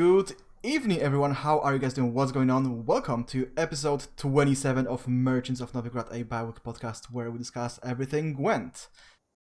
[0.00, 1.32] Good evening, everyone.
[1.32, 2.14] How are you guys doing?
[2.14, 2.86] What's going on?
[2.86, 8.32] Welcome to episode 27 of Merchants of Novigrad, a Biowik podcast where we discuss everything
[8.32, 8.88] Gwent.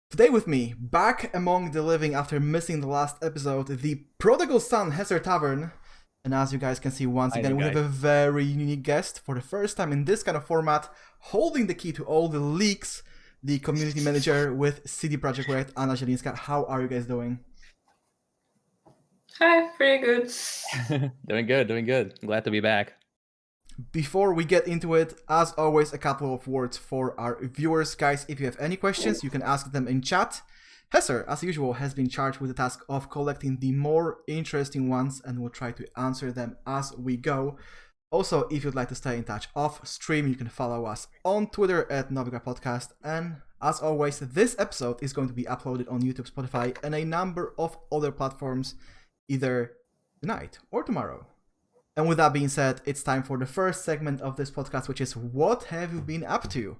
[0.08, 4.92] Today with me, back among the living after missing the last episode, the prodigal son,
[4.92, 5.72] Hesser Tavern.
[6.24, 7.70] And as you guys can see, once Hi, again, we guy.
[7.70, 11.66] have a very unique guest for the first time in this kind of format, holding
[11.66, 13.02] the key to all the leaks,
[13.42, 16.36] the community manager with CD Projekt Red, Anna Zielinska.
[16.36, 17.40] How are you guys doing?
[19.38, 20.32] Hi, pretty good.
[21.28, 22.18] doing good, doing good.
[22.24, 22.94] Glad to be back.
[23.92, 27.94] Before we get into it, as always, a couple of words for our viewers.
[27.94, 30.40] Guys, if you have any questions, you can ask them in chat.
[30.90, 35.20] Hesser, as usual, has been charged with the task of collecting the more interesting ones
[35.22, 37.58] and will try to answer them as we go.
[38.10, 41.48] Also, if you'd like to stay in touch off stream, you can follow us on
[41.48, 42.92] Twitter at Novigrad Podcast.
[43.04, 47.04] And as always, this episode is going to be uploaded on YouTube, Spotify, and a
[47.04, 48.76] number of other platforms
[49.28, 49.72] either
[50.20, 51.26] tonight or tomorrow.
[51.96, 55.00] And with that being said, it's time for the first segment of this podcast, which
[55.00, 56.76] is What Have You Been Up to?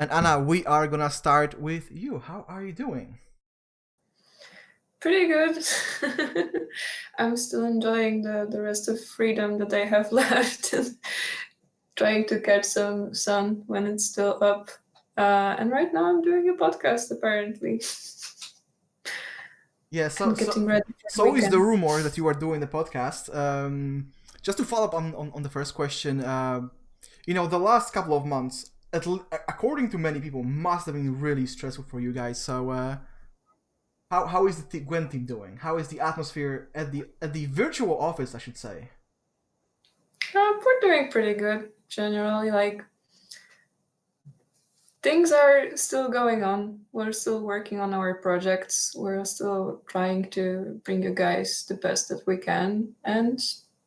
[0.00, 2.18] And Anna, we are gonna start with you.
[2.18, 3.18] How are you doing?
[5.00, 5.64] Pretty good.
[7.18, 10.96] I'm still enjoying the, the rest of freedom that I have left and
[11.94, 14.70] trying to catch some sun when it's still up.
[15.16, 17.80] Uh, and right now I'm doing a podcast apparently.
[19.90, 20.84] Yeah, so, I'm so, ready.
[21.08, 23.34] so is the rumor that you are doing the podcast.
[23.34, 24.12] Um,
[24.42, 26.68] just to follow up on, on, on the first question, uh,
[27.26, 30.94] you know, the last couple of months, at l- according to many people, must have
[30.94, 32.38] been really stressful for you guys.
[32.38, 32.98] So, uh,
[34.10, 35.58] how, how is the t- Gwent team doing?
[35.58, 38.90] How is the atmosphere at the at the virtual office, I should say?
[40.34, 42.50] Uh, we're doing pretty good generally.
[42.50, 42.84] Like
[45.02, 46.80] things are still going on.
[46.92, 48.94] We're still working on our projects.
[48.96, 53.40] We're still trying to bring you guys the best that we can, and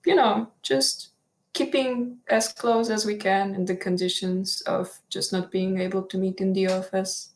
[0.06, 1.10] you know, just
[1.54, 6.18] keeping as close as we can in the conditions of just not being able to
[6.18, 7.30] meet in the office.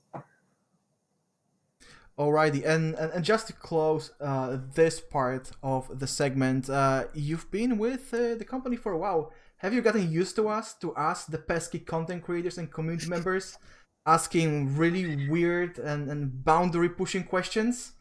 [2.18, 7.52] Alrighty, and, and and just to close uh, this part of the segment, uh, you've
[7.52, 9.34] been with uh, the company for a while.
[9.66, 13.58] Have you gotten used to us to ask the pesky content creators and community members
[14.06, 17.94] asking really weird and, and boundary pushing questions?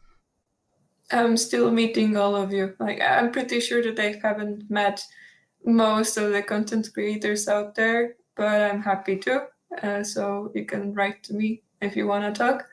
[1.11, 2.75] I'm still meeting all of you.
[2.79, 5.03] Like I'm pretty sure that I haven't met
[5.65, 9.47] most of the content creators out there, but I'm happy to.
[9.81, 12.67] Uh, so you can write to me if you want to talk.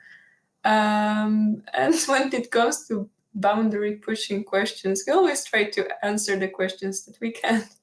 [0.66, 6.48] Um, and when it comes to boundary pushing questions, we always try to answer the
[6.48, 7.64] questions that we can.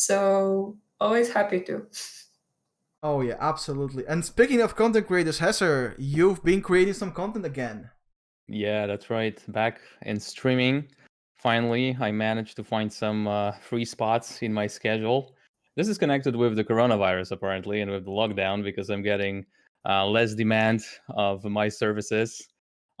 [0.00, 1.86] So always happy to.
[3.02, 4.06] Oh yeah, absolutely.
[4.06, 7.90] And speaking of content creators, Hesser, you've been creating some content again.
[8.48, 9.38] Yeah, that's right.
[9.52, 10.88] Back in streaming.
[11.36, 15.34] Finally, I managed to find some uh, free spots in my schedule.
[15.76, 19.44] This is connected with the coronavirus, apparently, and with the lockdown because I'm getting
[19.86, 20.80] uh, less demand
[21.10, 22.48] of my services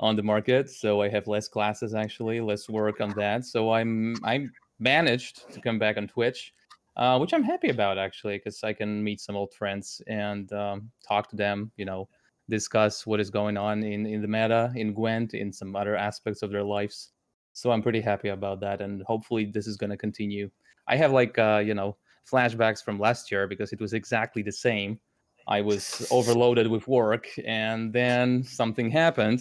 [0.00, 0.68] on the market.
[0.68, 3.46] So I have less classes, actually, less work on that.
[3.46, 4.48] So I'm I
[4.78, 6.52] managed to come back on Twitch,
[6.96, 10.90] uh, which I'm happy about actually, because I can meet some old friends and um,
[11.06, 11.70] talk to them.
[11.76, 12.08] You know,
[12.48, 16.42] discuss what is going on in, in the meta, in Gwent, in some other aspects
[16.42, 17.12] of their lives.
[17.52, 20.50] So I'm pretty happy about that, and hopefully this is going to continue.
[20.86, 21.96] I have like uh, you know
[22.30, 25.00] flashbacks from last year because it was exactly the same.
[25.48, 29.40] I was overloaded with work, and then something happened,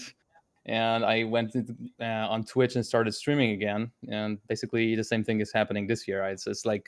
[0.66, 1.56] and I went
[2.00, 3.92] uh, on Twitch and started streaming again.
[4.10, 6.24] And basically, the same thing is happening this year.
[6.25, 6.88] It's, it's like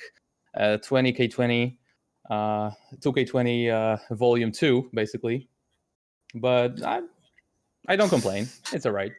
[0.57, 1.77] uh, 20k20,
[2.29, 5.47] uh, 2k20 uh, volume two, basically
[6.33, 7.01] but I,
[7.87, 8.49] I don't complain.
[8.73, 9.11] It's all right.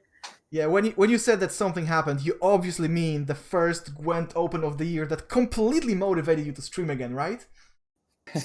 [0.50, 4.32] Yeah, when you when you said that something happened, you obviously mean the first Gwent
[4.36, 7.46] Open of the year that completely motivated you to stream again, right?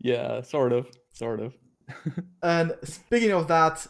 [0.00, 1.54] yeah, sort of, sort of.
[2.42, 3.86] And speaking of that,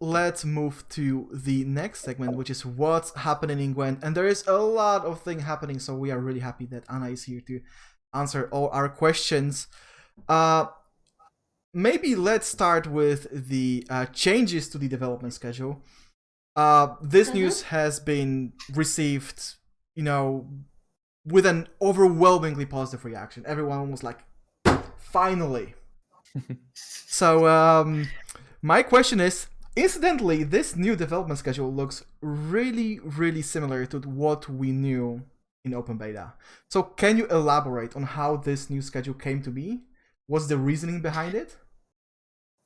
[0.00, 4.02] let's move to the next segment, which is what's happening in Gwent.
[4.02, 7.10] And there is a lot of things happening, so we are really happy that Anna
[7.10, 7.60] is here to
[8.14, 9.66] answer all our questions.
[10.28, 10.66] Uh,
[11.74, 15.82] maybe let's start with the uh, changes to the development schedule.
[16.56, 17.34] Uh, this Mhm.
[17.34, 19.54] news has been received,
[19.94, 20.48] you know,
[21.24, 23.44] with an overwhelmingly positive reaction.
[23.46, 24.20] Everyone was like,
[24.98, 25.74] finally.
[26.74, 28.08] so, um,
[28.62, 29.46] my question is
[29.76, 35.22] incidentally, this new development schedule looks really, really similar to what we knew
[35.64, 36.32] in open beta.
[36.68, 39.80] So, can you elaborate on how this new schedule came to be?
[40.26, 41.56] What's the reasoning behind it?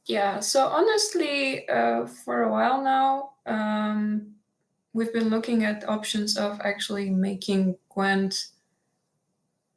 [0.06, 4.34] Yeah, so honestly, uh, for a while now, um,
[4.92, 8.48] we've been looking at options of actually making Gwent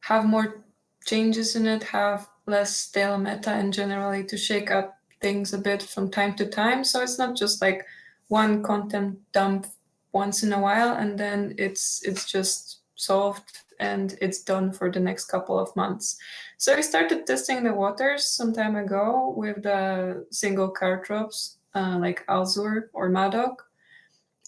[0.01, 0.63] have more
[1.05, 5.81] changes in it, have less stale meta, and generally to shake up things a bit
[5.81, 6.83] from time to time.
[6.83, 7.85] So it's not just like
[8.27, 9.67] one content dump
[10.11, 14.99] once in a while and then it's it's just solved and it's done for the
[14.99, 16.17] next couple of months.
[16.57, 21.97] So I started testing the waters some time ago with the single card drops uh,
[21.99, 23.57] like Alzur or Madoc,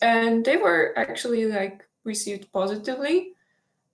[0.01, 3.33] and they were actually like received positively.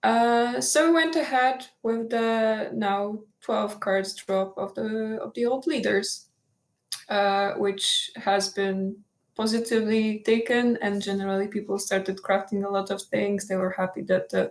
[0.02, 5.44] Uh, so we went ahead with the now 12 cards drop of the of the
[5.44, 6.25] old leaders,
[7.08, 8.96] uh, which has been
[9.36, 13.46] positively taken and generally people started crafting a lot of things.
[13.46, 14.50] They were happy that the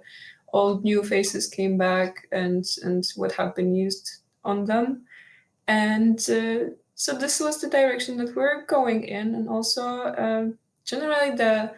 [0.54, 5.06] old new faces came back and and what have been used on them.
[5.68, 10.46] And uh, so this was the direction that we're going in and also uh,
[10.86, 11.74] generally the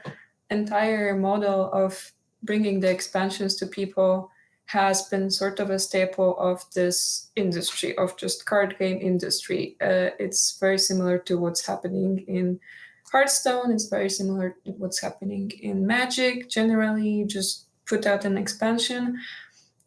[0.52, 2.12] entire model of
[2.44, 4.30] bringing the expansions to people
[4.68, 10.12] has been sort of a staple of this industry of just card game industry uh,
[10.20, 12.60] it's very similar to what's happening in
[13.12, 16.50] Hearthstone it's very similar to what's happening in Magic.
[16.50, 19.18] Generally, you just put out an expansion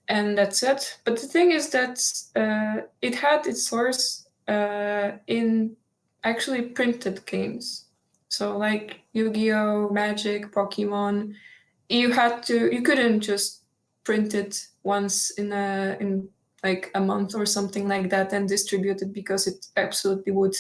[0.08, 0.99] and that's it.
[1.04, 2.02] But the thing is that
[2.34, 5.76] uh, it had its source uh, in
[6.25, 7.87] actually printed games.
[8.28, 11.34] So like Yu-Gi-Oh, Magic, Pokemon,
[11.88, 13.59] you had to you couldn't just
[14.04, 16.28] print it once in a in
[16.62, 20.54] like a month or something like that and distribute it because it absolutely would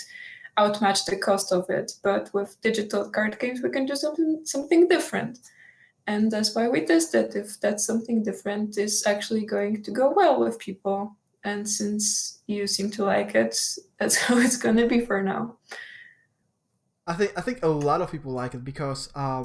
[0.56, 1.92] outmatch the cost of it.
[2.02, 5.38] But with digital card games, we can do something something different.
[6.06, 10.40] And that's why we tested if that something different is actually going to go well
[10.40, 11.16] with people.
[11.44, 13.58] And since you seem to like it,
[13.98, 15.56] that's how it's gonna be for now.
[17.06, 19.44] I think I think a lot of people like it because uh,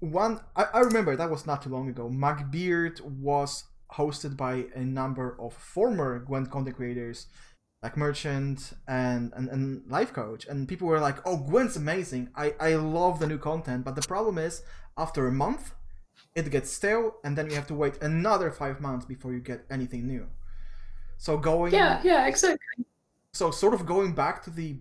[0.00, 2.08] one I, I remember that was not too long ago.
[2.08, 7.26] Magbeard was hosted by a number of former Gwent content creators
[7.82, 10.48] like merchant and, and and Lifecoach.
[10.48, 12.30] And people were like oh gwent's amazing.
[12.34, 13.84] I i love the new content.
[13.84, 14.62] But the problem is
[14.96, 15.72] after a month
[16.34, 19.64] it gets stale and then you have to wait another five months before you get
[19.70, 20.26] anything new.
[21.18, 22.84] So going yeah yeah exactly.
[23.32, 24.78] So sort of going back to the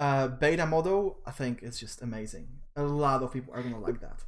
[0.00, 2.48] uh, beta model i think is just amazing.
[2.76, 4.24] A lot of people are gonna like that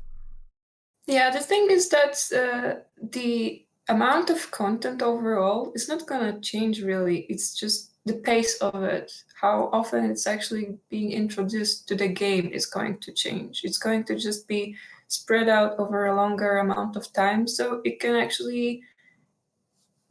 [1.07, 2.81] yeah the thing is that uh,
[3.11, 7.27] the amount of content overall is not going to change really.
[7.29, 12.51] It's just the pace of it, how often it's actually being introduced to the game
[12.53, 13.63] is going to change.
[13.65, 14.77] It's going to just be
[15.09, 18.83] spread out over a longer amount of time so it can actually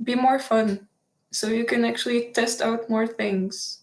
[0.03, 0.87] be more fun.
[1.31, 3.79] So you can actually test out more things.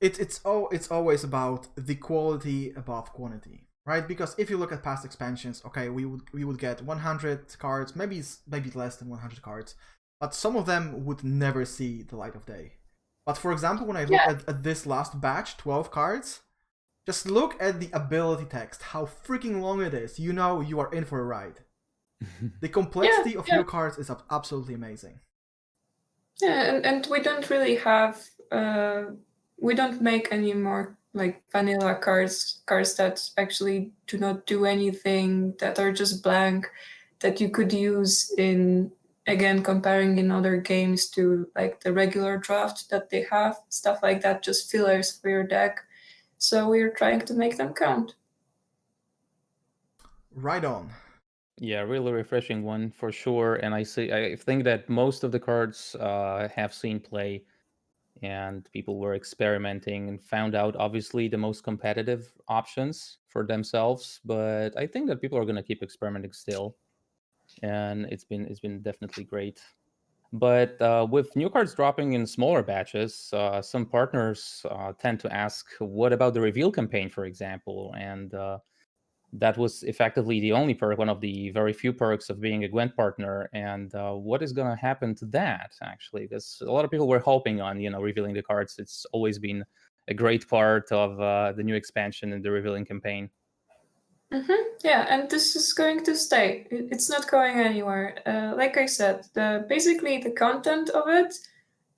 [0.00, 4.06] It, it's oh it's always about the quality above quantity right?
[4.06, 7.96] Because if you look at past expansions, okay, we would we would get 100 cards,
[7.96, 9.74] maybe maybe less than 100 cards,
[10.20, 12.74] but some of them would never see the light of day.
[13.24, 14.30] But for example, when I look yeah.
[14.32, 16.40] at, at this last batch, 12 cards,
[17.06, 20.18] just look at the ability text, how freaking long it is.
[20.18, 21.60] You know you are in for a ride.
[22.60, 23.54] the complexity yeah, of yeah.
[23.56, 25.20] your cards is absolutely amazing.
[26.42, 29.04] Yeah, and, and we don't really have, uh,
[29.60, 35.54] we don't make any more like vanilla cards cards that actually do not do anything
[35.58, 36.66] that are just blank
[37.20, 38.90] that you could use in
[39.26, 44.20] again comparing in other games to like the regular draft that they have stuff like
[44.22, 45.80] that just fillers for your deck.
[46.38, 48.14] So we're trying to make them count.
[50.34, 50.90] Right on.
[51.58, 55.40] Yeah really refreshing one for sure and i see i think that most of the
[55.40, 57.42] cards uh, have seen play
[58.22, 64.70] and people were experimenting and found out obviously the most competitive options for themselves but
[64.76, 66.76] i think that people are going to keep experimenting still
[67.62, 69.60] and it's been it's been definitely great.
[70.30, 75.32] But uh, with new cards dropping in smaller batches uh, some partners uh, tend to
[75.32, 77.94] ask what about the reveal campaign for example?
[77.98, 78.58] and uh,
[79.34, 82.68] that was effectively the only perk, one of the very few perks of being a
[82.68, 83.50] Gwent partner.
[83.52, 86.26] And uh, what is going to happen to that, actually?
[86.26, 88.76] Because a lot of people were hoping on, you know, revealing the cards.
[88.78, 89.64] It's always been
[90.08, 93.28] a great part of uh, the new expansion and the revealing campaign.
[94.32, 94.62] Mm-hmm.
[94.84, 96.66] Yeah, and this is going to stay.
[96.70, 98.18] It's not going anywhere.
[98.26, 101.34] Uh, like I said, the basically the content of it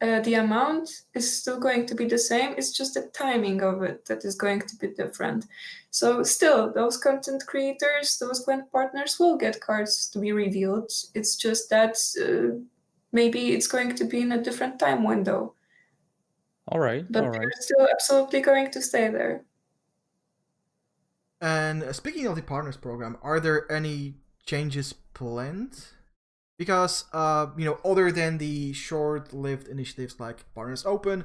[0.03, 2.55] uh, the amount is still going to be the same.
[2.57, 5.47] It's just the timing of it that is going to be different.
[5.91, 10.91] So still, those content creators, those Gwent partners will get cards to be revealed.
[11.15, 12.59] It's just that uh,
[13.13, 15.55] maybe it's going to be in a different time window.
[16.69, 17.05] All right.
[17.11, 17.41] But all right.
[17.41, 19.45] they're still absolutely going to stay there.
[21.41, 24.15] And uh, speaking of the partners program, are there any
[24.47, 25.85] changes planned?
[26.61, 31.25] Because uh, you know, other than the short-lived initiatives like Partners Open,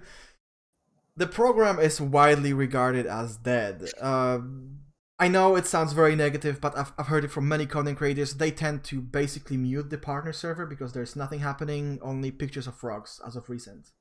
[1.17, 3.83] the program is widely regarded as dead.
[3.99, 4.79] Um,
[5.19, 8.35] I know it sounds very negative, but I've, I've heard it from many content creators.
[8.35, 12.77] They tend to basically mute the partner server because there's nothing happening, only pictures of
[12.77, 13.91] frogs as of recent.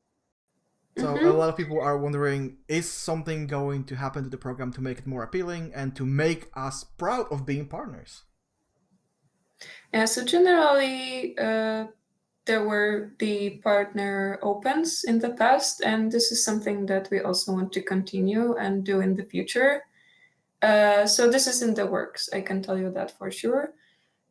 [0.99, 1.31] So Mhm.
[1.31, 4.81] a lot of people are wondering: Is something going to happen to the program to
[4.81, 8.23] make it more appealing and to make us proud of being partners?
[9.93, 11.87] Yeah, so generally, uh,
[12.47, 17.53] there were the partner opens in the past, and this is something that we also
[17.53, 19.85] want to continue and do in the future.
[20.61, 23.73] Uh, so this is in the works, I can tell you that for sure.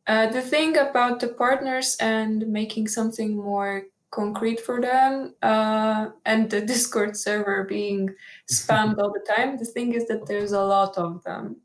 [0.06, 6.50] Uh, the thing about the partners and making something more concrete for them uh, and
[6.50, 8.14] the Discord server being
[8.50, 11.56] spammed all the time, the thing is that there's a lot of them.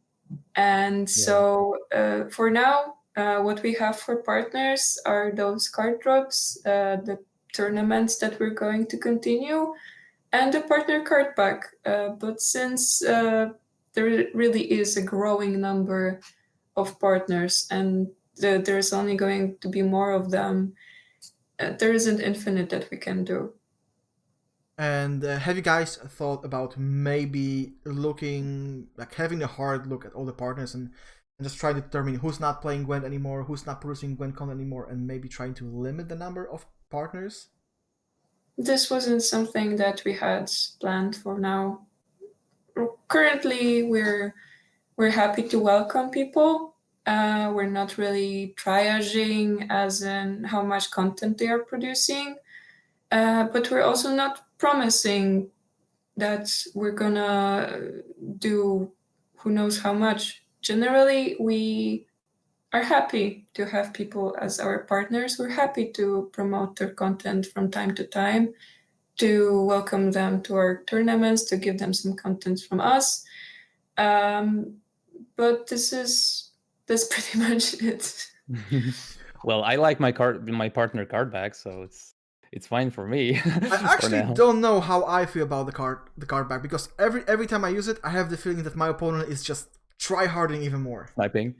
[0.56, 6.60] And so uh, for now, uh, what we have for partners are those card drops,
[6.66, 7.20] uh, the
[7.54, 9.74] tournaments that we're going to continue,
[10.32, 11.63] and the partner card pack.
[11.86, 13.50] Uh, but since uh,
[13.94, 16.20] there really is a growing number
[16.75, 20.74] of partners and the, there's only going to be more of them,
[21.60, 23.51] uh, there isn't infinite that we can do.
[24.78, 30.13] And uh, have you guys thought about maybe looking, like having a hard look at
[30.13, 30.92] all the partners and,
[31.39, 34.60] and just trying to determine who's not playing Gwent anymore, who's not producing Gwent content
[34.60, 37.48] anymore, and maybe trying to limit the number of partners?
[38.58, 41.88] This wasn't something that we had planned for now.
[43.08, 44.36] Currently, we're
[44.98, 46.75] we're happy to welcome people.
[47.05, 52.36] Uh, we're not really triaging as in how much content they are producing,
[53.12, 55.50] uh, but we're also not promising
[56.17, 57.79] that we're gonna
[58.38, 58.91] do
[59.38, 60.43] who knows how much.
[60.62, 62.08] Generally, we
[62.74, 65.38] are happy to have people as our partners.
[65.39, 68.54] We're happy to promote their content from time to time,
[69.18, 73.25] to welcome them to our tournaments, to give them some content from us.
[73.98, 74.75] Um,
[75.36, 76.51] but this is
[76.86, 78.28] that's pretty much it.
[79.44, 82.13] well, I like my card, my partner card back, so it's
[82.51, 83.39] it's fine for me.
[83.46, 87.24] I actually don't know how I feel about the card the card back because every
[87.28, 90.25] every time I use it, I have the feeling that my opponent is just try
[90.25, 91.10] harding even more.
[91.15, 91.56] sniping.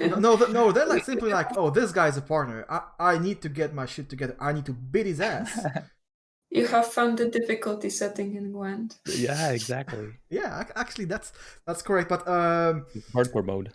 [0.00, 2.64] No, no, no, they're like simply like, oh, this guy's a partner.
[2.70, 4.36] I, I need to get my shit together.
[4.40, 5.66] I need to beat his ass.
[6.50, 8.98] you have found the difficulty setting in Gwent.
[9.06, 10.08] yeah, exactly.
[10.30, 11.32] yeah, actually, that's
[11.66, 12.08] that's correct.
[12.08, 13.72] But um, Hardcore mode.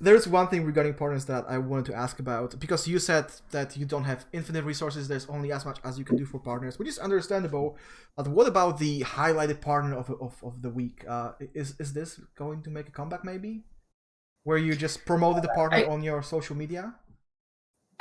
[0.00, 3.76] There's one thing regarding partners that I wanted to ask about because you said that
[3.76, 5.08] you don't have infinite resources.
[5.08, 7.76] There's only as much as you can do for partners, which is understandable.
[8.16, 11.04] But what about the highlighted partner of of, of the week?
[11.06, 13.24] Uh, is is this going to make a comeback?
[13.24, 13.64] Maybe
[14.44, 16.94] where you just promoted the partner I- on your social media?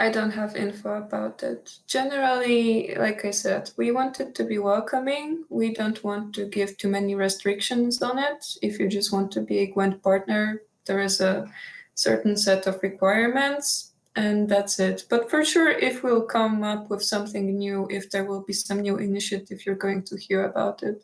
[0.02, 1.80] I don't have info about it.
[1.86, 5.44] Generally, like I said, we want it to be welcoming.
[5.50, 8.46] We don't want to give too many restrictions on it.
[8.62, 11.52] If you just want to be a Gwent partner, there is a
[12.00, 15.06] certain set of requirements, and that's it.
[15.10, 18.80] But for sure, if we'll come up with something new, if there will be some
[18.82, 21.04] new initiative, you're going to hear about it.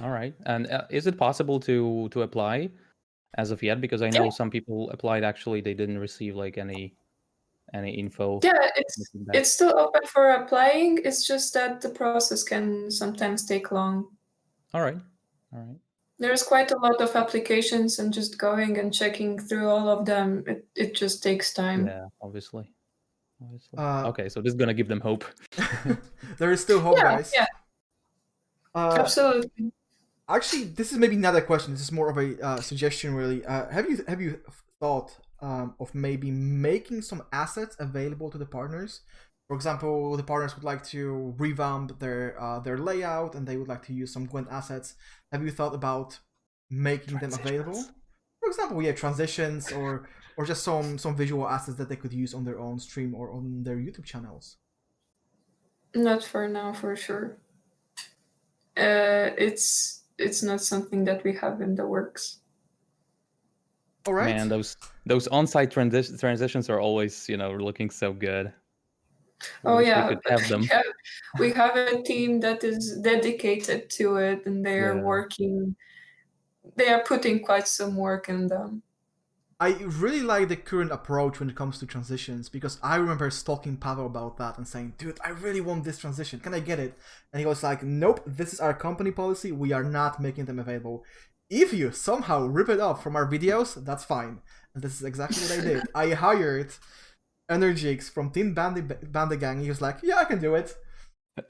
[0.00, 0.34] All right.
[0.46, 2.70] And uh, is it possible to to apply
[3.36, 3.80] as of yet?
[3.80, 4.30] Because I know Yeah.
[4.40, 5.24] some people applied.
[5.24, 6.94] Actually, they didn't receive like any
[7.74, 8.40] any info.
[8.42, 8.96] Yeah, it's
[9.34, 10.98] it's still open for applying.
[11.04, 14.06] It's just that the process can sometimes take long.
[14.74, 15.00] All right.
[15.52, 15.80] All right.
[16.18, 20.42] There's quite a lot of applications, and just going and checking through all of them,
[20.46, 21.86] it, it just takes time.
[21.86, 22.72] Yeah, obviously.
[23.40, 23.78] Obviously.
[23.78, 25.24] Uh, okay, so this is gonna give them hope.
[26.38, 27.32] there is still hope, Yeah, guys.
[27.34, 27.46] yeah,
[28.74, 29.72] Uh, absolutely.
[30.28, 31.72] Actually, this is maybe not a question.
[31.72, 33.44] This is more of a uh, suggestion, really.
[33.46, 34.40] Uh, have you have you
[34.80, 39.00] thought um, of maybe making some assets available to the partners?
[39.46, 43.68] For example, the partners would like to revamp their uh, their layout, and they would
[43.68, 44.94] like to use some Gwent assets.
[45.32, 46.18] Have you thought about
[46.70, 47.84] making them available?
[48.40, 52.34] For example, yeah, transitions or or just some some visual assets that they could use
[52.34, 54.56] on their own stream or on their YouTube channels.
[55.94, 57.38] Not for now, for sure.
[58.76, 62.38] Uh, it's it's not something that we have in the works.
[64.06, 64.36] All right.
[64.36, 68.52] Man, those those on-site transi- transitions are always, you know, looking so good.
[69.64, 70.68] I Oh wish we yeah, could have them.
[70.72, 70.82] yeah,
[71.38, 75.02] we have a team that is dedicated to it, and they are Yeah.
[75.02, 75.76] working.
[76.76, 78.82] They are putting quite some work in them.
[79.60, 83.76] I really like the current approach when it comes to transitions because I remember stalking
[83.76, 86.38] Pavel about that and saying, dude, I really want this transition.
[86.38, 86.96] Can I get it?
[87.32, 89.50] And he was like, nope, this is our company policy.
[89.50, 91.04] We are not making them available.
[91.50, 94.42] If you somehow rip it off from our videos, that's fine.
[94.74, 95.88] And this is exactly what I did.
[95.94, 96.72] I hired
[97.50, 99.60] Energix from Team Bandy, Bandy Gang.
[99.60, 100.74] He was like, yeah, I can do it.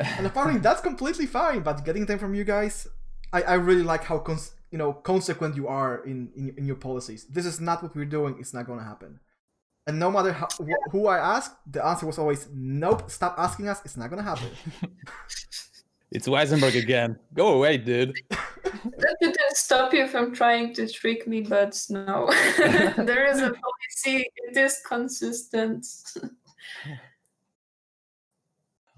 [0.01, 1.61] And apparently that's completely fine.
[1.61, 2.87] But getting them from you guys,
[3.33, 6.77] I, I really like how cons- you know consequent you are in, in in your
[6.77, 7.25] policies.
[7.25, 8.37] This is not what we're doing.
[8.39, 9.21] It's not going to happen.
[9.87, 13.11] And no matter how, wh- who I asked, the answer was always nope.
[13.11, 13.81] Stop asking us.
[13.85, 14.51] It's not going to happen.
[16.11, 17.19] it's Weisenberg again.
[17.33, 18.15] Go away, dude.
[18.99, 22.29] that didn't stop you from trying to trick me, but no,
[22.97, 24.27] there is a policy.
[24.37, 25.87] It is consistent.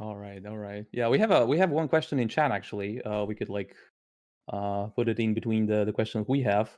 [0.01, 0.87] all right, all right.
[0.93, 3.03] Yeah, we have a we have one question in chat actually.
[3.03, 3.75] Uh, we could like
[4.53, 6.77] uh, put it in between the, the questions we have.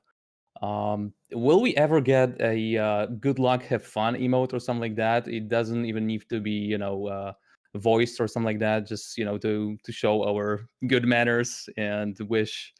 [0.61, 4.97] Um, will we ever get a uh, good luck, have fun emote or something like
[4.97, 5.27] that?
[5.27, 7.33] It doesn't even need to be, you know, uh,
[7.77, 8.87] voiced or something like that.
[8.87, 12.73] Just you know, to to show our good manners and wish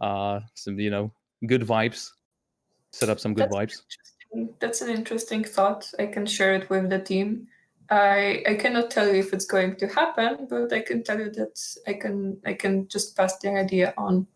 [0.00, 1.12] uh, some, you know,
[1.46, 2.10] good vibes.
[2.92, 3.82] Set up some good That's
[4.32, 4.48] vibes.
[4.60, 5.90] That's an interesting thought.
[5.98, 7.48] I can share it with the team.
[7.90, 11.30] I I cannot tell you if it's going to happen, but I can tell you
[11.30, 14.26] that I can I can just pass the idea on.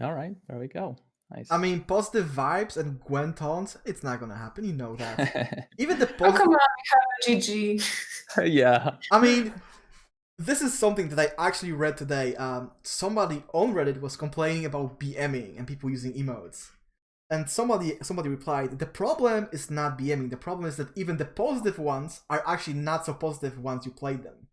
[0.00, 0.96] All right, there we go.
[1.30, 1.50] Nice.
[1.50, 4.64] I mean, positive vibes and Gwent taunts, it's not gonna happen.
[4.64, 5.68] You know that.
[5.78, 6.58] Even the Oh, come on,
[7.28, 8.46] we have a GG.
[8.52, 8.96] yeah.
[9.12, 9.54] I mean,
[10.40, 12.34] this is something that I actually read today.
[12.36, 16.70] Um, somebody on Reddit was complaining about BMing and people using emotes.
[17.28, 20.30] And somebody somebody replied, the problem is not BMing.
[20.30, 23.92] The problem is that even the positive ones are actually not so positive once you
[23.92, 24.48] play them.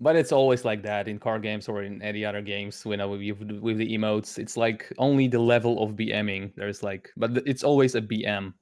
[0.00, 2.82] But it's always like that in card games or in any other games.
[2.86, 3.20] You know, with,
[3.60, 6.52] with the emotes, it's like only the level of BMing.
[6.56, 8.54] There's like, but it's always a BM,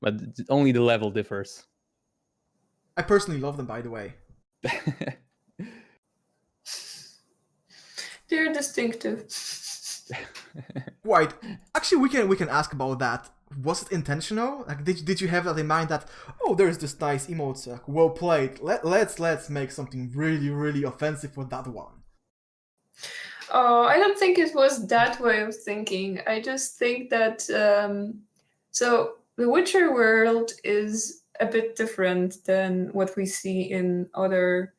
[0.00, 0.14] but
[0.48, 1.66] only the level differs.
[2.96, 4.14] I personally love them, by the way.
[8.28, 9.26] They're distinctive.
[11.04, 11.34] Quite.
[11.74, 13.30] Actually, we can we can ask about that.
[13.62, 14.64] Was it intentional?
[14.66, 16.08] Like, did did you have that in mind that
[16.42, 18.60] oh, there's this nice emote, like, well played.
[18.60, 22.02] Let let's let's make something really really offensive for that one.
[23.50, 26.20] Oh, I don't think it was that way of thinking.
[26.26, 28.22] I just think that um,
[28.70, 34.74] so the Witcher world is a bit different than what we see in other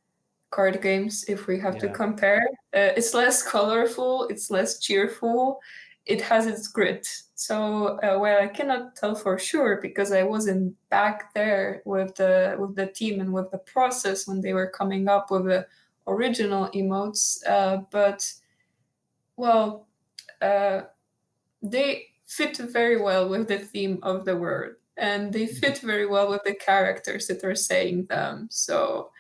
[0.52, 1.26] card games.
[1.28, 5.60] If we have to compare, uh, it's less colorful, it's less cheerful,
[6.06, 7.08] it has its grit.
[7.36, 12.56] So uh, where I cannot tell for sure because I wasn't back there with the
[12.60, 15.66] with the team and with the process when they were coming up with the
[16.08, 18.32] original emotes, uh, but
[19.36, 19.88] well,
[20.42, 20.82] uh,
[21.62, 26.30] they fit very well with the theme of the word, and they fit very well
[26.30, 28.48] with the characters that are saying them.
[28.52, 29.12] So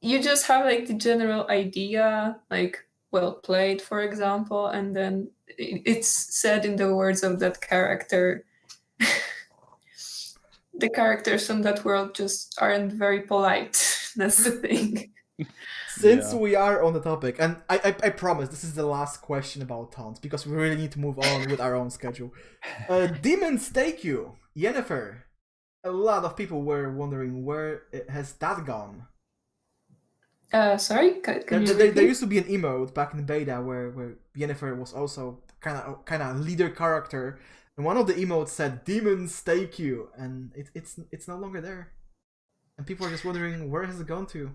[0.00, 2.78] you just have like the general idea, like
[3.10, 8.44] well played, for example, and then it's said in the words of that character.
[10.74, 13.76] the characters from that world just aren't very polite.
[14.16, 15.12] That's the thing.
[15.88, 16.38] Since Yeah.
[16.38, 19.62] we are on the topic, and I, I I promise this is the last question
[19.62, 22.32] about taunts because we really need to move on with our own schedule.
[22.88, 25.24] Uh, Demons take you, Yennefer.
[25.84, 29.08] A lot of people were wondering where it, has that gone.
[30.52, 33.18] Uh, sorry, ca- There, can you there, there used to be an emote back in
[33.18, 37.38] the beta where where Yennefer was also kind of kind of leader character,
[37.76, 41.60] and one of the emotes said "Demons take you," and it, it's it's no longer
[41.60, 41.92] there,
[42.78, 44.52] and people are just wondering where has it gone to.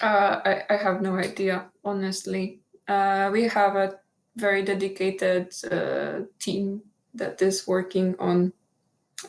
[0.00, 2.60] Uh, I, I have no idea, honestly.
[2.88, 3.98] Uh, we have a
[4.36, 6.82] very dedicated uh, team
[7.14, 8.52] that is working on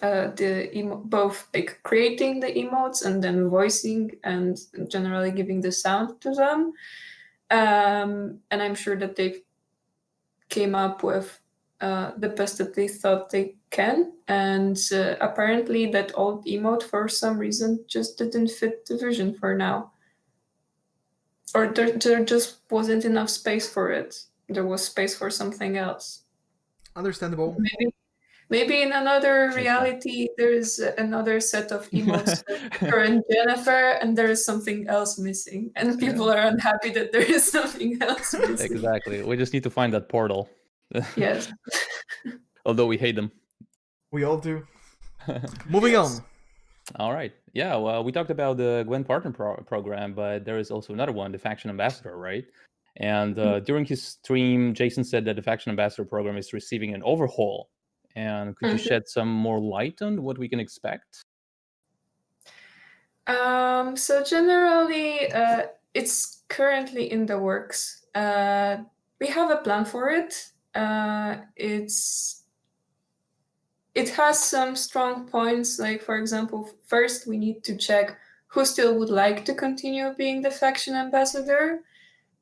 [0.01, 5.71] uh, the emo- both like creating the emotes and then voicing and generally giving the
[5.71, 6.73] sound to them.
[7.49, 9.43] Um, and I'm sure that they
[10.49, 11.39] came up with
[11.81, 14.13] uh, the best that they thought they can.
[14.27, 19.55] And uh, apparently, that old emote for some reason just didn't fit the vision for
[19.55, 19.91] now
[21.53, 24.23] or there, there just wasn't enough space for it.
[24.47, 26.20] There was space for something else.
[26.95, 27.55] Understandable.
[27.59, 27.93] Maybe,
[28.49, 32.43] maybe in another reality, there is another set of emotes
[32.79, 37.21] for and Yennefer, and there is something else missing, and people are unhappy that there
[37.23, 38.71] is something else missing.
[38.71, 39.23] exactly.
[39.23, 40.49] We just need to find that portal.
[41.15, 41.51] Yes.
[42.65, 43.31] Although we hate them.
[44.11, 44.67] We all do.
[45.69, 46.11] Moving on.
[46.97, 47.31] All right.
[47.53, 47.77] Yeah.
[47.77, 51.31] Well, we talked about the Gwent Partner pro- program, but there is also another one,
[51.31, 52.43] the Faction Ambassador, right?
[52.97, 57.01] And uh, during his stream, Jason said that the faction ambassador program is receiving an
[57.03, 57.69] overhaul.
[58.15, 58.87] And could you Mhm.
[58.87, 61.23] shed some more light on what we can expect?
[63.27, 68.05] Um, so generally, uh, it's currently in the works.
[68.13, 68.83] Uh,
[69.19, 70.51] we have a plan for it.
[70.75, 72.43] Uh, it's
[73.93, 75.79] it has some strong points.
[75.79, 80.41] Like for example, first we need to check who still would like to continue being
[80.41, 81.83] the faction ambassador,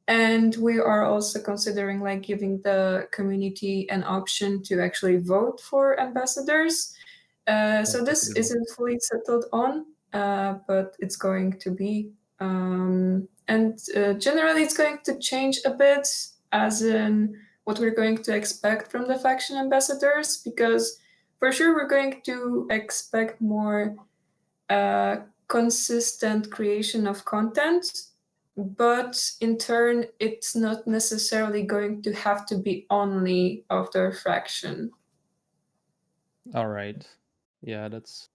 [0.10, 5.98] and we are also considering like giving the community an option to actually vote for
[5.98, 6.94] ambassadors.
[7.48, 8.40] Uh, so this good one.
[8.42, 12.12] isn't fully settled on uh, but it's going to be.
[12.40, 16.08] Um, and uh, generally, it's going to change a bit,
[16.52, 21.00] as in what we're going to expect from the faction ambassadors, because
[21.40, 23.96] for sure we're going to expect more
[24.70, 25.18] uh,
[25.48, 27.86] consistent creation of content.
[28.60, 34.92] But in turn, it's not necessarily going to have to be only of their faction.
[36.54, 37.08] All right.
[37.62, 38.30] Yeah, that's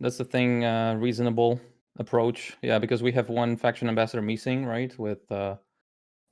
[0.00, 0.64] that's the thing.
[0.64, 1.60] Uh, reasonable
[1.98, 2.56] approach.
[2.62, 4.96] Yeah, because we have one faction ambassador missing, right?
[4.98, 5.56] With uh,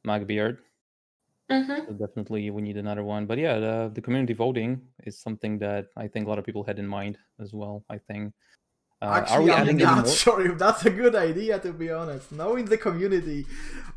[0.06, 0.58] Magbeard.
[1.50, 1.86] Mm-hmm.
[1.86, 3.26] So definitely, we need another one.
[3.26, 6.64] But yeah, the the community voting is something that I think a lot of people
[6.64, 7.84] had in mind as well.
[7.88, 8.32] I think.
[9.02, 10.14] Uh, are Actually, we I'm not more?
[10.14, 12.32] sure if that's a good idea, to be honest.
[12.32, 13.46] Knowing the community,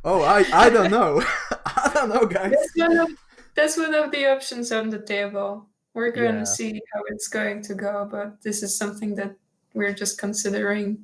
[0.03, 1.21] oh, I, I don't know.
[1.65, 2.51] I don't know, guys.
[2.51, 3.09] That's one of
[3.55, 5.67] that's one of the options on the table.
[5.93, 6.39] We're going Yeah.
[6.41, 9.35] to see how it's going to go, but this is something that
[9.73, 10.99] we're just considering.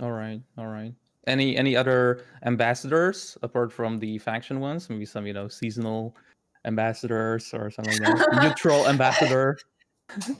[0.00, 0.94] All right, all right.
[1.26, 4.90] Any any other ambassadors apart from the faction ones?
[4.90, 6.14] Maybe some you know seasonal
[6.64, 8.38] ambassadors or something like that.
[8.42, 9.58] Neutral ambassador.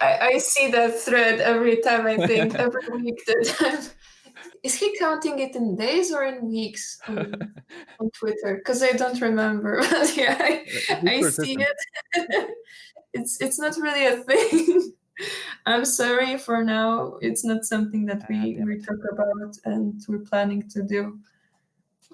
[0.00, 3.92] I, I see that thread every time I think every week that
[4.62, 7.54] is he counting it in days or in weeks on,
[8.00, 8.56] on Twitter?
[8.56, 9.80] Because I don't remember.
[9.90, 10.64] But yeah, I,
[11.06, 12.50] I see it.
[13.12, 14.92] it's it's not really a thing.
[15.66, 17.18] I'm sorry for now.
[17.20, 21.18] It's not something that Ah, we, damn we talk about and we're planning to do.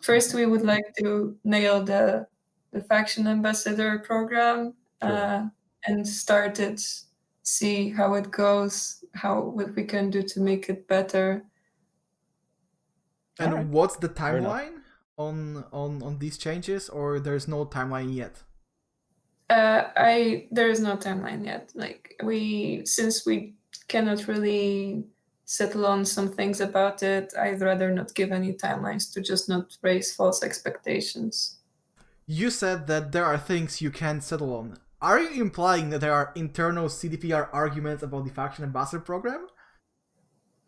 [0.02, 2.26] First, we would like to nail the
[2.72, 5.46] the faction ambassador program uh,
[5.86, 6.82] and start it.
[7.56, 9.02] See how it goes.
[9.14, 11.44] How what we can do to make it better.
[13.38, 13.66] And Alright.
[13.68, 14.82] what's the timeline
[15.16, 18.42] on on on these changes, or there's no timeline yet?
[19.48, 21.72] Uh, I there is no timeline yet.
[21.74, 23.54] Like we since we
[23.88, 25.04] cannot really
[25.46, 29.74] settle on some things about it, I'd rather not give any timelines to just not
[29.80, 31.60] raise false expectations.
[32.26, 34.76] You said that there are things you can't settle on.
[35.00, 39.46] Are you implying that there are internal CDPR arguments about the faction ambassador program?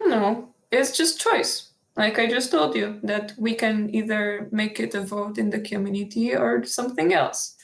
[0.01, 1.73] No, it's just choice.
[1.97, 5.61] Like I just told you that we can either make it a vote in the
[5.61, 7.57] community or something else.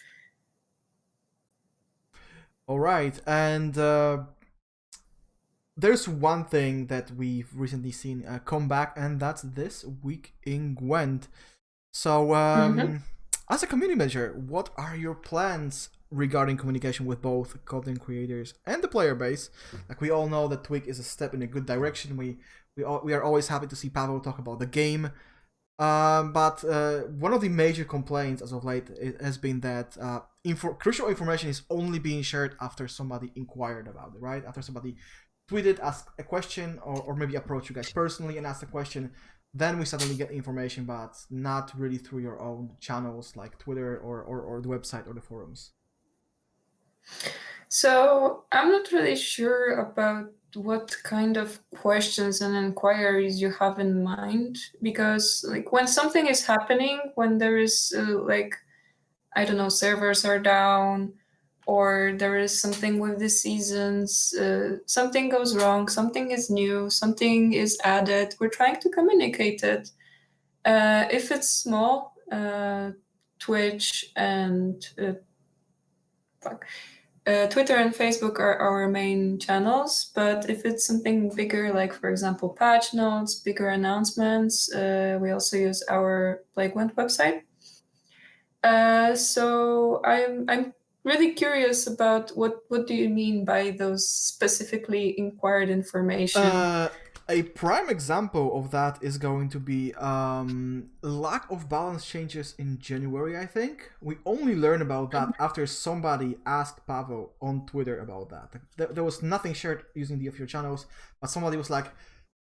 [2.67, 4.25] All right, and uh,
[5.77, 10.75] there's one thing that we've recently seen uh, come back, and that's this week in
[10.75, 11.29] Gwent.
[11.93, 13.03] So, um, Mhm.
[13.49, 18.83] As a community manager, what are your plans regarding communication with both content creators and
[18.83, 19.51] the player base?
[19.89, 22.17] Like we all know that Twig is a step in a good direction.
[22.17, 22.39] We
[22.77, 25.11] we we are always happy to see Pavel talk about the game.
[25.79, 28.89] Um, but uh, one of the major complaints as of late
[29.21, 34.13] has been that uh, info- crucial information is only being shared after somebody inquired about
[34.15, 34.43] it, right?
[34.47, 34.97] After somebody
[35.51, 39.13] tweeted, asked a question, or, or maybe approached you guys personally and asked a question,
[39.55, 44.23] then we suddenly get information, but not really through your own channels like Twitter or,
[44.23, 45.73] or, or the website or the forums.
[47.69, 54.03] So I'm not really sure about what kind of questions and inquiries you have in
[54.03, 58.55] mind because like when something is happening when there is uh, like
[59.35, 61.13] i don't know servers are down
[61.67, 67.53] or there is something with the seasons uh, something goes wrong something is new something
[67.53, 69.91] is added we're trying to communicate it
[70.67, 72.91] uh, if it's small uh,
[73.39, 75.13] twitch and uh,
[76.43, 76.67] fuck,
[77.27, 82.11] uh, Twitter and Facebook are our main channels, but if it's something bigger, like for
[82.11, 87.43] example patch notes, bigger announcements, uh, we also use our PlayGwent website.
[89.17, 90.73] So I'm I'm
[91.07, 96.43] really curious about what what do you mean by those specifically inquired information?
[96.43, 96.89] Uh,
[97.29, 102.79] a prime example of that is going to be um, lack of balance changes in
[102.79, 103.37] January.
[103.37, 108.61] I think we only learn about that after somebody asked Pavel on Twitter about that.
[108.77, 110.87] There, there was nothing shared using the official channels,
[111.21, 111.87] but somebody was like,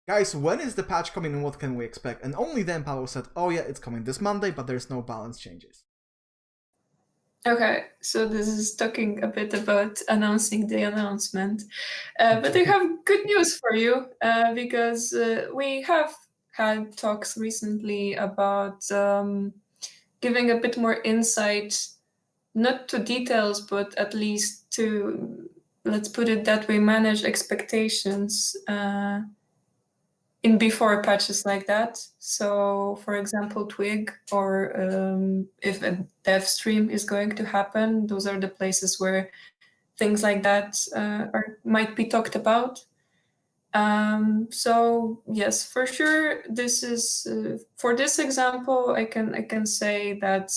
[0.08, 2.24] guys, when is the patch coming and what can we expect?
[2.24, 5.40] And only then Pavel said, oh yeah, it's coming this Monday, but there's no balance
[5.40, 5.85] changes.
[7.48, 11.62] Okay, so this is talking a bit about announcing the announcement.
[12.20, 16.12] Uh, but I have good news for you uh, because uh, we have
[16.54, 19.54] had talks recently about um,
[20.22, 21.88] giving a bit more insight,
[22.56, 25.48] not to details, but at least to,
[25.84, 29.20] let's put it that way, manage expectations uh,
[30.46, 31.98] in before patches like that.
[32.20, 38.28] So, for example, Twig, or um, if a dev stream is going to happen, those
[38.28, 39.32] are the places where
[39.98, 42.86] things like that uh, are, might be talked about.
[43.74, 48.94] Um, so yes, for sure, this is uh, for this example.
[48.96, 50.52] I can I can say that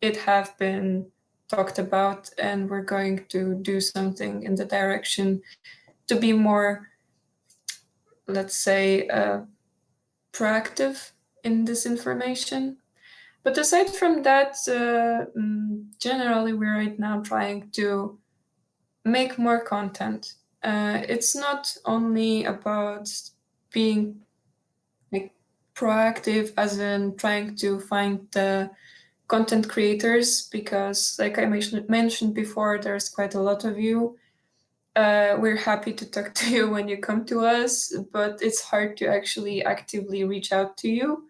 [0.00, 1.10] it have been
[1.48, 5.42] talked about, and we're going to do something in the direction
[6.06, 6.91] to be more
[8.26, 9.40] let's say, uh,
[10.32, 11.12] proactive
[11.44, 12.78] in this information.
[13.42, 18.18] But aside from that, uh, mm, generally, we're right now trying to
[19.04, 20.34] make more content.
[20.62, 23.10] Uh, it's not only about
[23.72, 24.22] being
[25.10, 25.32] like
[25.74, 28.70] proactive, as in trying to find the
[29.26, 34.16] content creators, because, like I mentioned, mentioned before, there's quite a lot of you
[34.96, 38.96] uh, we're happy to talk to you when you come to us, but it's hard
[38.98, 41.24] to actually actively reach out to you.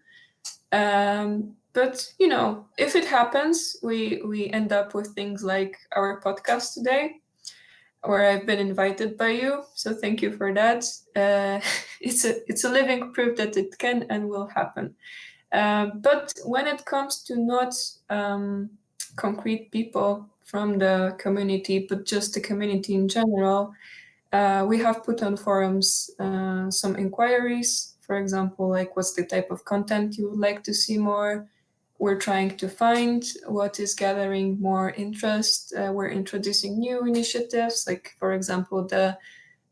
[0.71, 6.21] Um, but you know, if it happens, we we end up with things like our
[6.21, 7.21] podcast today,
[8.03, 9.63] where I've been invited by you.
[9.73, 10.85] So thank you for that.
[11.15, 11.59] Uh,
[12.01, 14.95] it's a it's a living proof that it can and will happen.
[15.51, 17.75] Um, but when it comes to not
[18.09, 18.71] um,
[19.15, 23.73] concrete people from the community, but just the community in general.
[24.31, 29.49] Uh, we have put on forums uh, some inquiries, for example, like what's the type
[29.49, 31.47] of content you would like to see more.
[31.97, 35.73] We're trying to find what is gathering more interest.
[35.75, 39.17] Uh, we're introducing new initiatives, like, for example, the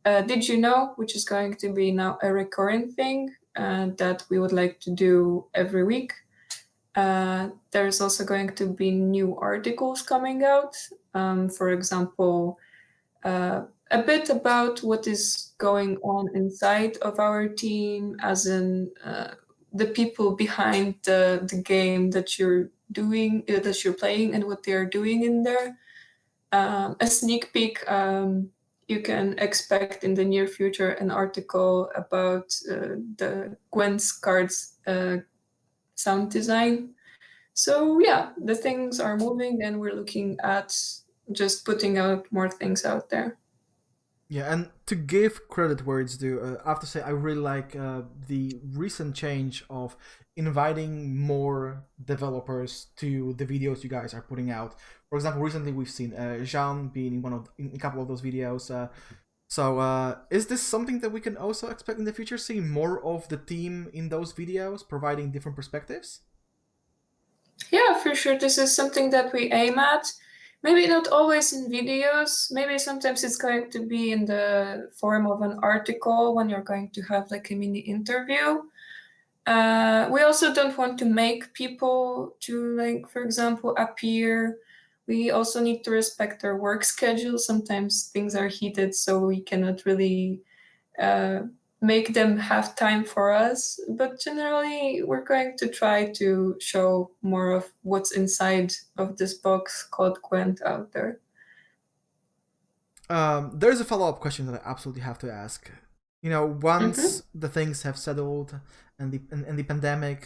[0.05, 4.23] uh, Did You Know, which is going to be now a recurring thing uh, that
[4.31, 6.11] we would like to do every week.
[6.95, 10.75] Uh, there's also going to be new articles coming out.
[11.13, 12.57] Um, for example,
[13.23, 19.31] uh, a bit about what is going on inside of our team, as in uh,
[19.73, 24.63] the people behind the, the game that you're doing, uh, that you're playing, and what
[24.63, 25.77] they are doing in there.
[26.51, 27.89] Um, a sneak peek.
[27.89, 28.49] Um,
[28.87, 32.49] you can expect in the near future an article about
[33.17, 34.73] the Gwent's cards
[36.03, 36.93] sound design.
[37.53, 40.75] So yeah, the things are moving and we're looking at
[41.31, 43.37] just putting out more things out there.
[44.29, 47.41] Yeah, and to give credit where it's due, uh, I have to say I really
[47.41, 49.97] like uh, the recent change of
[50.37, 54.75] inviting more developers to the videos you guys are putting out.
[55.09, 58.07] For example, recently we've seen uh, Jean being in one of in a couple of
[58.07, 58.71] those videos.
[59.51, 62.37] So uh, is this something that we can also expect in the future?
[62.37, 66.21] See more of the team in those videos, providing different perspectives.
[67.69, 68.39] Yeah, for sure.
[68.39, 70.09] This is something that we aim at.
[70.63, 72.47] Maybe not always in videos.
[72.49, 76.89] Maybe sometimes it's going to be in the form of an article when you're going
[76.91, 78.61] to have like a mini interview.
[79.45, 84.59] Uh, we also don't want to make people to like, for example, appear.
[85.11, 87.37] We also need to respect their work schedule.
[87.37, 90.39] Sometimes things are heated, so we cannot really
[90.97, 91.39] uh,
[91.81, 93.77] make them have time for us.
[93.89, 99.85] But generally, we're going to try to show more of what's inside of this box
[99.91, 101.19] called Gwent out there.
[103.09, 105.69] Um, there's a follow up question that I absolutely have to ask.
[106.21, 107.39] You know, once mm-hmm.
[107.41, 108.57] the things have settled
[108.97, 110.19] and the and, and the pandemic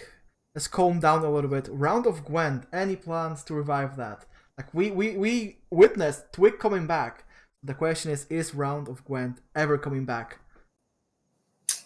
[0.54, 4.26] has calmed down a little bit, round of Gwent, any plans to revive that?
[4.58, 7.26] Like we we we witnessed Twig coming back.
[7.62, 10.40] The question is, is round of Gwent ever coming back?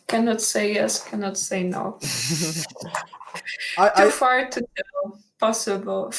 [0.08, 2.00] Cannot say yes, cannot say no.
[3.78, 5.20] I, Too I, far to tell.
[5.40, 6.14] Possible.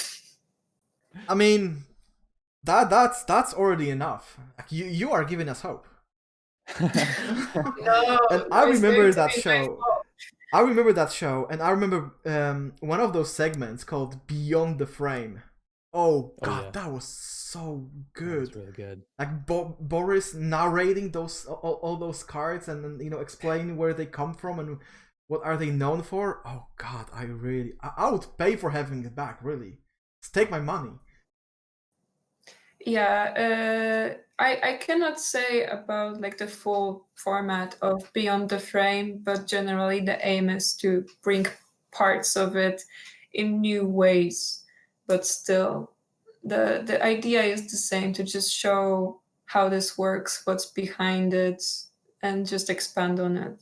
[1.28, 1.84] I mean,
[2.64, 4.38] that that's that's already enough.
[4.56, 5.86] Like, you you are giving us hope.
[6.80, 9.78] no, and I remember that show.
[10.52, 14.86] I remember that show, and I remember um, one of those segments called Beyond the
[14.86, 15.42] Frame.
[15.92, 16.70] Oh, oh god, oh, yeah.
[16.72, 18.52] that was so good.
[18.52, 19.02] That really good.
[19.18, 23.94] Like Bo- Boris narrating those all, all those cards and then you know explaining where
[23.94, 24.78] they come from and
[25.26, 26.42] what are they known for.
[26.46, 29.38] Oh god, I really I, I would pay for having it back.
[29.42, 29.78] Really,
[30.22, 30.92] Just take my money.
[32.86, 39.20] Yeah, uh, I I cannot say about like the full format of Beyond the Frame,
[39.22, 41.46] but generally the aim is to bring
[41.92, 42.82] parts of it
[43.34, 44.59] in new ways,
[45.10, 45.90] but still
[46.44, 51.62] the the idea is the same to just show how this works, what's behind it,
[52.22, 53.60] and just expand on it.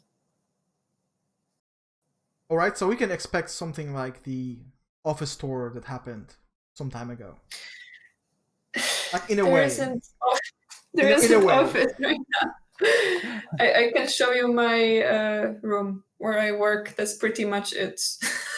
[2.50, 4.58] All right, so we can expect something like the
[5.04, 6.34] office tour that happened
[6.74, 7.36] some time ago.
[9.12, 9.64] Like in a There way.
[9.66, 10.04] isn't
[10.94, 11.54] there In a- in a isn't way.
[11.54, 12.52] office right now.
[13.60, 16.94] I, I can show you my uh, room where I work.
[16.96, 18.00] That's pretty much it.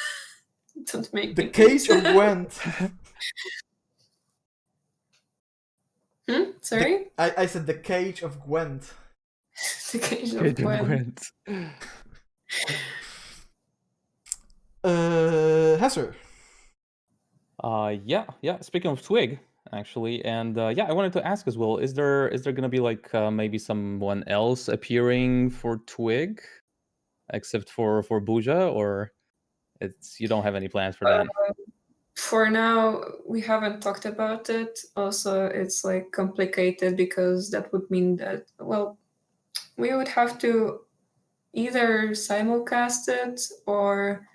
[0.84, 2.14] Don't make The me cage of think.
[2.14, 2.60] Gwent.
[6.28, 6.50] Hmm?
[6.60, 8.94] Sorry, I, I said the cage of Gwent.
[9.92, 10.84] the cage of Good Gwen.
[10.84, 11.32] Gwent.
[14.82, 16.14] Uh, Hesser.
[17.62, 18.58] Uh, yeah, yeah.
[18.60, 19.38] Speaking of Twig,
[19.72, 22.70] actually, and uh, yeah, I wanted to ask as well: is there is there gonna
[22.70, 26.40] be like uh, maybe someone else appearing for Twig,
[27.34, 29.12] except for for Burza, or
[29.80, 31.26] it's you don't have any plans for that?
[32.16, 34.78] For now, we haven't talked about it.
[34.96, 38.98] Also, it's like complicated because that would mean that well,
[39.76, 40.80] we would have to
[41.52, 44.28] either simulcast it or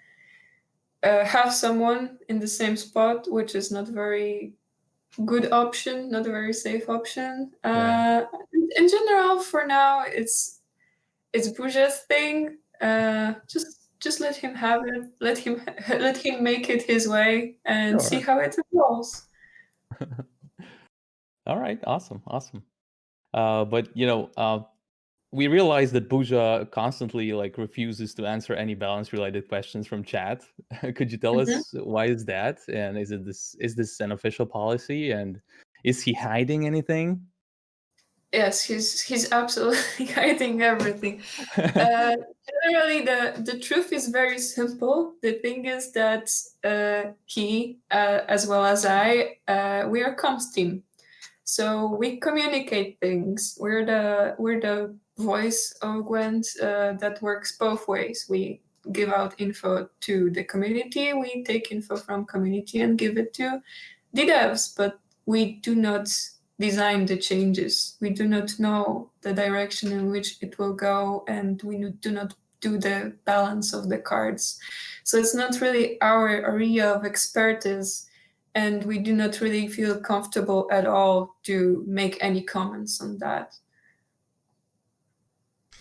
[1.03, 4.53] uh, have someone in the same spot, which is not very
[5.23, 7.51] good option, not a very safe option.
[7.63, 8.25] Yeah.
[8.33, 8.37] Uh,
[8.75, 10.61] in general, for now, it's
[11.33, 12.57] it's Burza's thing.
[12.81, 15.03] Uh, just just let him have it.
[15.19, 19.27] Let him let him make it his way and see how it evolves.
[21.47, 22.63] All right, awesome, awesome.
[23.33, 24.59] Uh, but you know, uh,
[25.31, 30.45] we realize that Burza constantly like refuses to answer any balance-related questions from chat.
[30.95, 31.47] Could you tell Mhm.
[31.47, 32.57] us why is that?
[32.69, 35.11] And is it this is this an official policy?
[35.11, 35.41] And
[35.83, 37.07] is he hiding anything?
[38.31, 41.21] Yes, he's he's absolutely hiding everything.
[41.57, 42.15] uh,
[42.63, 45.13] generally, the, the truth is very simple.
[45.21, 46.29] The thing is that
[46.63, 50.83] uh, he, uh, as well as I, uh, we are comms team.
[51.45, 53.57] So we communicate things.
[53.59, 58.25] We're the we're the voice of Gwent uh, that works both ways.
[58.27, 61.13] We give out info to the community.
[61.13, 63.61] We take info from community and give it to
[64.13, 66.09] the devs, but we do not
[66.59, 67.97] design the changes.
[68.01, 72.35] We do not know the direction in which it will go, and we do not
[72.61, 74.59] do the balance of the cards.
[75.03, 78.09] So it's not really our area of expertise,
[78.55, 83.55] and we do not really feel comfortable at all to make any comments on that.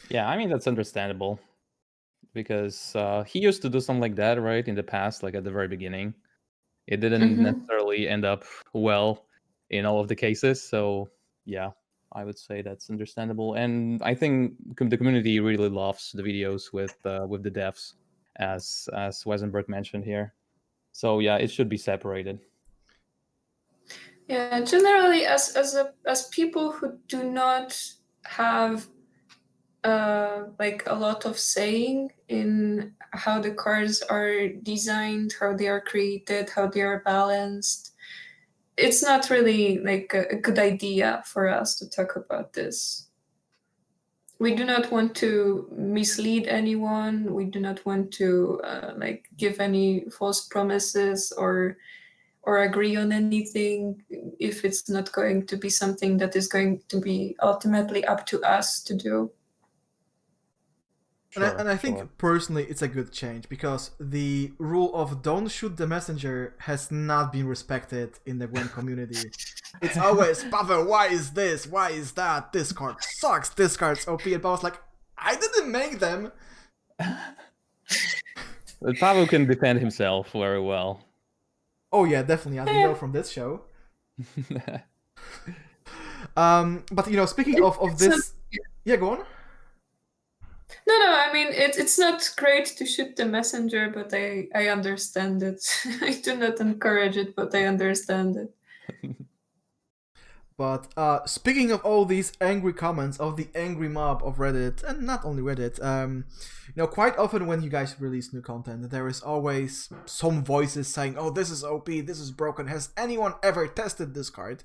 [0.09, 1.41] Yeah, I mean that's understandable
[2.35, 5.45] because uh, he used to do something like that, right, in the past, like at
[5.45, 6.15] the very beginning.
[6.87, 7.43] It didn't Mhm.
[7.43, 8.45] necessarily end up
[8.75, 9.24] well
[9.75, 11.09] in all of the cases, so
[11.45, 11.71] yeah,
[12.13, 13.55] I would say that's understandable.
[13.55, 17.95] And I think the community really loves the videos with uh, with the devs,
[18.37, 20.33] as as Wesenberg mentioned here.
[20.93, 22.39] So yeah, it should be separated.
[24.29, 27.77] Yeah, generally, as as a as people who do not
[28.25, 28.87] have
[29.83, 35.81] uh, like a lot of saying in how the cards are designed, how they are
[35.81, 37.94] created, how they are balanced,
[38.77, 43.07] it's not really like a, a good idea for us to talk about this.
[44.39, 47.33] We do not want to mislead anyone.
[47.33, 51.77] We do not want to uh, like give any false promises or
[52.47, 54.03] or agree on anything
[54.39, 58.43] if it's not going to be something that is going to be ultimately up to
[58.43, 59.31] us to do.
[61.37, 62.09] And I, and I think sure.
[62.19, 67.33] personally it's a good change because the rule of don't shoot the messenger has not
[67.33, 69.31] been respected in the Gwent community.
[69.83, 71.67] It's always, Pavel, why is this?
[71.67, 72.53] Why is that?
[72.53, 73.49] This card sucks.
[73.51, 74.25] This card's OP.
[74.27, 74.81] And Pavel's like,
[75.19, 76.33] I didn't make them.
[78.83, 81.01] But Pavel can defend himself very well.
[81.91, 83.63] Oh yeah, definitely, as we know from this show.
[86.37, 88.33] Um, but you know, speaking of, of this,
[88.85, 89.25] yeah, go on.
[90.87, 94.69] No, no, I mean it, it's not great to shoot the messenger, but I, I
[94.69, 95.65] understand it.
[96.03, 99.17] I do not encourage it, but I understand it.
[100.57, 105.03] But uh, speaking of all these angry comments of the angry mob of Reddit, and
[105.03, 106.27] not only Reddit, um,
[106.69, 110.87] you know, quite often when you guys release new content, there is always some voices
[110.87, 112.69] saying, "Oh, this is OP, this is broken.
[112.69, 114.63] Has anyone ever tested this card?"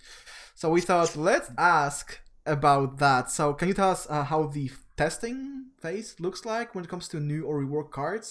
[0.53, 3.31] So we thought, let's ask about that.
[3.31, 4.69] So can you tell us uh, how the
[5.03, 5.39] testing
[5.81, 8.27] phase looks like when it comes to new or reworked cards?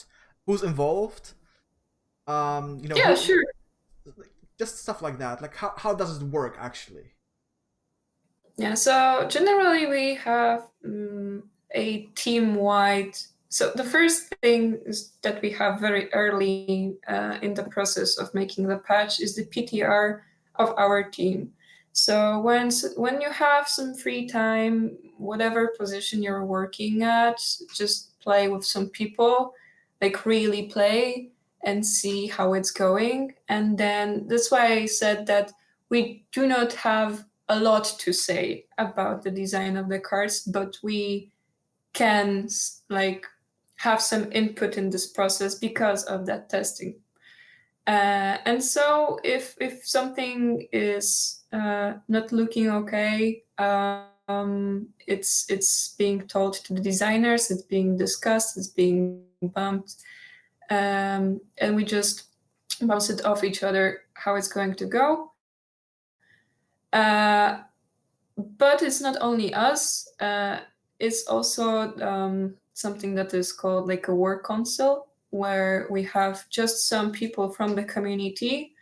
[0.46, 1.24] Who's involved?
[2.26, 3.44] Um, you know, Yeah, who- sure.
[4.58, 5.40] just stuff like that.
[5.44, 7.06] Like how how does it work actually?
[8.64, 8.94] Yeah, so
[9.36, 11.44] generally we have um,
[11.84, 11.86] a
[12.22, 13.14] team-wide.
[13.56, 18.34] So the first thing is that we have very early uh, in the process of
[18.34, 20.04] making the patch is the PTR
[20.62, 21.38] of our team.
[21.98, 27.40] So when when you have some free time, whatever position you're working at,
[27.74, 29.52] just play with some people,
[30.00, 31.32] like really play
[31.64, 33.34] and see how it's going.
[33.48, 35.50] And then that's why I said that
[35.88, 40.78] we do not have a lot to say about the design of the cards, but
[40.84, 41.32] we
[41.94, 42.48] can
[42.88, 43.26] like
[43.74, 46.94] have some input in this process because of that testing.
[47.88, 56.20] Uh, and so if if something is uh, not looking okay, um, it's it's being
[56.28, 59.94] told to the designers, it's being discussed, it's being bumped,
[60.68, 62.24] um, and we just
[62.82, 65.32] bounce it off each other how it's going to go.
[66.92, 67.60] Uh,
[68.36, 70.12] but it's not only us.
[70.20, 70.60] Uh,
[70.98, 76.88] it's also um, something that is called like a work council, where we have just
[76.88, 78.74] some people from the community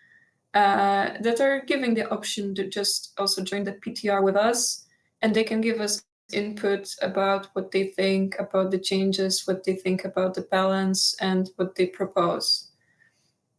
[0.54, 4.86] uh, that are giving the option to just also join the PTR with us,
[5.22, 9.74] and they can give us input about what they think about the changes, what they
[9.74, 12.70] think about the balance, and what they propose.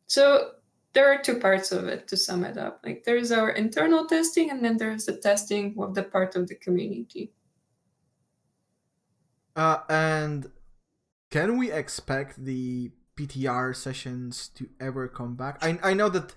[0.07, 0.51] So
[0.93, 2.81] there are two parts of it to sum it up.
[2.83, 6.55] Like there's our internal testing, and then there's the testing of the part of the
[6.55, 7.31] community.
[9.55, 10.51] Uh, and
[11.32, 15.57] can we expect the PTR sessions to ever come back?
[15.61, 16.36] I I know that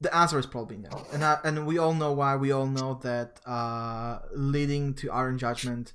[0.00, 2.36] the answer is probably no, and I, and we all know why.
[2.36, 5.92] We all know that uh, leading to Iron Judgment,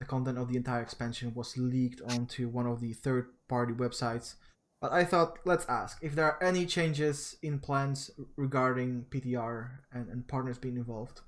[0.00, 4.34] the content of the entire expansion was leaked onto one of the third-party websites
[4.80, 10.08] but I thought, let's ask if there are any changes in plans regarding PTR and,
[10.08, 11.22] and partners being involved.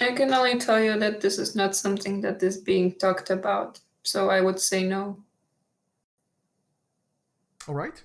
[0.00, 3.80] I can only tell you that this is not something that is being talked about,
[4.02, 5.18] so I would say no.
[7.68, 8.02] All right.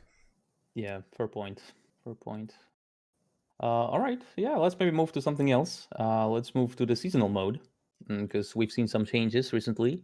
[0.76, 1.62] Yeah, fair point.
[2.04, 2.54] Fair point.
[3.62, 4.22] Uh, all right.
[4.36, 5.88] Yeah, let's maybe move to something else.
[6.00, 7.60] Uh, let's move to the seasonal mode
[8.08, 10.04] because mm, we've seen some changes recently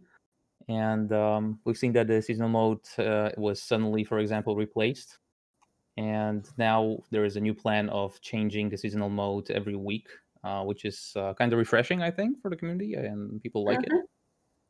[0.68, 5.18] and um, we've seen that the seasonal mode uh, was suddenly, for example, replaced.
[5.96, 10.08] And now there is a new plan of changing the seasonal mode every week,
[10.42, 13.78] uh, which is uh, kind of refreshing, I think, for the community, and people like
[13.78, 13.96] mm-hmm.
[13.96, 14.04] it.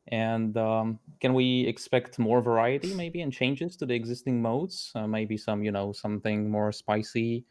[0.09, 4.91] And um, can we expect more variety, maybe, and changes to the existing modes?
[4.93, 7.45] Uh, maybe some, you know, something more spicy,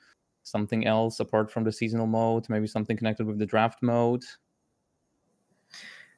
[0.45, 4.23] something else apart from the seasonal mode, maybe something connected with the draft mode.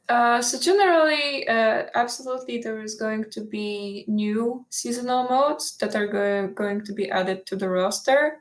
[0.09, 6.07] Uh, so generally, uh, absolutely, there is going to be new seasonal modes that are
[6.07, 8.39] go- going to be added to the roster,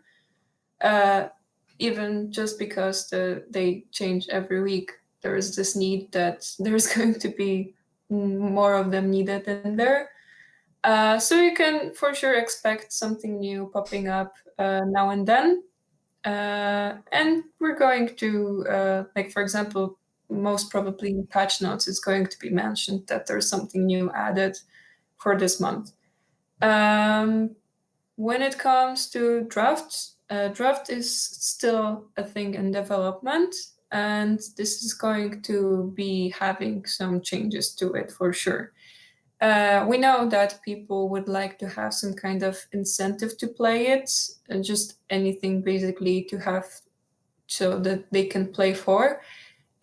[0.81, 1.27] uh,
[1.79, 4.91] even just because the, they change every week.
[5.21, 7.74] There is this need that there's going to be
[8.09, 10.09] more of them needed in there.
[10.83, 15.63] Uh, so you can for sure expect something new popping up uh, now and then.
[16.23, 19.97] and we're going to, like, for example,
[20.29, 24.57] most probably in patch notes it's going to be mentioned that there's something new added
[25.17, 25.91] for this month.
[26.61, 27.55] Um,
[28.15, 33.53] when it comes to draft, uh, draft is still a thing in development,
[33.95, 38.73] and this is going to be having some changes to it for sure.
[39.41, 43.87] Uh, we know that people would like to have some kind of incentive to play
[43.87, 44.09] it,
[44.49, 46.65] and just anything basically to have
[47.47, 49.21] so that they can play for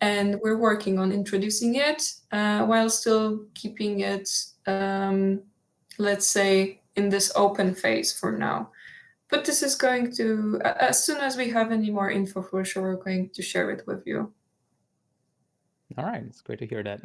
[0.03, 2.01] and we're working on introducing it
[2.33, 4.29] uh, while still keeping it,
[4.67, 5.41] um,
[5.97, 8.69] let's say, in this open phase for now.
[9.33, 12.83] But this is going to, as soon as we have any more info, for sure,
[12.83, 14.31] we're going to share it with you.
[15.97, 17.01] All right, it's great to hear that.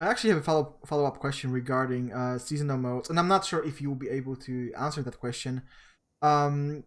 [0.00, 3.44] I actually have a follow follow up question regarding uh, seasonal modes, and I'm not
[3.44, 5.62] sure if you will be able to answer that question.
[6.22, 6.84] Um,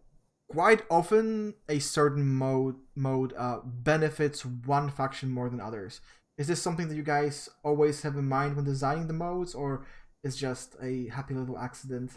[0.48, 6.00] quite often a certain mode mode uh, benefits one faction more than others.
[6.38, 9.84] Is this something that you guys always have in mind when designing the modes, or
[10.24, 12.12] is just a happy little accident?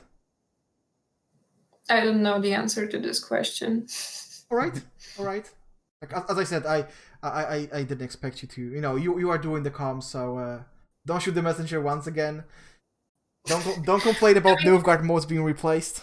[1.90, 3.88] I don't know the answer to this question.
[4.52, 4.82] all right,
[5.18, 5.50] all right.
[6.02, 6.86] Like as, I said, I,
[7.22, 8.62] I I I didn't expect you to.
[8.62, 10.64] You know, you you are doing the comms, so uh,
[11.06, 12.44] don't shoot the messenger once again.
[13.46, 16.02] Don't don't complain about Nilfgaard modes being replaced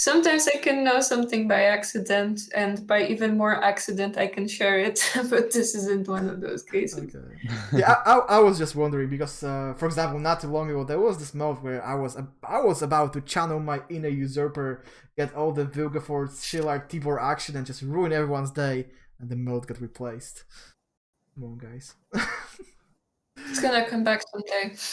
[0.00, 4.78] sometimes I can know something by accident, and by even more accident, I can share
[4.78, 4.98] it.
[5.30, 7.14] but this isn't one of those cases.
[7.14, 7.34] Okay.
[7.80, 10.84] yeah, I, I, I, was just wondering because, uh, for example, not too long ago,
[10.84, 14.82] there was this mode where I was I was about to channel my inner usurper,
[15.18, 18.86] get all the Vilgefortz, Shilard, Tibor action, and just ruin everyone's day,
[19.18, 20.44] and the mode got replaced.
[21.34, 21.94] Come on, guys.
[23.50, 24.76] It's gonna come back someday.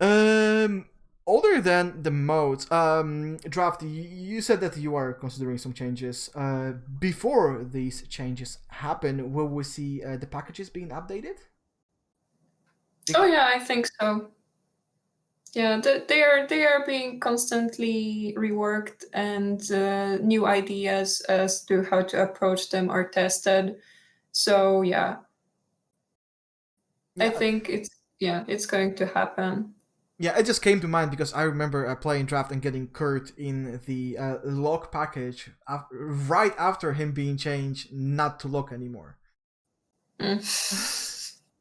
[0.00, 0.86] Um,
[1.28, 3.82] other than the modes, um, draft.
[3.82, 6.30] You, said that you are considering some changes.
[6.34, 11.36] Uh, before these changes happen, will we see uh, the packages being updated?
[13.14, 14.28] Oh yeah, I think so.
[15.54, 21.82] Yeah, th- they are they are being constantly reworked, and uh, new ideas as to
[21.84, 23.76] how to approach them are tested.
[24.32, 25.16] So yeah,
[27.18, 27.88] I think it's
[28.20, 29.74] yeah, it's going to happen.
[30.20, 33.30] Yeah, it just came to mind because I remember uh, playing draft and getting Kurt
[33.38, 35.50] in the uh, lock package
[35.90, 39.18] right after him being changed not to lock anymore.
[40.20, 41.04] Mm.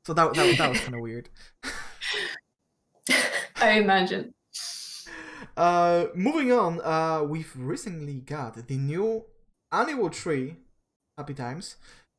[0.07, 1.27] So that that, that was kind of weird.
[3.57, 4.33] I imagine.
[5.57, 9.25] Uh, moving on, uh, we've recently got the new
[9.69, 10.55] annual tree,
[11.17, 11.75] happy times,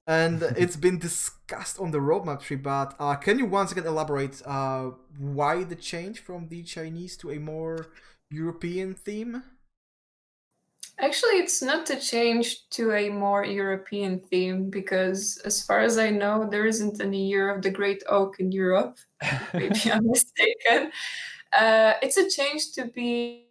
[0.08, 2.56] and it's been discussed on the roadmap tree.
[2.56, 7.30] But uh, can you once again elaborate uh, why the change from the Chinese to
[7.30, 7.86] a more
[8.30, 9.44] European theme?
[11.00, 16.10] Actually, it's not a change to a more European theme because, as far as I
[16.10, 18.98] know, there isn't any Year of the Great Oak in Europe.
[19.54, 20.90] Maybe I'm mistaken.
[21.52, 23.44] Uh, it's a change to be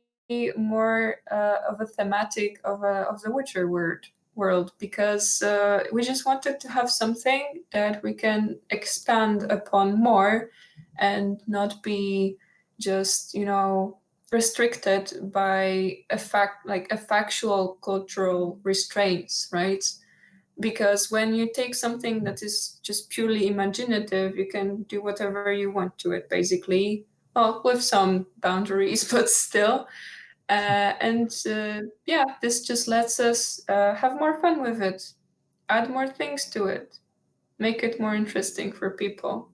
[0.58, 4.06] more uh, of a thematic of a, of the Witcher word
[4.38, 10.52] world because uh, we just wanted to have something that we can expand upon more
[11.00, 12.38] and not be
[12.80, 13.98] just you know
[14.32, 19.84] restricted by a fact like a factual cultural restraints right?
[20.60, 25.72] Because when you take something that is just purely imaginative you can do whatever you
[25.72, 27.06] want to it basically.
[27.36, 29.88] Well with some boundaries but still
[30.50, 35.14] uh, and uh, yeah this just lets us uh, have more fun with it
[35.70, 37.00] add more things to it
[37.60, 39.52] make it more interesting for people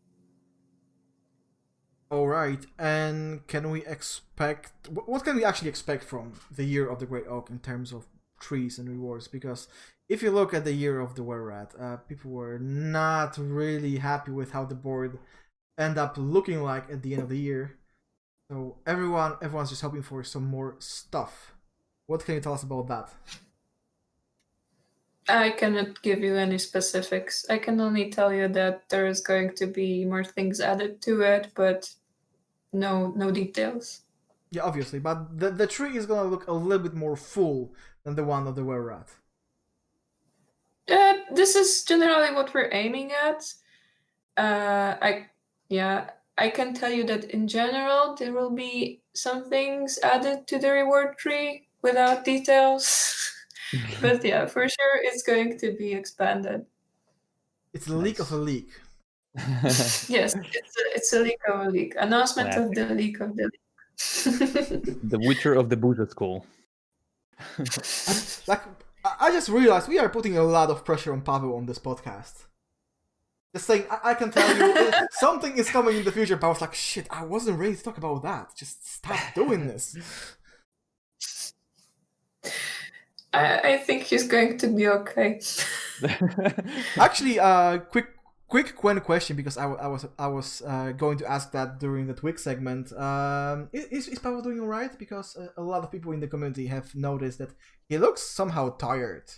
[2.14, 7.00] All right, and can we expect what can we actually expect from the year of
[7.00, 8.06] the Great Oak in terms of
[8.39, 9.28] trees and rewards?
[9.28, 9.68] Because
[10.08, 13.98] if you look at the year of the Were Rat, uh, people were not really
[13.98, 15.18] happy with how the board
[15.76, 17.80] end up looking like at the end of the year.
[18.54, 21.56] So everyone, everyone's just hoping for some more stuff.
[22.06, 23.10] What can you tell us about that?
[25.28, 27.47] I cannot give you any specifics.
[27.49, 31.22] I can only tell you that there is going to be more things added to
[31.22, 31.89] it, but
[32.72, 34.01] no no details.
[34.51, 37.74] Yeah, obviously, but the the tree is gonna look a little bit more full
[38.04, 39.10] than the one of the Were Rat.
[40.88, 43.51] Uh, this is generally what we're aiming at.
[44.38, 45.26] Uh, I
[45.70, 50.58] yeah, I can tell you that in general there will be some things added to
[50.58, 53.20] the reward tree without details.
[54.02, 56.66] but yeah, for sure it's going to be expanded.
[57.74, 58.70] It's a leak of a leak.
[60.08, 61.96] Yes, it's a, it's a leak of a leak.
[61.98, 63.64] Announcement of the leak of the leak.
[65.10, 66.46] the Witcher of the Buddha School.
[68.48, 68.62] Like,
[69.04, 71.80] I I just realized we are putting a lot of pressure on Pavel on this
[71.80, 72.46] podcast.
[73.54, 76.38] Just saying, I, I can tell you something is coming in the future.
[76.38, 78.56] Pavel's like, shit, I wasn't ready to talk about that.
[78.56, 79.95] Just stop doing this.
[83.32, 85.39] I, I think he's going to be okay.
[86.97, 88.08] Actually, uh, quick,
[88.47, 92.08] quick Quen question because I, I was I was uh, going to ask that during
[92.08, 92.91] the Twig segment.
[92.93, 94.97] Um, is is Pavel doing alright?
[94.97, 97.54] Because uh, a lot of people in the community have noticed that
[97.88, 99.32] he looks somehow tired.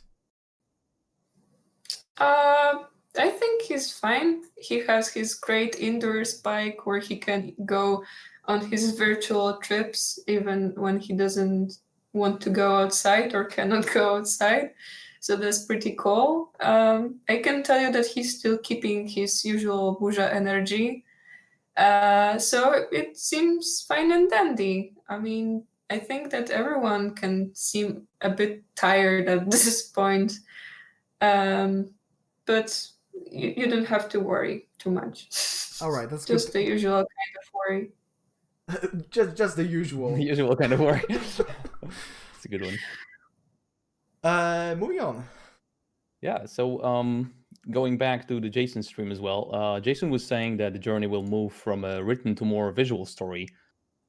[2.18, 2.84] Uh,
[3.18, 4.43] I think he's fine.
[4.57, 8.03] He has his great indoor bike where he can go
[8.45, 11.78] on his virtual trips even when he doesn't
[12.13, 14.72] want to go outside or cannot go outside.
[15.20, 16.51] So that's pretty cool.
[16.59, 21.03] Um, I can tell you that he's still keeping his usual Burza energy.
[21.76, 24.93] Uh, so it seems fine and dandy.
[25.09, 30.39] I mean, I think that everyone can seem a bit tired at this point.
[31.22, 31.89] Um,
[32.45, 32.88] but
[33.32, 35.28] you, you don't have to worry too much.
[35.82, 37.91] All right, that's Just the usual kind of worry.
[39.11, 40.16] just just the usual.
[40.16, 41.03] the usual kind of worry.
[41.09, 41.39] it's
[42.45, 42.78] a good one.
[44.24, 45.24] Uh, moving on.
[46.22, 46.45] Yeah.
[46.45, 47.34] So, um,
[47.72, 51.07] going back to the Jason stream as well, uh, Jason was saying that the journey
[51.07, 53.47] will move from a written to more visual story,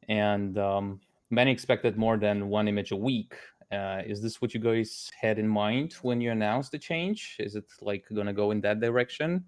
[0.08, 1.00] and um,
[1.30, 3.34] many expected more than one image a week.
[3.72, 7.36] Uh, is this what you guys had in mind when you announced the change?
[7.40, 9.44] Is it like gonna go in that direction?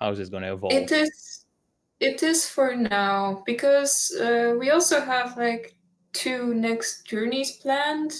[0.00, 0.72] How is this gonna evolve?
[0.72, 1.46] It is.
[2.00, 5.76] It is for now because uh, we also have like
[6.12, 8.12] two next journeys planned.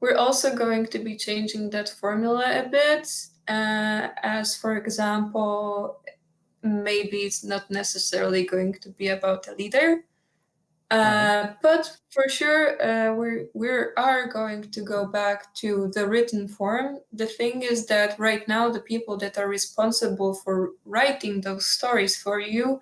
[0.00, 3.08] We're also going to be changing that formula a bit,
[3.48, 6.00] uh, as for example,
[6.62, 10.04] maybe it's not necessarily going to be about a leader.
[10.90, 16.48] Uh, but for sure, uh, we we are going to go back to the written
[16.48, 16.98] form.
[17.12, 22.20] The thing is that right now, the people that are responsible for writing those stories
[22.20, 22.80] for you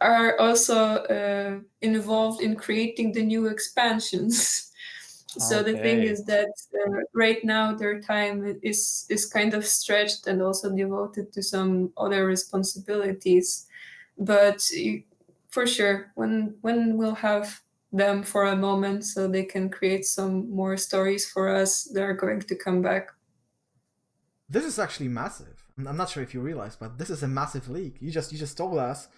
[0.00, 0.76] are also
[1.06, 4.72] uh, involved in creating the new expansions.
[5.38, 10.26] so the thing is that uh, right now their time is is kind of stretched
[10.26, 13.66] and also devoted to some other responsibilities.
[14.18, 15.04] But you-
[15.50, 17.60] for sure, when when we'll have
[17.92, 22.40] them for a moment so they can create some more stories for us, they're going
[22.40, 23.08] to come back.
[24.48, 25.64] This is actually massive.
[25.76, 27.96] I'm I'm not sure if you realize, but this is a massive leak.
[28.00, 29.08] You just you just told us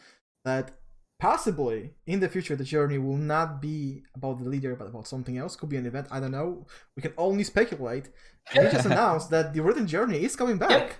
[0.44, 0.72] that
[1.20, 5.38] possibly in the future the journey will not be about the leader but about something
[5.38, 5.56] else.
[5.56, 6.08] Could be an event.
[6.10, 6.66] I don't know.
[6.96, 8.08] We can only speculate.
[8.54, 10.96] And you just announced that the written journey is coming back.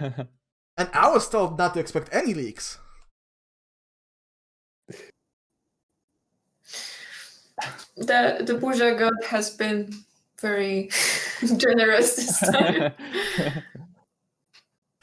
[0.78, 2.78] And I was told not to expect any leaks.
[7.96, 9.92] The the Burza god has been
[10.40, 10.90] very
[11.56, 12.92] generous this time.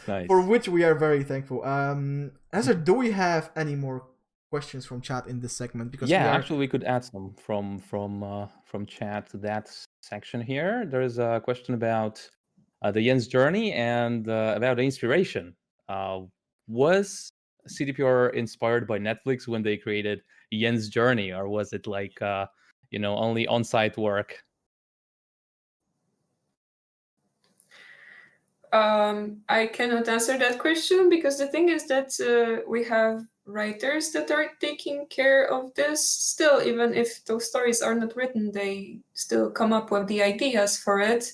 [0.07, 0.27] nice.
[0.27, 1.63] For which we are very thankful.
[1.65, 4.03] Um Ezra, do we have any more
[4.53, 5.89] questions from chat in this segment?
[5.89, 6.37] Because yeah, we are...
[6.37, 9.65] actually, we could add some from from uh, from chat to that
[10.01, 10.85] section here.
[10.91, 12.15] There is a question about
[12.83, 15.55] uh, the Yen's journey and uh, about the inspiration.
[15.89, 16.19] Uh,
[16.67, 17.07] was
[17.75, 20.21] CDPR inspired by Netflix when they created
[20.51, 22.45] Yen's journey, or was it like uh,
[22.93, 24.43] you know only on-site work?
[28.71, 34.11] Um, I cannot answer that question because the thing is that uh, we have writers
[34.11, 38.99] that are taking care of this still, even if those stories are not written, they
[39.13, 41.33] still come up with the ideas for it.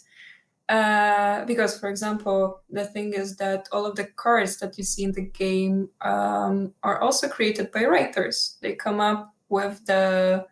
[0.68, 5.04] Uh, because, for example, the thing is that all of the cards that you see
[5.04, 8.58] in the game um, are also created by writers.
[8.62, 10.46] They come up with the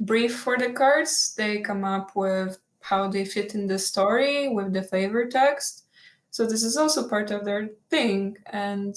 [0.00, 4.72] brief for the cards, they come up with how they fit in the story with
[4.72, 5.84] the flavor text.
[6.30, 8.36] So this is also part of their thing.
[8.46, 8.94] And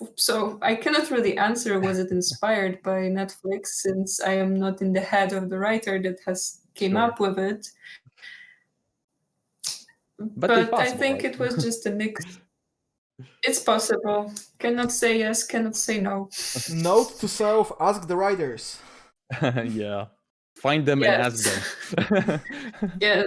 [0.00, 4.82] f- so I cannot really answer was it inspired by Netflix since I am not
[4.82, 7.02] in the head of the writer that has came Sure.
[7.02, 7.68] up with it.
[10.18, 11.32] But But, it's I think right?
[11.34, 12.24] it was just a mix.
[13.42, 14.32] It's possible.
[14.58, 16.28] Cannot say yes, cannot say no.
[16.70, 18.78] Note to self: ask the writers.
[19.42, 20.06] yeah,
[20.62, 22.40] find them and ask them.
[23.00, 23.26] Yes.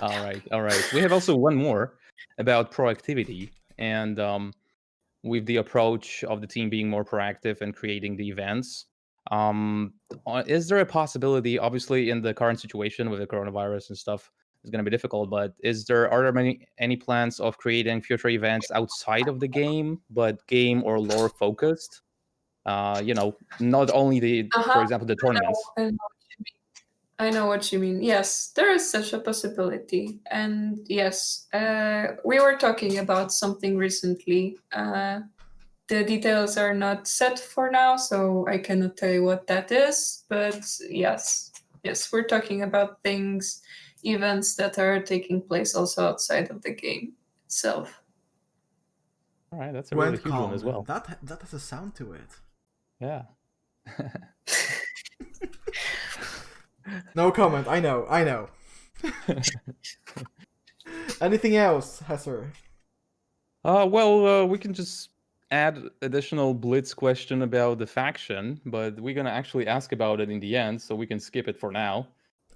[0.00, 0.90] All right, all right.
[0.94, 1.98] We have also one more
[2.38, 4.52] about proactivity and um,
[5.22, 8.86] with the approach of the team being more proactive and creating the events.
[9.30, 9.92] Um,
[10.26, 11.58] uh, is there a possibility?
[11.58, 14.30] Obviously, in the current situation with the coronavirus and stuff,
[14.62, 15.30] it's going to be difficult.
[15.30, 19.48] But is there are there many any plans of creating future events outside of the
[19.48, 22.02] game, but game or lore focused?
[22.64, 24.82] Uh, you know, not only the, for Uh-huh.
[24.82, 25.72] example, the tournaments.
[25.76, 26.56] I know what you mean.
[27.18, 28.02] I know what you mean.
[28.02, 30.20] Yes, there is such a possibility.
[30.30, 34.58] And yes, uh, we were talking about something recently.
[34.72, 35.20] Uh,
[35.88, 40.24] the details are not set for now, so I cannot tell you what that is.
[40.28, 41.52] But yes,
[41.84, 43.62] yes, we're talking about things,
[44.04, 47.14] events that are taking place also outside of the game
[47.46, 48.02] itself.
[49.52, 50.82] All right, that's a really Went huge one as well.
[50.82, 52.40] That that has a sound to it.
[53.02, 53.22] Yeah.
[57.14, 57.68] No comment.
[57.68, 58.06] I know.
[58.08, 58.48] I know.
[61.20, 62.48] Anything else, Hesser?
[63.64, 65.10] Uh, well, uh, we can just
[65.50, 70.40] add additional blitz question about the faction, but we're gonna actually ask about it in
[70.40, 72.08] the end, so we can skip it for now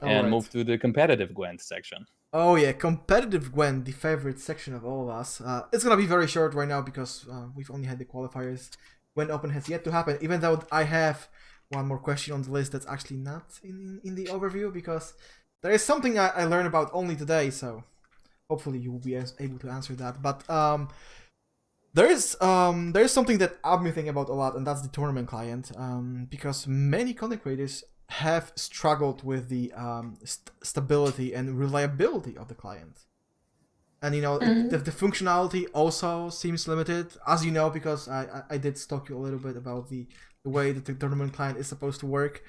[0.03, 0.31] and Alright.
[0.31, 2.07] move to the competitive Gwent section.
[2.33, 5.41] Oh yeah, competitive Gwent, the favorite section of all of us.
[5.41, 8.71] Uh, it's gonna be very short right now because uh, we've only had the qualifiers.
[9.17, 11.29] Gwent Open has yet to happen, even though I have
[11.71, 15.15] one more question on the list that's actually not in, in the overview because
[15.63, 17.83] there is something I, I learned about only today, so
[18.51, 20.23] hopefully you will be able to answer that.
[20.23, 20.91] But um,
[21.95, 24.83] there is um, there is something that I've been thinking about a lot, and that's
[24.83, 25.73] the tournament client.
[25.77, 32.49] Um, because many content creators have struggled with the um, st- stability and reliability of
[32.49, 33.01] the client.
[34.07, 34.71] And you know, Mhm.
[34.71, 39.09] the, the functionality also seems limited, as you know, because I, I, I did talk
[39.11, 40.07] you a little bit about the,
[40.45, 42.43] the way that the tournament client is supposed to work.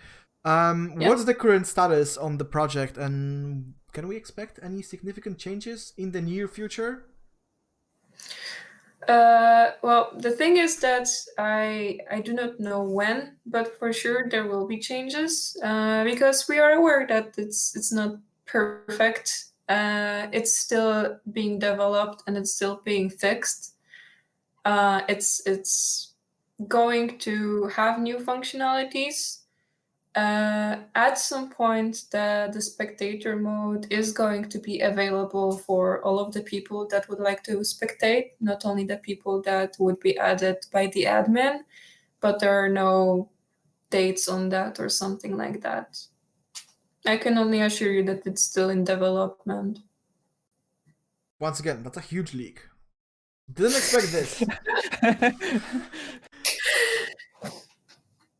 [0.45, 1.07] Um, Yeah.
[1.07, 6.11] What's the current status on the project, and can we expect any significant changes in
[6.11, 7.07] the near future?
[9.07, 14.27] Uh, well, the thing is that I I do not know when, but for sure
[14.29, 20.27] there will be changes uh, because we are aware that it's it's not perfect Uh,
[20.31, 23.75] it's still being developed and it's still being fixed.
[24.63, 26.13] Uh, it's it's
[26.67, 29.39] going to have new functionalities.
[30.15, 36.19] Uh, at some point, the, the spectator mode is going to be available for all
[36.19, 40.17] of the people that would like to spectate, not only the people that would be
[40.17, 41.59] added by the admin,
[42.19, 43.29] but there are no
[43.91, 45.99] dates on that or something like that.
[47.07, 49.79] I can only assure you that it's still in development.
[51.39, 52.61] Once again, that's a huge leak.
[53.51, 54.43] Didn't expect this.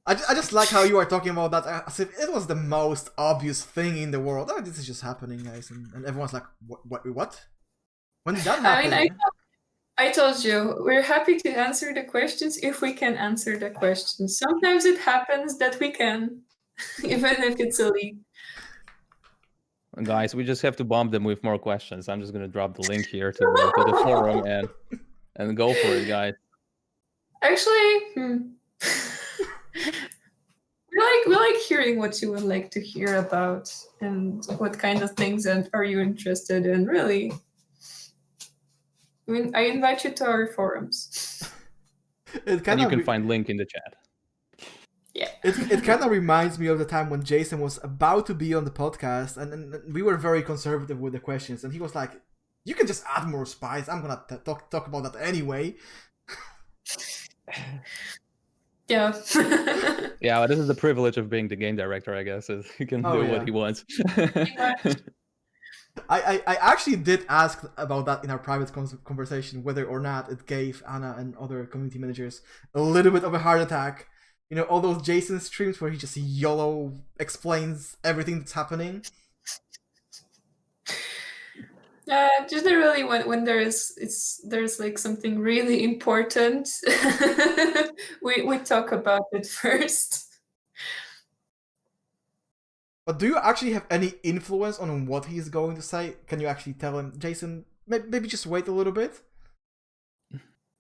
[0.05, 2.47] I, I just like how you are talking about that uh, as if it was
[2.47, 4.49] the most obvious thing in the world.
[4.51, 7.45] Oh, this is just happening, guys, and, and everyone's like, what, what, what?
[8.23, 8.93] When did that happen?
[8.93, 9.17] I mean,
[9.97, 13.69] I, I told you we're happy to answer the questions if we can answer the
[13.69, 14.37] questions.
[14.37, 16.41] Sometimes it happens that we can,
[17.03, 18.15] even if it's a leak.
[20.03, 22.07] Guys, we just have to bomb them with more questions.
[22.07, 24.69] I'm just gonna drop the link here to, to the forum and
[25.37, 26.33] and go for it, guys.
[27.41, 28.37] Actually, hmm.
[29.75, 35.01] we like we like hearing what you would like to hear about and what kind
[35.01, 36.85] of things and are you interested in.
[36.85, 37.31] Really,
[39.27, 41.51] I mean, I invite you to our forums.
[42.45, 43.95] It and you can re- find link in the chat.
[45.17, 45.29] Yeah.
[45.43, 48.53] It, it kind of reminds me of the time when Jason was about to be
[48.53, 51.95] on the podcast, and, and we were very conservative with the questions, and he was
[51.95, 52.11] like,
[52.65, 53.89] "You can just add more spice.
[53.89, 55.75] I'm gonna t- talk talk about that anyway."
[58.89, 59.11] Yeah.
[60.21, 62.85] yeah, well, this is the privilege of being the game director, I guess, is he
[62.85, 63.31] can oh, do yeah.
[63.33, 63.83] what he wants.
[66.09, 68.71] I, I, I actually did ask about that in our private
[69.03, 72.41] conversation, whether or not it gave Anna and other community managers
[72.73, 74.07] a little bit of a heart attack
[74.49, 79.03] you know all those Jason streams where he just YOLO explains everything that's happening.
[82.05, 86.69] Yeah, uh, generally when when there's it's there's like something really important,
[88.23, 90.27] we we talk about it first.
[93.05, 96.15] But do you actually have any influence on what he's going to say?
[96.27, 97.65] Can you actually tell him, Jason?
[97.87, 99.21] Maybe just wait a little bit.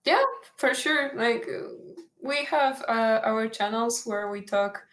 [0.05, 0.23] Yeah,
[0.57, 1.11] for sure.
[1.15, 1.47] Like
[2.21, 4.83] we have uh, our channels where we talk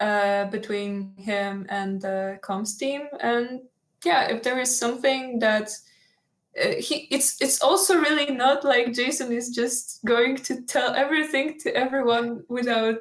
[0.00, 3.60] uh, between him and the comms team, and
[4.04, 5.70] yeah, if there is something that
[6.62, 11.58] uh, he, it's it's also really not like Jason is just going to tell everything
[11.60, 12.98] to everyone without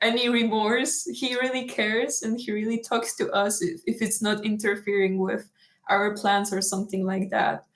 [0.00, 1.04] any remorse.
[1.04, 5.50] He really cares and he really talks to us if, if it's not interfering with
[5.88, 7.66] our plans or something like that.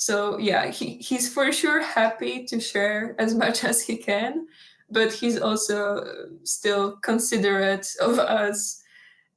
[0.00, 4.46] So yeah, he, he's for sure happy to share as much as he can,
[4.90, 6.04] but he's also
[6.42, 8.82] still considerate of us.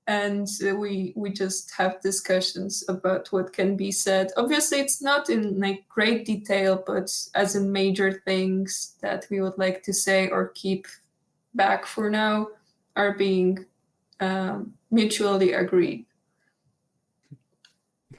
[0.08, 4.32] And we we just have discussions about what can be said.
[4.38, 9.58] Obviously, it's not in like great detail, but as in major things that we would
[9.58, 10.88] like to say or keep
[11.54, 12.48] back for now
[12.96, 13.66] are being
[14.20, 16.06] um, mutually agreed.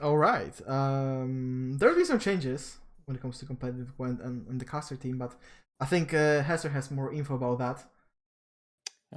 [0.01, 0.55] All right.
[0.67, 4.65] Um, there will be some changes when it comes to competitive Gwent and, and the
[4.65, 5.35] caster team, but
[5.81, 7.85] I think uh, Hesser has more info about that.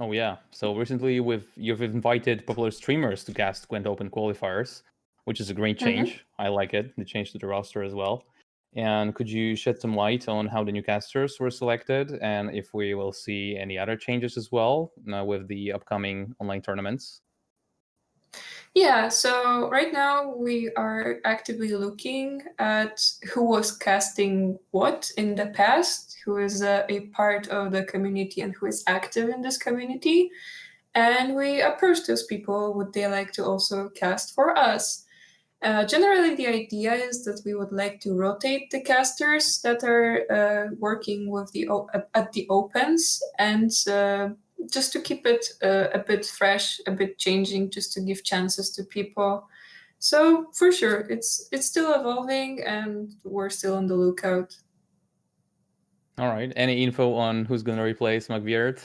[0.00, 0.36] Oh yeah.
[0.50, 4.82] So recently, we've you've invited popular streamers to cast Gwent Open qualifiers,
[5.24, 5.86] which is a great mm-hmm.
[5.86, 6.10] change.
[6.10, 6.42] Mm-hmm.
[6.42, 6.94] I like it.
[6.96, 8.24] The change to the roster as well.
[8.76, 12.74] And could you shed some light on how the new casters were selected, and if
[12.74, 17.22] we will see any other changes as well uh, with the upcoming online tournaments?
[18.74, 23.02] Yeah, so right now we are actively looking at
[23.32, 28.40] who was casting what in the past, who is a, a part of the community
[28.40, 30.30] and who is active in this community.
[30.94, 35.04] And we approach those people, would they like to also cast for us?
[35.60, 40.22] Uh, generally, the idea is that we would like to rotate the casters that are
[40.30, 41.68] uh, working with the
[42.14, 44.28] at the opens and uh,
[44.70, 48.70] just to keep it uh, a bit fresh, a bit changing, just to give chances
[48.70, 49.48] to people.
[49.98, 54.56] So for sure, it's it's still evolving, and we're still on the lookout.
[56.18, 56.52] All right.
[56.56, 58.80] Any info on who's going to replace McBeard?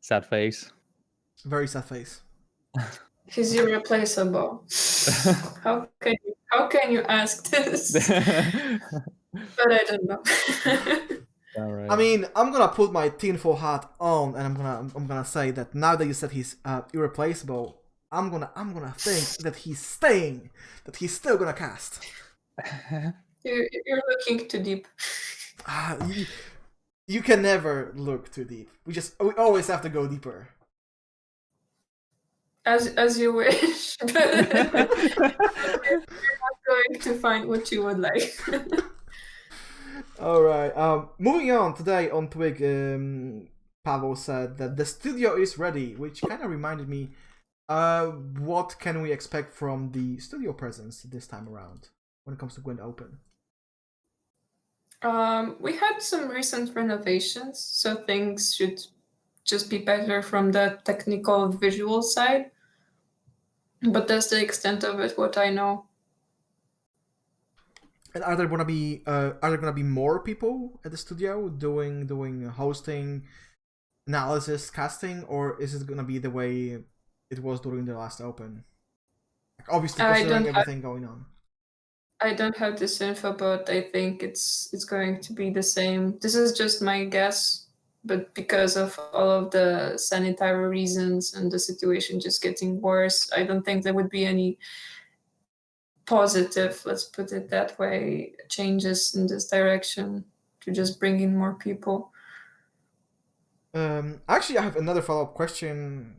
[0.00, 0.72] Sad face.
[1.44, 2.22] Very sad face.
[3.26, 4.64] He's irreplaceable.
[5.62, 7.92] how can you, how can you ask this?
[9.56, 10.22] but I don't know.
[11.56, 11.90] Right.
[11.90, 15.50] I mean, I'm gonna put my tinfoil hat on, and I'm gonna I'm gonna say
[15.52, 17.80] that now that you said he's uh, irreplaceable,
[18.10, 20.50] I'm gonna I'm gonna think that he's staying,
[20.84, 22.04] that he's still gonna cast.
[23.44, 24.88] you're, you're looking too deep.
[25.66, 26.26] Ah, you,
[27.06, 28.70] you can never look too deep.
[28.86, 30.48] We just we always have to go deeper.
[32.66, 33.96] As as you wish.
[33.98, 38.34] But you're not going to find what you would like.
[40.20, 40.76] All right.
[40.76, 43.48] Um, moving on today on Twig, um,
[43.84, 47.10] Pavel said that the studio is ready, which kind of reminded me.
[47.68, 51.88] Uh, what can we expect from the studio presence this time around
[52.24, 53.18] when it comes to Gwent Open?
[55.02, 58.80] Um, we had some recent renovations, so things should
[59.44, 62.50] just be better from the technical visual side.
[63.82, 65.84] But that's the extent of it, what I know.
[68.14, 71.48] And are there gonna be uh, are there gonna be more people at the studio
[71.48, 73.24] doing doing hosting,
[74.06, 76.78] analysis, casting, or is it gonna be the way
[77.30, 78.62] it was during the last Open?
[79.58, 81.26] Like obviously I considering everything going on.
[82.20, 86.18] I don't have this info, but I think it's it's going to be the same.
[86.20, 87.66] This is just my guess,
[88.04, 93.42] but because of all of the sanitary reasons and the situation just getting worse, I
[93.42, 94.58] don't think there would be any
[96.06, 100.24] positive, let's put it that way, changes in this direction
[100.60, 102.12] to just bring in more people.
[103.74, 106.16] Um, actually, I have another follow up question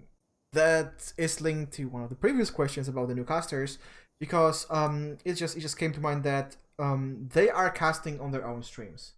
[0.53, 3.77] that is linked to one of the previous questions about the new casters,
[4.19, 8.31] because um, it just it just came to mind that um, they are casting on
[8.31, 9.13] their own streams.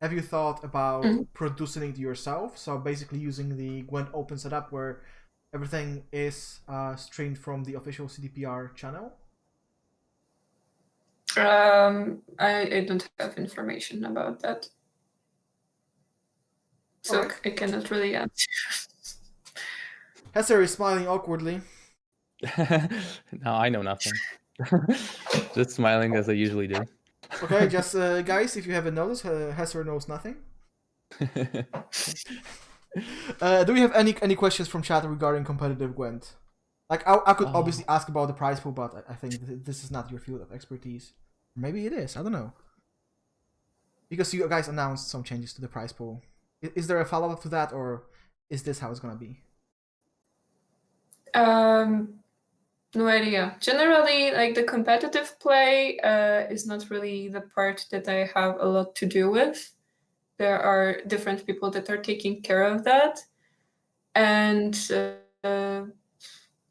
[0.00, 1.26] Have you thought about Mhm.
[1.34, 2.58] producing it yourself?
[2.58, 5.02] So basically, using the Gwent Open setup where
[5.54, 9.12] everything is uh, streamed from the official CDPR channel.
[11.36, 14.68] Um, I, I don't have information about that.
[17.02, 17.36] So Alright.
[17.44, 18.46] I cannot really answer.
[20.34, 21.60] Hesser is smiling awkwardly.
[22.58, 24.12] no, I know nothing.
[25.54, 26.84] Just smiling as I usually do.
[27.42, 30.36] Okay, just uh, guys, if you haven't noticed, uh, Hesser knows nothing.
[33.40, 36.34] Uh, do we have any any questions from chat regarding competitive Gwent?
[36.88, 37.56] Like, I, I could Oh.
[37.58, 40.20] obviously ask about the prize pool, but I, I think th- this is not your
[40.20, 41.12] field of expertise.
[41.56, 42.16] Maybe it is.
[42.16, 42.52] I don't know.
[44.08, 46.22] Because you guys announced some changes to the prize pool.
[46.62, 48.04] Is there a follow up to that, or
[48.50, 49.40] is this how it's gonna be?
[51.34, 52.20] Um,
[52.94, 53.56] no idea.
[53.60, 58.66] Generally, like the competitive play uh, is not really the part that I have a
[58.66, 59.72] lot to do with.
[60.38, 63.20] There are different people that are taking care of that,
[64.14, 64.74] and
[65.42, 65.82] uh,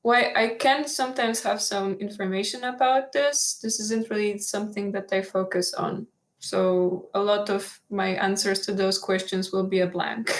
[0.05, 3.59] why I can sometimes have some information about this.
[3.63, 6.05] This isn't really something that I focus on.
[6.37, 10.29] So a lot of my answers to those questions will be a blank.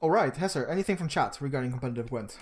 [0.00, 2.38] All right, Hesser, anything from chat regarding competitive Gwent?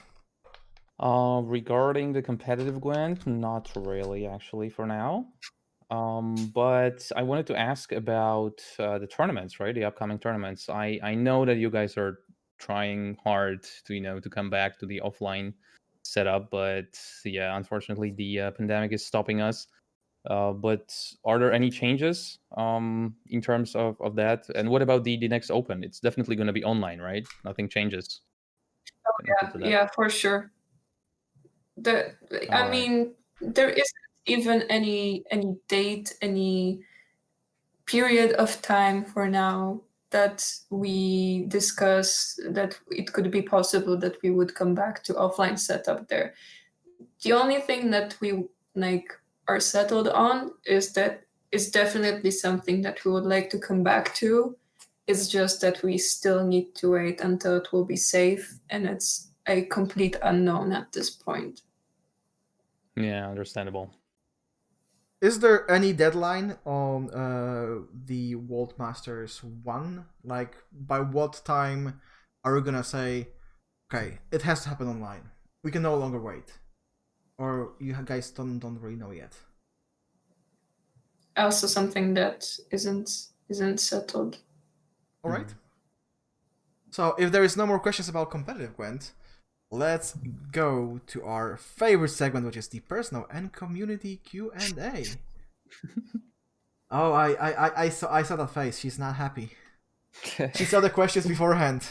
[1.01, 5.25] Uh, regarding the competitive Gwent, not really actually for now.
[5.91, 9.75] Um, but I wanted to ask about uh, the tournaments, right?
[9.75, 10.69] The upcoming tournaments.
[10.69, 12.19] I I know that you guys are
[12.59, 15.55] trying hard to you know to come back to the offline
[16.03, 19.67] setup, but yeah, unfortunately the uh, pandemic is stopping us.
[20.29, 20.93] Uh, but
[21.25, 24.45] are there any changes um, in terms of, of that?
[24.57, 25.85] And what about the, the next Open?
[25.85, 27.25] It's definitely going to be online, right?
[27.45, 28.23] Nothing changes.
[29.53, 29.69] to that.
[29.69, 30.51] yeah for sure
[31.77, 32.15] the
[32.51, 36.81] i mean there isn't even any any date any
[37.85, 39.81] period of time for now
[40.17, 40.39] that
[40.71, 46.01] we discuss that it could be possible that we would come back to offline setup
[46.09, 46.29] there
[47.25, 48.31] the only thing that we
[48.75, 49.09] like
[49.49, 51.13] are settled on is that
[51.53, 54.57] it's definitely something that we would like to come back to
[55.07, 59.31] it's just that we still need to wait until it will be safe, and it's
[59.47, 61.63] a complete unknown at this point.
[62.97, 63.93] Yeah, understandable.
[65.23, 70.05] Is there any deadline on uh, the World Masters 1?
[70.25, 72.01] Like, by what time
[72.45, 73.29] are we gonna say,
[73.91, 75.31] okay, it has to happen online?
[75.65, 76.59] We can no longer wait.
[77.39, 79.35] Or you guys don't, don't really know yet?
[81.37, 84.39] Also, something that isn't isn't settled.
[85.25, 85.55] Alright.
[86.91, 89.13] So, if there is no more questions about competitive Gwent,
[89.71, 90.15] let's
[90.53, 95.05] go to our favorite segment, which is the personal and community Q&A.
[96.91, 98.79] oh, I, I, I, I, saw, I saw that face.
[98.79, 99.51] She's not happy.
[100.55, 101.87] she saw the questions beforehand.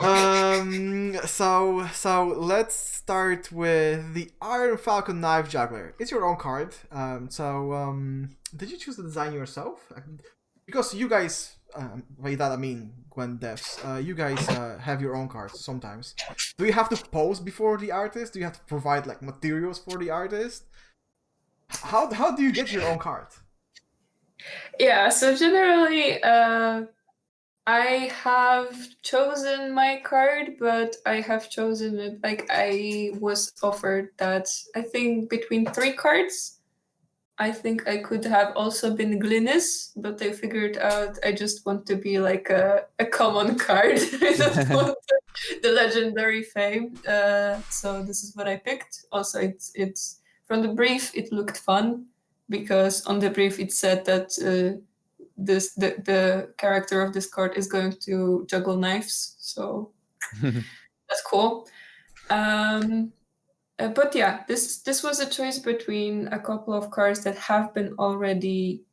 [0.00, 1.16] Um.
[1.26, 5.94] So so let's start with the Iron Falcon Knife Juggler.
[5.98, 6.74] It's your own card.
[6.90, 7.28] Um.
[7.30, 8.36] So um.
[8.56, 9.92] Did you choose the design yourself?
[10.64, 13.78] Because you guys, um, by that I mean Gwent devs.
[13.84, 16.14] Uh, you guys uh, have your own cards sometimes.
[16.56, 18.32] Do you have to pose before the artist?
[18.32, 20.64] Do you have to provide like materials for the artist?
[21.68, 23.26] How how do you get your own card?
[24.78, 25.08] Yeah.
[25.08, 26.84] So generally, uh,
[27.66, 34.48] I have chosen my card, but I have chosen it like I was offered that
[34.74, 36.57] I think between three cards.
[37.40, 41.86] I think I could have also been Glynis, but I figured out I just want
[41.86, 43.98] to be like a, a common card.
[44.22, 44.96] I don't want
[45.62, 46.98] the, legendary fame.
[47.06, 49.06] Uh, so this is what I picked.
[49.12, 51.12] Also, it's it's from the brief.
[51.14, 52.06] It looked fun
[52.50, 54.80] because on the brief it said that uh,
[55.36, 59.36] this the, the character of this card is going to juggle knives.
[59.38, 59.92] So
[60.42, 61.68] that's cool.
[62.30, 63.12] Um,
[63.78, 67.72] uh, but yeah, this this was a choice between a couple of cars that have
[67.74, 68.84] been already.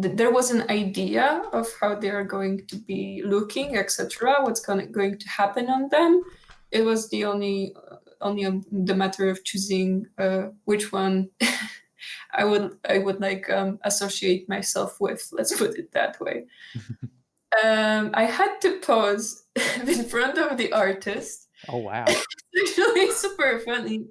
[0.00, 4.42] th- There was an idea of how they are going to be looking, etc.
[4.42, 6.22] What's going going to happen on them.
[6.70, 11.30] It was the only uh, only um, the matter of choosing uh, which one
[12.34, 15.28] I would I would like um, associate myself with.
[15.32, 16.46] Let's put it that way.
[17.64, 19.44] um, I had to pose
[19.86, 22.04] in front of the artist oh wow.
[22.52, 24.06] it's actually super funny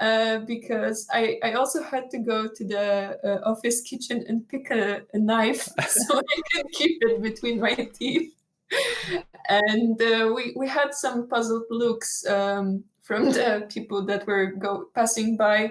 [0.00, 4.70] uh, because I, I also had to go to the uh, office kitchen and pick
[4.70, 8.34] a, a knife so I can keep it between my teeth.
[9.48, 14.86] And uh, we, we had some puzzled looks um, from the people that were go
[14.94, 15.70] passing by.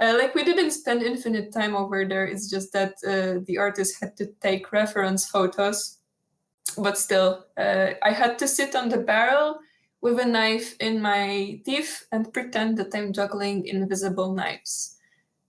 [0.00, 2.24] Uh, like we didn't spend infinite time over there.
[2.24, 5.98] It's just that uh, the artist had to take reference photos,
[6.78, 9.58] but still, uh, I had to sit on the barrel
[10.00, 14.96] with a knife in my teeth and pretend that I'm juggling invisible knives.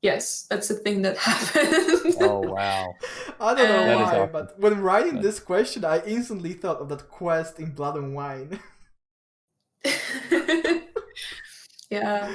[0.02, 2.16] Yes, that's a thing that happened.
[2.20, 2.95] Oh wow.
[3.39, 4.28] I don't know That is why, awesome.
[4.28, 5.20] but when writing Yeah.
[5.20, 8.60] this question, I instantly thought of that quest in Blood and Wine.
[11.89, 12.32] yeah.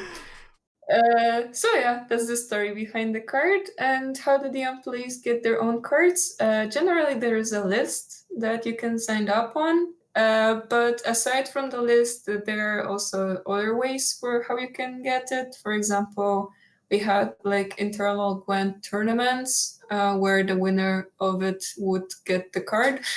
[0.93, 3.63] Uh, so yeah, that's the story behind the card.
[3.79, 6.37] And how do the employees get their own cards?
[6.41, 9.95] Uh, generally, there is a list that you can sign up on.
[10.17, 15.03] Uh, but aside from the list, there are also other ways for how you can
[15.03, 15.55] get it.
[15.63, 16.51] For example,
[16.91, 22.63] we had like internal Gwent tournaments uh, where the winner of it would get the
[22.63, 23.01] card.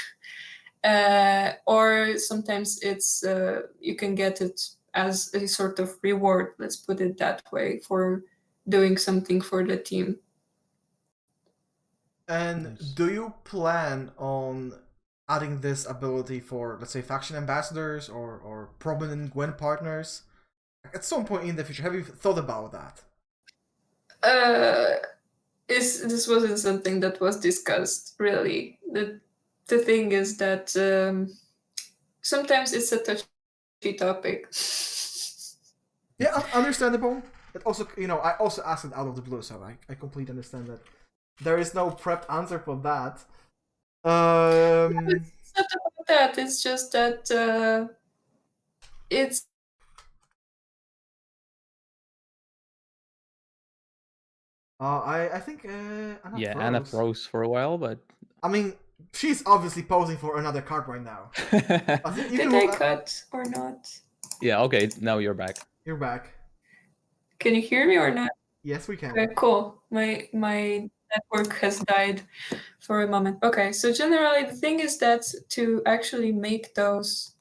[0.82, 4.62] Uh, or sometimes it's uh, you can get it
[4.94, 8.24] as a sort of reward, let's put it that way, for
[8.70, 10.16] doing something for the team.
[12.30, 14.74] And do you plan on
[15.30, 20.24] adding this ability for, let's say, faction ambassadors or, or prominent Gwent partners
[20.94, 21.84] at some point in the future?
[21.84, 23.02] Have you thought about that?
[24.22, 24.96] Uh,
[25.70, 28.80] is this wasn't something that was discussed really.
[28.92, 29.22] The
[29.68, 31.30] the thing is that um,
[32.22, 34.48] sometimes it's a touchy topic.
[36.20, 37.24] Yeah, understandable.
[37.54, 39.96] But also, you know, I also asked it out of the blue, so I, I
[39.96, 40.82] completely understand that
[41.42, 43.24] there is no prepped answer for that.
[44.04, 46.38] Um, it's not about that.
[46.38, 47.88] It's just that uh,
[49.10, 49.46] it's
[54.80, 55.70] uh, I I think uh,
[56.24, 56.64] Anna Yeah, froze.
[56.64, 58.00] Anna froze for a while, but
[58.42, 58.74] I mean,
[59.14, 61.32] she's obviously posing for another card right now.
[61.52, 63.90] I think you did can I roll- cut or not?
[64.42, 65.58] yeah, okay, now you're back.
[65.86, 66.32] You're back.
[67.40, 68.32] Can you hear me or not?
[68.64, 69.12] Yes, we can.
[69.12, 69.82] Okay, cool.
[69.92, 72.22] My my network has died
[72.80, 73.38] for a moment.
[73.44, 77.36] Okay, so generally the thing is that to actually make those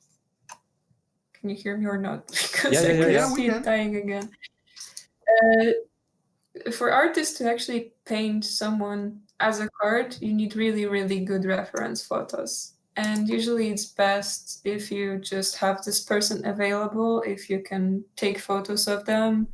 [1.41, 2.27] can you hear me or not?
[2.53, 3.27] Because Yeah, I yeah, yeah, can yeah.
[3.29, 3.63] see we it can.
[3.63, 4.31] dying again.
[5.43, 11.45] Uh, for artists to actually paint someone as a card, you need really, really good
[11.45, 12.75] reference photos.
[12.97, 18.41] And usually it's best if you just have this person available, if you can take
[18.41, 19.47] photos of them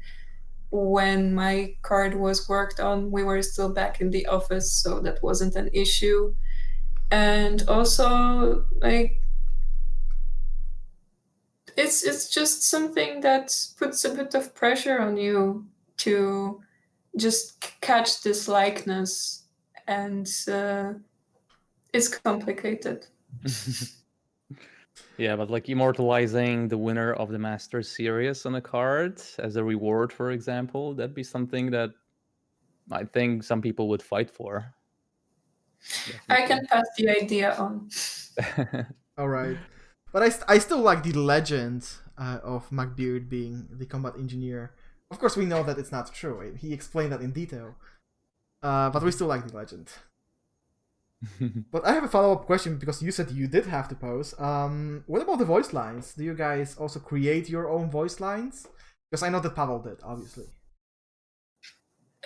[0.70, 5.22] when my card was worked on, we were still back in the office, so that
[5.22, 6.34] wasn't an issue.
[7.10, 9.20] And also, like,
[11.76, 15.66] it's it's just something that puts a bit of pressure on you
[15.98, 16.60] to
[17.16, 19.44] just catch this likeness,
[19.86, 20.94] and uh,
[21.92, 23.06] it's complicated.
[25.16, 29.64] yeah, but like immortalizing the winner of the Masters series on a card as a
[29.64, 31.90] reward, for example, that'd be something that
[32.90, 34.74] I think some people would fight for.
[36.28, 37.90] I can pass the idea on.
[39.18, 39.56] All right,
[40.12, 41.88] but I, st- I still like the legend
[42.18, 44.74] uh, of MacBeard being the combat engineer.
[45.10, 46.54] Of course, we know that it's not true.
[46.58, 47.76] He explained that in detail,
[48.62, 49.90] uh, but we still like the legend.
[51.72, 54.34] But I have a follow up question because you said you did have to pose.
[54.38, 56.14] Um, what about the voice lines?
[56.14, 58.66] Do you guys also create your own voice lines?
[59.10, 60.46] Because I know that Pavel did, obviously.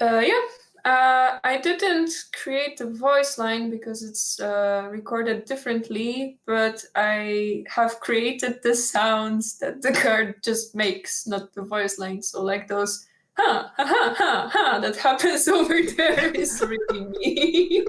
[0.01, 0.41] Uh, yeah,
[0.85, 8.01] uh, I didn't create the voice line because it's uh, recorded differently, but I have
[8.01, 12.23] created the sounds that the card just makes, not the voice line.
[12.23, 13.08] So like those
[13.39, 17.85] ha ha ha ha ha that happens over there is really me.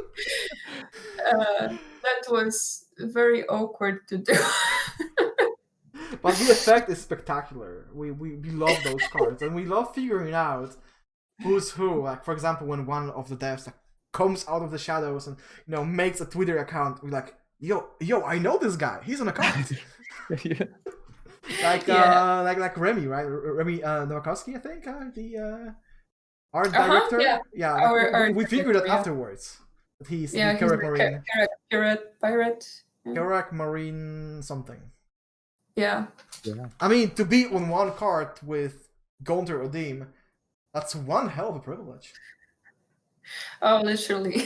[1.27, 1.67] uh,
[2.03, 4.33] that was very awkward to do.
[6.21, 7.87] but the effect is spectacular.
[7.93, 10.75] We, we we love those cards, and we love figuring out
[11.41, 12.03] who's who.
[12.03, 13.75] Like for example, when one of the devs like,
[14.11, 15.37] comes out of the shadows and
[15.67, 19.01] you know makes a Twitter account, we're like, yo yo, I know this guy.
[19.03, 19.71] He's an account.
[20.43, 20.63] yeah.
[21.63, 22.39] like Yeah.
[22.39, 23.23] uh like like Remy, right?
[23.23, 25.71] Remy uh, Nowakowski, I think, uh, the uh,
[26.53, 27.19] art Uh-huh, director.
[27.21, 27.39] yeah.
[27.53, 28.97] yeah like, Our we- art we, figured it director, yeah.
[28.99, 29.57] afterwards.
[29.99, 31.23] That he's yeah, the he's Kerack the Marine.
[31.35, 32.83] Kerack- Kerack pirate.
[33.07, 34.81] Kerack Marine something.
[35.75, 36.07] Yeah.
[36.43, 36.67] yeah.
[36.79, 38.89] I mean, to be on one card with
[39.23, 40.07] Gaunter O'Dimm,
[40.73, 42.13] that's one hell of a privilege.
[43.61, 44.43] Oh, literally.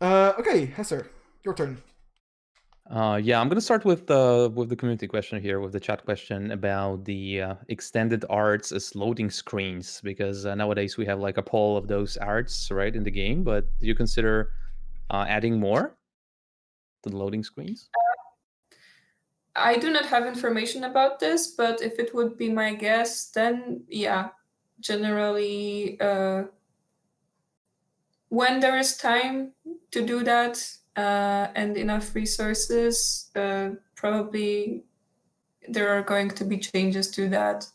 [0.00, 1.06] Uh, okay, Hesser,
[1.44, 1.82] your turn.
[2.90, 6.04] Uh, yeah, I'm gonna start with uh, with the community question here, with the chat
[6.04, 11.36] question about the uh, extended arts as loading screens, because uh, nowadays we have like
[11.36, 13.44] a poll of those arts right in the game.
[13.44, 14.50] But do you consider
[15.08, 15.94] uh, adding more
[17.04, 17.90] to the loading screens?
[19.54, 23.84] I do not have information about this, but if it would be my guess, then
[23.88, 24.30] yeah,
[24.80, 26.44] generally, uh,
[28.30, 29.52] when there is time
[29.92, 34.84] to do that uh, and enough resources, uh, probably
[35.68, 37.66] there are going to be changes to that.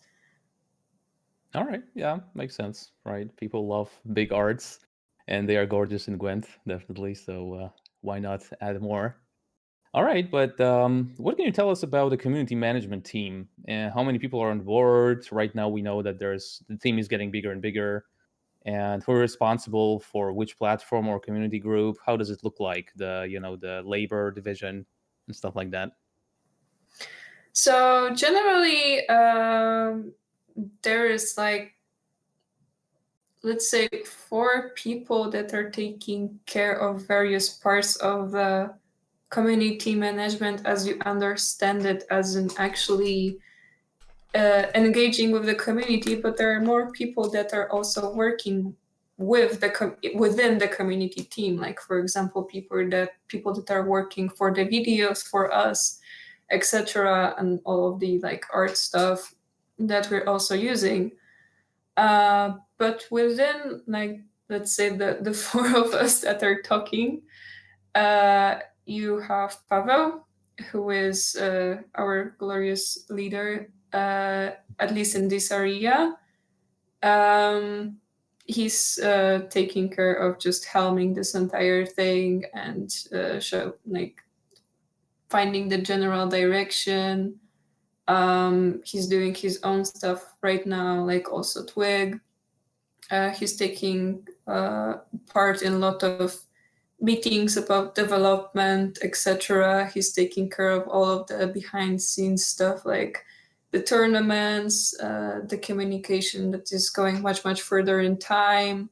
[1.53, 3.33] All right, yeah, makes sense, right?
[3.37, 4.79] People love big arts,
[5.27, 7.15] and they are gorgeous in Gwent, definitely.
[7.15, 7.69] So uh,
[8.01, 9.17] why not add more?
[9.93, 13.47] All right, but um, what can you tell us about the community management team?
[13.69, 15.25] And how many people are on board?
[15.31, 18.03] Right now, we know that there's the team is getting bigger and bigger.
[18.65, 21.97] And who are responsible for which platform or community group?
[22.03, 22.91] How does it look like?
[22.95, 24.85] The you know the labor division
[25.27, 25.91] and stuff like that.
[27.53, 30.11] So generally, um,
[30.81, 31.73] there is like,
[33.43, 38.73] let's say, four people that are taking care of various parts of the
[39.29, 43.37] community management as you understand it, as in actually
[44.35, 46.15] uh, engaging with the community.
[46.15, 48.75] But there are more people that are also working
[49.17, 51.57] with the com- within the community team.
[51.57, 55.99] Like for example, people that people that are working for the videos for us
[56.51, 59.33] etc and all of the like art stuff
[59.79, 61.11] that we're also using
[61.97, 67.21] uh, but within like let's say the the four of us that are talking
[67.95, 70.27] uh, you have pavel
[70.71, 76.15] who is uh, our glorious leader at least in this area
[77.03, 77.97] um,
[78.45, 84.21] he's uh, taking care of just helming this entire thing and uh, show like
[85.29, 87.35] finding the general direction.
[88.07, 92.19] Um, he's doing his own stuff right now, like also Twig.
[93.09, 94.95] Uh, he's taking uh,
[95.31, 96.35] part in a lot of
[96.99, 99.89] meetings about development, etc.
[99.93, 103.23] He's taking care of all of the behind scenes stuff, like
[103.75, 108.89] the tournaments, uh, the communication that is going much much further in time,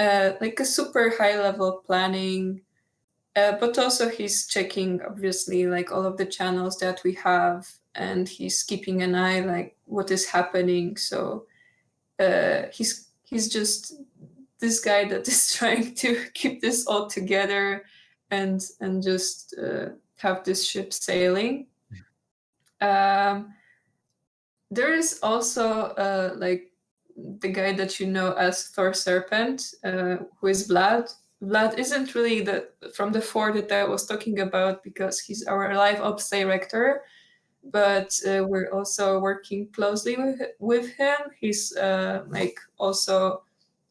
[0.00, 2.62] uh, like a super high level planning.
[3.36, 7.64] Uh, but also he's checking obviously like all of the channels that we have
[7.94, 11.46] and he's keeping an eye like what is happening so
[12.18, 14.02] uh, he's he's just
[14.58, 17.84] this guy that is trying to keep this all together
[18.32, 21.68] and and just uh, have this ship sailing
[22.80, 23.54] um,
[24.70, 26.72] there is also uh, like
[27.40, 31.12] the guy that you know as thor serpent uh, who is vlad
[31.42, 35.72] Vlad isn't really the from the four that I was talking about because he's our
[35.74, 37.02] live ops director,
[37.62, 41.16] but uh, we're also working closely with, with him.
[41.40, 43.42] He's uh, like also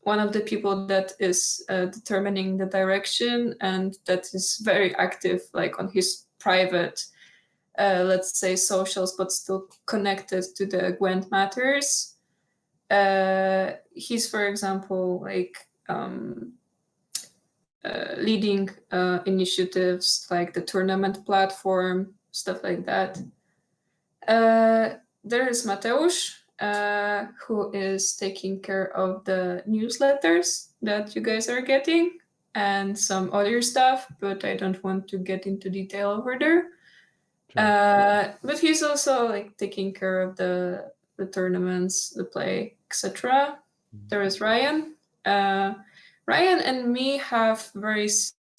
[0.02, 5.42] one of the people that is uh, determining the direction and that is very active,
[5.54, 7.06] like on his private,
[7.78, 12.16] uh, let's say socials, but still connected to the Gwent matters.
[12.90, 15.58] Uh, he's, for example, like.
[15.90, 16.54] Um,
[17.88, 23.18] uh, leading uh, initiatives like the tournament platform, stuff like that.
[24.28, 31.48] Uh, there is Mateusz, uh, who is taking care of the newsletters that you guys
[31.48, 32.18] are getting
[32.56, 36.72] and some other stuff, but I don't want to get into detail over there.
[37.58, 43.58] Uh, but he's also like taking care of the the tournaments, the play, etc.
[44.10, 44.96] there is Ryan.
[45.26, 45.74] Uh,
[46.28, 48.08] Ryan and me have very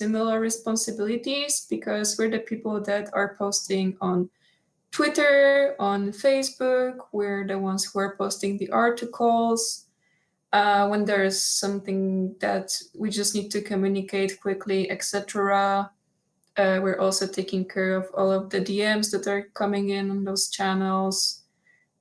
[0.00, 4.28] similar responsibilities because we're the people that are posting on
[4.90, 7.06] Twitter, on Facebook.
[7.12, 9.84] We're the ones who are posting the articles.
[10.50, 15.90] Uh, when there's something that we just need to communicate quickly, etc.
[16.58, 20.24] Uh, we're also taking care of all of the DMs that are coming in on
[20.24, 21.44] those channels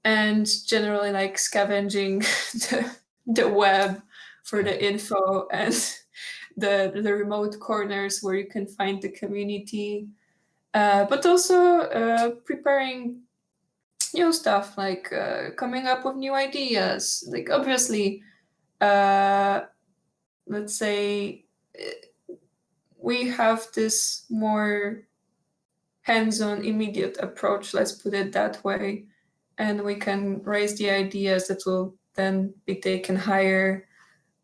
[0.04, 2.20] and generally like scavenging
[2.54, 2.92] the,
[3.28, 4.02] the web
[4.44, 5.74] for the info and
[6.58, 10.08] the, the remote corners where you can find the community.
[10.74, 13.22] Uh, but also uh, preparing
[14.16, 17.28] new stuff like uh, coming up with new ideas.
[17.32, 18.24] Like, obviously,
[18.82, 19.62] uh,
[20.48, 21.46] let's say
[23.08, 25.08] we have this more
[26.02, 29.06] hands-on immediate approach let's put it that way.
[29.58, 33.88] And we can raise the ideas that will then be taken higher.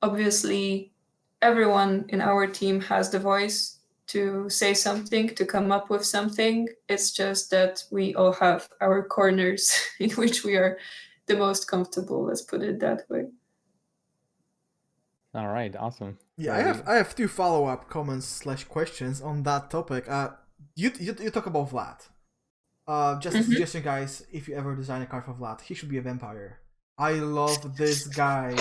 [0.02, 0.94] Obviously
[1.42, 6.70] everyone in our team has the voice to say something to come up with something.
[6.88, 10.78] It's just that we all have our corners in which we are
[11.26, 13.26] the most comfortable let's put it that way
[15.34, 19.44] all right awesome yeah, I have I have two follow up comments slash questions on
[19.44, 20.10] that topic.
[20.10, 20.30] Uh,
[20.76, 22.08] you you, you talk about Vlad.
[22.88, 23.44] Uh, just mm-hmm.
[23.44, 24.26] a suggestion, guys.
[24.32, 26.60] If you ever design a card for Vlad, he should be a vampire.
[26.98, 28.56] I love this guy,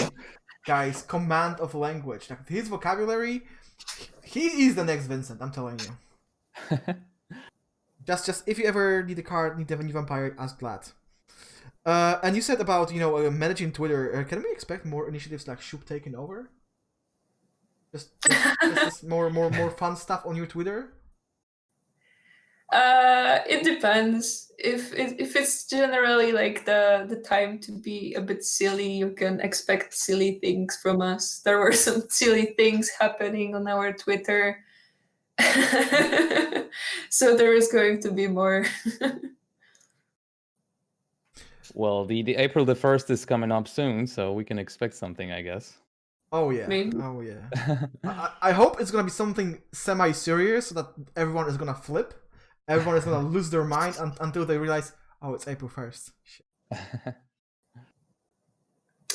[0.66, 1.02] guys.
[1.02, 3.42] Command of language, like his vocabulary.
[4.22, 5.40] He is the next Vincent.
[5.40, 6.78] I'm telling you.
[8.06, 10.92] just just if you ever need a card, need a new vampire, ask Vlad.
[11.86, 14.14] Uh, and you said about you know uh, managing Twitter.
[14.14, 16.50] Uh, can we expect more initiatives like Shupe taking over?
[17.92, 20.94] Just, just, just more, more, more fun stuff on your Twitter.
[22.72, 24.50] Uh, it depends.
[24.58, 29.40] If if it's generally like the the time to be a bit silly, you can
[29.40, 31.40] expect silly things from us.
[31.44, 34.64] There were some silly things happening on our Twitter,
[37.10, 38.64] so there is going to be more.
[41.74, 45.30] well, the the April the first is coming up soon, so we can expect something,
[45.30, 45.76] I guess.
[46.32, 46.66] Oh yeah.
[46.66, 46.96] Maybe.
[46.96, 47.42] Oh yeah.
[48.04, 52.14] I, I hope it's gonna be something semi-serious so that everyone is gonna flip.
[52.66, 56.12] Everyone is gonna lose their mind un- until they realize, oh, it's April first.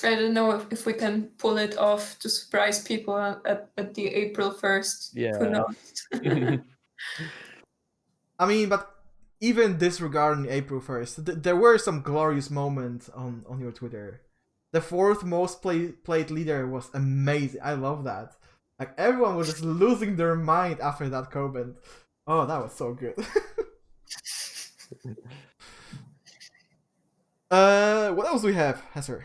[0.03, 3.95] I don't know if, if we can pull it off to surprise people at, at
[3.95, 5.11] the April first.
[5.15, 5.37] Yeah.
[5.39, 5.75] Who knows?
[8.39, 8.93] I mean, but
[9.39, 14.21] even disregarding April first, th- there were some glorious moments on on your Twitter
[14.71, 17.61] the fourth most play, played leader was amazing.
[17.63, 18.35] I love that.
[18.79, 21.77] Like everyone was just losing their mind after that comment.
[22.27, 23.15] Oh, that was so good.
[27.49, 29.23] uh, what else do we have, Hesser?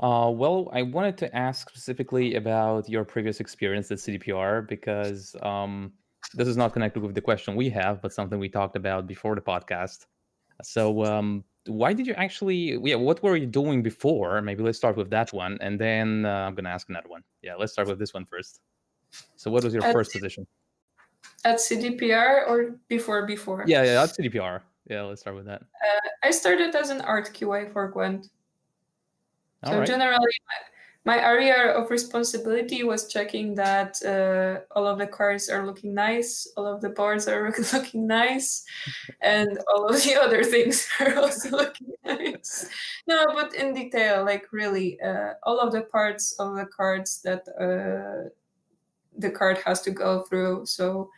[0.00, 5.92] Uh, well, I wanted to ask specifically about your previous experience at CDPR because um,
[6.34, 9.36] this is not connected with the question we have, but something we talked about before
[9.36, 10.06] the podcast.
[10.62, 14.40] So, um, why did you actually yeah what were you doing before?
[14.42, 17.22] Maybe let's start with that one and then uh, i'm gonna ask another one.
[17.42, 18.60] Yeah let's start with this one first.
[19.36, 20.46] So what was your at, first position?
[21.44, 23.64] At cdpr or before before?
[23.66, 25.62] Yeah yeah at cdpr yeah let's start with that.
[25.62, 28.28] Uh, i started as an art qa for gwent.
[29.64, 29.86] So right.
[29.86, 30.34] generally
[31.04, 36.46] my area of responsibility was checking that uh, all of the cars are looking nice,
[36.56, 38.64] all of the boards are looking nice,
[39.20, 42.68] and all of the other things are also looking nice.
[43.08, 47.48] No, but in detail, like really, uh, all of the parts of the cards that
[47.58, 48.28] uh,
[49.18, 50.66] the card has to go through.
[50.66, 51.10] So,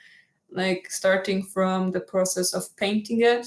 [0.50, 3.46] like starting from the process of painting it.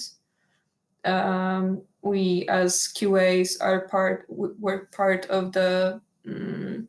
[1.04, 6.88] Um, we as QAs are part, we're part of the um,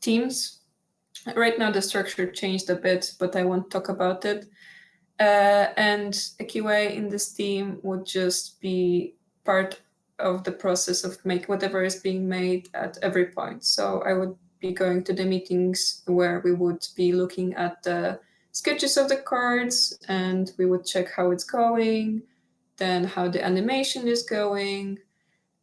[0.00, 0.60] teams.
[1.34, 4.46] Right now, the structure changed a bit, but I won't talk about it.
[5.20, 9.14] Uh, and a QA in this team would just be
[9.44, 9.80] part
[10.18, 13.64] of the process of make whatever is being made at every point.
[13.64, 18.20] So I would be going to the meetings where we would be looking at the
[18.52, 22.22] sketches of the cards and we would check how it's going,
[22.76, 24.98] then how the animation is going,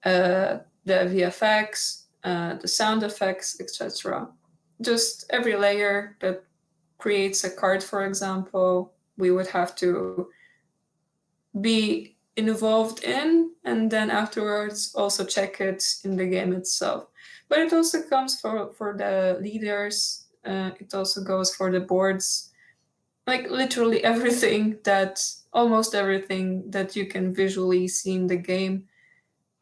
[0.04, 4.28] uh, the VFX, uh, the sound effects, etc.
[4.82, 6.44] Just every layer that
[6.98, 10.28] creates a card, for example, we would have to
[11.62, 17.08] be involved in and then afterwards also check it in the game itself.
[17.48, 22.52] But it also comes for, for the leaders, uh, it also goes for the boards,
[23.28, 25.24] like literally everything that,
[25.54, 28.88] almost everything that you can visually see in the game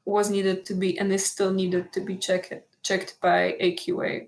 [0.06, 2.54] was needed to be and is still needed to be checked
[2.84, 4.28] checked by AQA.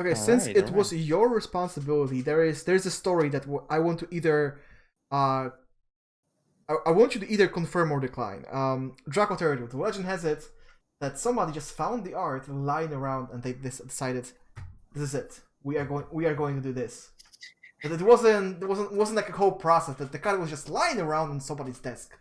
[0.00, 3.42] Okay, All since right, it all was your responsibility, there is there's a story that
[3.42, 4.60] w- I want to either,
[5.10, 5.50] uh,
[6.68, 8.44] I, I want you to either confirm or decline.
[8.50, 10.48] Um, Draco Territory, the legend has it
[11.00, 14.30] that somebody just found the art lying around and they dis- decided,
[14.92, 15.40] this is it.
[15.62, 17.10] We are going we are going to do this.
[17.82, 19.96] But it wasn't it wasn't wasn't like a whole process.
[19.96, 22.12] That the card was just lying around on somebody's desk.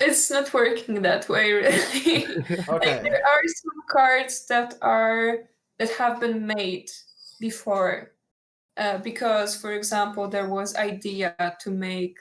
[0.00, 2.26] It's not working that way, really.
[2.68, 5.48] Like, there are some cards that are
[5.78, 6.90] that have been made
[7.40, 8.12] before,
[8.76, 12.18] uh, because, for example, there was idea to make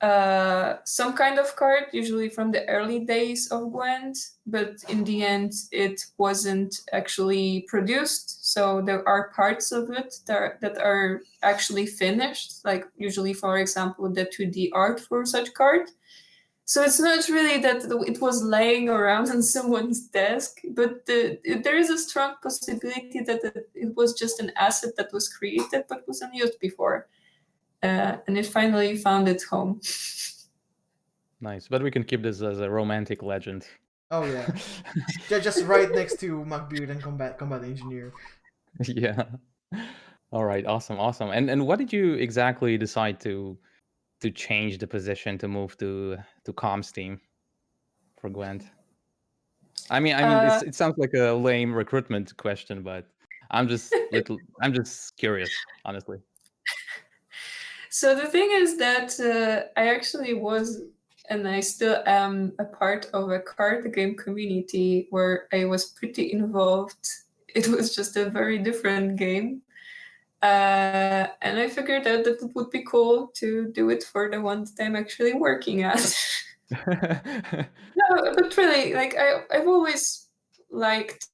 [0.00, 4.16] uh, some kind of card, usually from the early days of Gwent,
[4.46, 8.52] but in the end, it wasn't actually produced.
[8.52, 13.58] So there are parts of it that are, that are actually finished, like usually, for
[13.58, 15.90] example, the 2D art for such card.
[16.68, 21.78] So it's not really that it was laying around on someone's desk, but the, there
[21.78, 26.06] is a strong possibility that it, it was just an asset that was created but
[26.06, 27.08] was unused before.
[27.82, 29.80] Uh, and it finally found its home.
[31.40, 33.64] Nice, but we can keep this as a romantic legend.
[34.10, 34.50] Oh yeah.
[35.28, 38.12] Ju- just right next to MacBeard and Combat Combat Engineer.
[38.80, 39.22] yeah.
[40.32, 40.66] All right.
[40.66, 40.98] Awesome.
[40.98, 41.30] Awesome.
[41.30, 43.56] And and what did you exactly decide to
[44.20, 47.20] to change the position to move to to comms team
[48.20, 48.64] for Gwent?
[49.90, 53.06] I mean, I mean, it's, Uh, it sounds like a lame recruitment question, but
[53.50, 54.38] I'm just little.
[54.60, 55.50] I'm just curious,
[55.84, 56.18] honestly.
[57.90, 60.82] So the thing is that uh, I actually was,
[61.30, 66.32] and I still am, a part of a card game community where I was pretty
[66.32, 67.08] involved.
[67.54, 69.62] It was just a very different game.
[70.42, 74.40] Uh, and I figured out that it would be cool to do it for the
[74.40, 76.14] one that I'm actually working at.
[76.70, 80.28] no, but really, like I, I've always
[80.70, 81.26] liked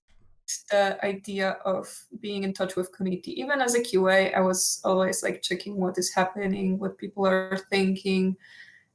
[0.70, 3.38] the idea of being in touch with community.
[3.40, 7.58] Even as a QA, I was always like checking what is happening, what people are
[7.70, 8.36] thinking,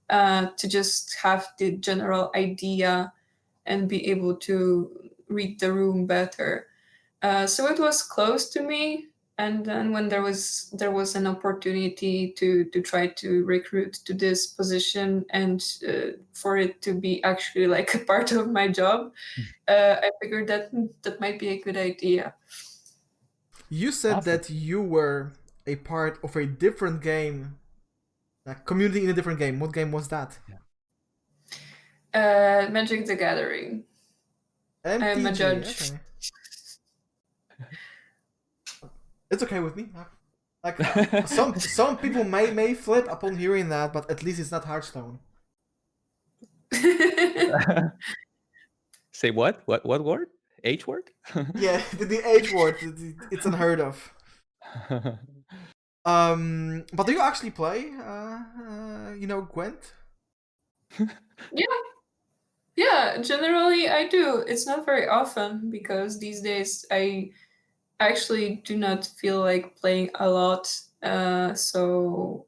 [0.10, 3.12] uh, to just have the general idea
[3.66, 6.68] and be able to read the room better.
[7.22, 9.09] Uh, so it was close to me.
[9.40, 14.14] And then when there was there was an opportunity to to try to recruit to
[14.14, 19.14] this position and uh, for it to be actually like a part of my job,
[19.70, 22.36] uh, I figured that hmm, that might be a good idea.
[23.70, 24.32] You said Awesome.
[24.32, 25.32] that you were
[25.66, 27.60] a part of a different game,
[28.46, 29.60] a community in a different game.
[29.62, 30.38] What game was that?
[32.14, 33.86] Uh, Magic the Gathering.
[34.84, 35.92] I'm a judge.
[35.92, 36.00] okay.
[39.32, 39.88] It's okay with me.
[40.64, 44.52] Like uh, some some people may may flip upon hearing that, but at least it's
[44.52, 45.20] not Hearthstone.
[49.14, 49.62] Say what?
[49.66, 49.86] What?
[49.86, 50.28] What word?
[50.64, 51.10] H word?
[51.56, 54.14] Yeah, the, the H word, it- it- it's unheard of.
[56.06, 57.92] Um, but do you actually play?
[58.00, 59.94] Uh, uh you know, Gwent.
[61.52, 61.78] Yeah,
[62.76, 64.44] yeah, generally I do.
[64.48, 67.32] It's not very often because these days I
[68.00, 70.74] actually do not feel like playing a lot.
[71.02, 72.46] Uh, so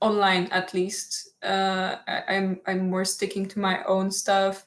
[0.00, 4.66] online at least, uh, I, I'm I'm more sticking to my own stuff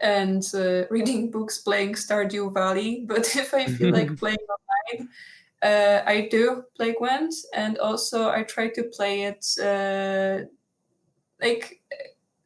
[0.00, 3.04] and uh, reading books, playing Stardew Valley.
[3.08, 5.08] But if I feel like playing online,
[5.62, 10.46] uh, I do play Gwent, and also I try to play it uh,
[11.40, 11.80] like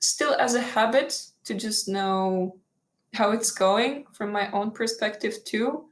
[0.00, 2.56] still as a habit to just know
[3.14, 5.87] how it's going from my own perspective too.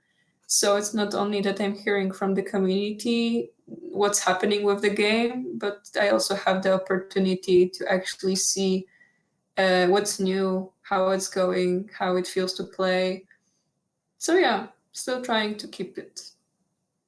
[0.46, 5.58] So it's not only that I'm hearing from the community what's happening with the game,
[5.58, 8.86] but I also have the opportunity to actually see
[9.58, 13.24] uh, what's new, how it's going, how it feels to play.
[14.18, 16.20] So yeah, still trying to keep it.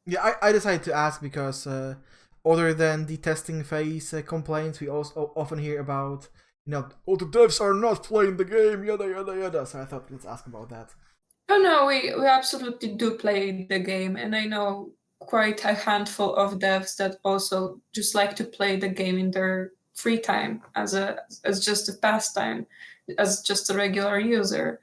[0.06, 1.96] Yeah, I, I decided to ask because uh,
[2.44, 6.28] other than the testing phase uh, complaints, we also often hear about
[6.66, 9.66] you know all the devs are not playing the game, yada yada yada.
[9.66, 10.94] So I thought let's ask about that.
[11.48, 16.34] Oh no, we, we absolutely do play the game, and I know quite a handful
[16.34, 20.94] of devs that also just like to play the game in their free time as
[20.94, 22.66] a as just a pastime,
[23.18, 24.80] as just a regular user.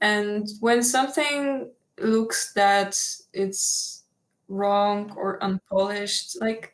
[0.00, 1.70] And when something
[2.00, 3.00] looks that
[3.34, 4.04] it's
[4.48, 6.72] wrong or unpolished, like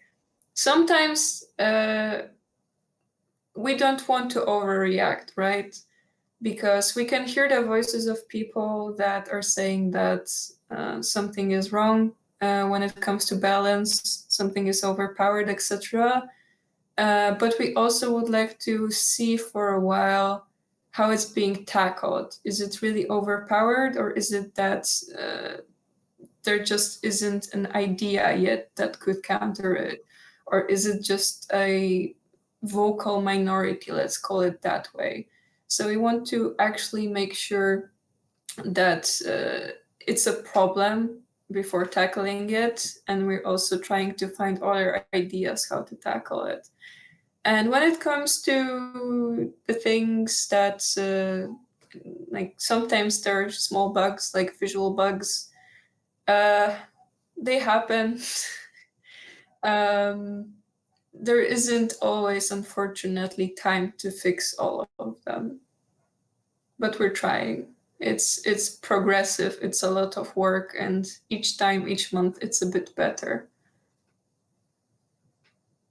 [0.54, 2.22] sometimes uh,
[3.56, 5.76] we don't want to overreact, right?
[6.44, 10.28] Because we can hear the voices of people that are saying that
[10.70, 12.12] uh, something is wrong
[12.42, 16.22] uh, when it comes to balance, something is overpowered, etc.
[16.98, 20.46] Uh, but we also would like to see for a while
[20.90, 22.36] how it's being tackled.
[22.44, 24.84] Is it really overpowered, or is it that
[25.18, 25.62] uh,
[26.42, 30.04] there just isn't an idea yet that could counter it?
[30.46, 32.14] Or is it just a
[32.62, 35.26] vocal minority, let's call it that way?
[35.74, 37.90] So we want to actually make sure
[38.64, 45.04] that uh, it's a problem before tackling it, and we're also trying to find other
[45.12, 46.68] ideas how to tackle it.
[47.44, 51.52] And when it comes to the things that, uh,
[52.30, 55.50] like sometimes there are small bugs, like visual bugs,
[56.28, 56.74] uh,
[57.36, 58.20] they happen.
[59.64, 60.54] um,
[61.12, 65.60] there isn't always, unfortunately, time to fix all of them,
[66.84, 67.66] but we're trying.
[67.98, 69.58] It's it's progressive.
[69.62, 73.48] It's a lot of work, and each time, each month, it's a bit better.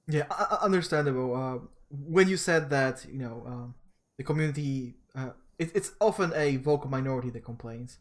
[0.08, 0.28] Yeah,
[0.62, 1.30] understandable.
[1.44, 1.58] Uh,
[1.90, 3.74] when you said that, you know, um,
[4.20, 7.98] the community, uh, it, it's often a vocal minority that complains.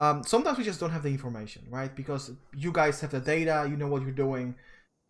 [0.00, 1.94] Um, sometimes we just don't have the information, right?
[1.94, 4.54] Because you guys have the data, you know what you're doing,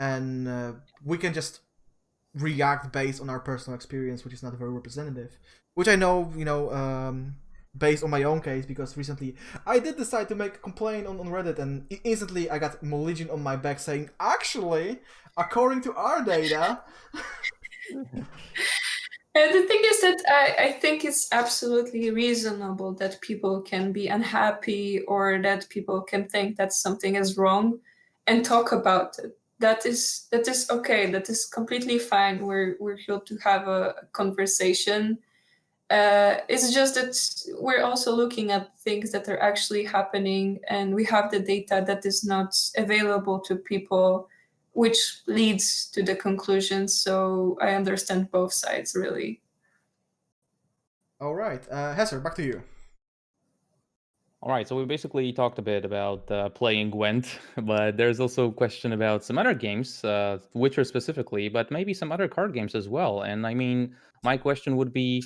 [0.00, 0.72] and uh,
[1.04, 1.60] we can just
[2.34, 5.38] react based on our personal experience, which is not very representative.
[5.76, 7.36] Which I know, you know, um,
[7.76, 9.36] based on my own case, because recently
[9.66, 13.30] I did decide to make a complaint on, on Reddit, and instantly I got Moligion
[13.30, 15.00] on my back saying, actually,
[15.36, 16.80] according to our data.
[19.36, 24.08] And the thing is that I, I think it's absolutely reasonable that people can be
[24.08, 27.78] unhappy or that people can think that something is wrong
[28.26, 29.36] and talk about it.
[29.58, 31.10] That is that is okay.
[31.10, 32.46] That is completely fine.
[32.46, 35.18] We're we're here to have a conversation.
[35.88, 37.16] Uh, it's just that
[37.60, 42.04] we're also looking at things that are actually happening, and we have the data that
[42.04, 44.28] is not available to people
[44.76, 46.86] which leads to the conclusion.
[46.86, 49.40] So I understand both sides really.
[51.18, 52.62] All right, uh, Hesser, back to you.
[54.42, 58.48] All right, so we basically talked a bit about uh, playing Gwent, but there's also
[58.48, 62.74] a question about some other games, uh, Witcher specifically, but maybe some other card games
[62.74, 63.22] as well.
[63.22, 65.24] And I mean, my question would be,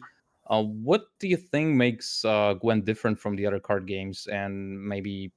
[0.51, 4.83] uh, what do you think makes uh, Gwent different from the other card games, and
[4.83, 5.33] maybe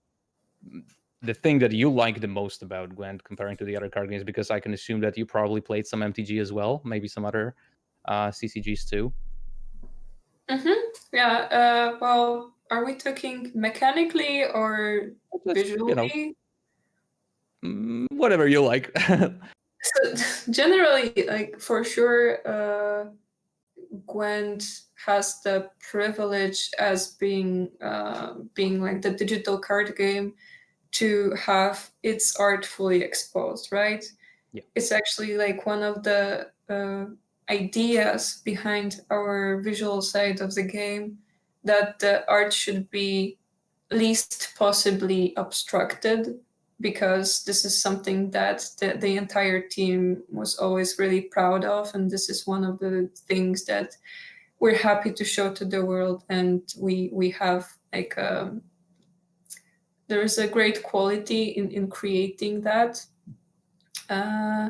[1.22, 4.24] the thing that you like the most about Gwent comparing to the other card games?
[4.24, 7.54] Because I can assume that you probably played some MTG as well, maybe some other
[8.06, 9.14] uh, CCGs too.
[10.50, 10.80] Mm-hmm.
[11.14, 11.94] Yeah.
[11.94, 15.12] Uh, well, are we talking mechanically or
[15.46, 15.90] visually?
[15.90, 16.10] You know,
[17.64, 18.92] mm, whatever you like.
[19.08, 20.16] so
[20.50, 23.12] generally, like for sure, uh,
[24.08, 24.64] Gwent
[25.06, 30.34] has the privilege as being uh, being like the digital card game
[30.92, 34.04] to have its art fully exposed, right?
[34.52, 34.62] Yeah.
[34.76, 37.06] It's actually like one of the uh,
[37.50, 41.18] ideas behind our visual side of the game
[41.64, 43.38] that the art should be
[43.92, 46.40] least possibly obstructed
[46.84, 52.12] because this is something that the, the entire team was always really proud of and
[52.12, 53.96] this is one of the things that
[54.60, 58.62] we're happy to show to the world and we we have like a, um,
[60.08, 63.04] there is a great quality in, in creating that.
[64.10, 64.70] Uh,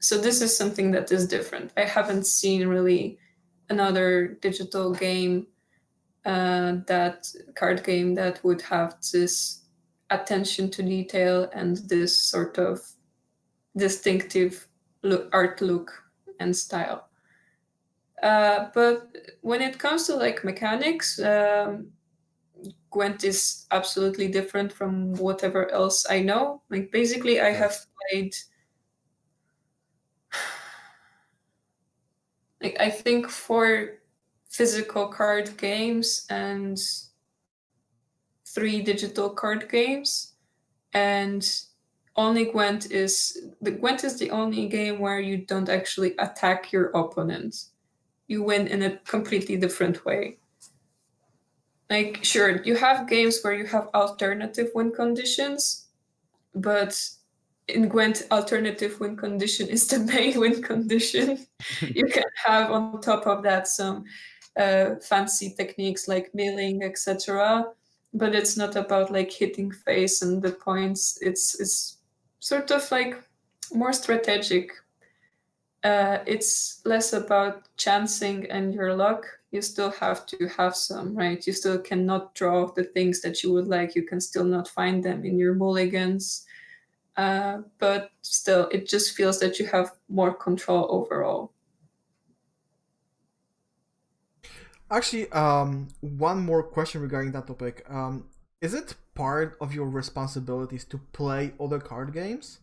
[0.00, 1.72] so this is something that is different.
[1.76, 3.18] I haven't seen really
[3.70, 5.46] another digital game
[6.24, 9.61] uh, that card game that would have this
[10.12, 12.80] attention to detail and this sort of
[13.76, 14.68] distinctive
[15.02, 15.90] look, art look
[16.40, 17.08] and style.
[18.22, 19.08] Uh, but
[19.40, 21.88] when it comes to like mechanics, um,
[22.90, 26.62] Gwent is absolutely different from whatever else I know.
[26.70, 27.76] Like basically, I have
[28.10, 28.34] played.
[32.62, 33.98] Like I think four
[34.48, 36.78] physical card games and
[38.54, 40.34] three digital card games,
[40.92, 41.48] and
[42.16, 46.86] only Gwent is the Gwent is the only game where you don't actually attack your
[46.90, 47.64] opponent.
[48.26, 50.38] You win in a completely different way.
[51.88, 55.88] Like sure you have games where you have alternative win conditions
[56.54, 56.98] but
[57.68, 61.46] in gwent alternative win condition is the main win condition.
[61.80, 64.04] You can have on top of that some
[64.56, 67.66] uh, fancy techniques like milling etc
[68.14, 71.98] but it's not about like hitting face and the points it's it's
[72.40, 73.22] sort of like
[73.74, 74.72] more strategic
[75.84, 81.46] uh, it's less about chancing and your luck you still have to have some, right?
[81.46, 83.94] You still cannot draw the things that you would like.
[83.94, 86.46] You can still not find them in your mulligans.
[87.18, 91.52] Uh, but still, it just feels that you have more control overall.
[94.92, 97.82] Actually, um, one more question regarding that topic.
[97.88, 98.26] Um,
[98.60, 102.60] is it part of your responsibilities to play other card games?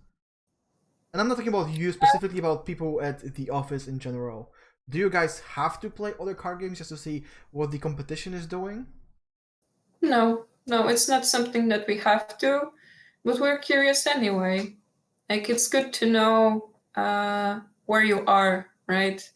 [1.12, 4.52] And I'm not talking about you specifically, about people at the office in general.
[4.88, 8.36] Do you guys have to play other card games just to see what the competition
[8.36, 8.86] is doing?
[10.02, 12.72] No, no, it's not something that we have to,
[13.26, 14.76] but we're curious anyway.
[15.30, 19.28] Like it's good to know uh, where you are, right?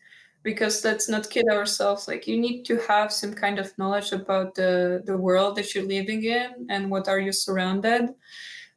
[0.44, 2.08] Because let's not kid ourselves.
[2.08, 5.86] Like you need to have some kind of knowledge about the the world that you're
[5.86, 8.14] living in and what are you surrounded.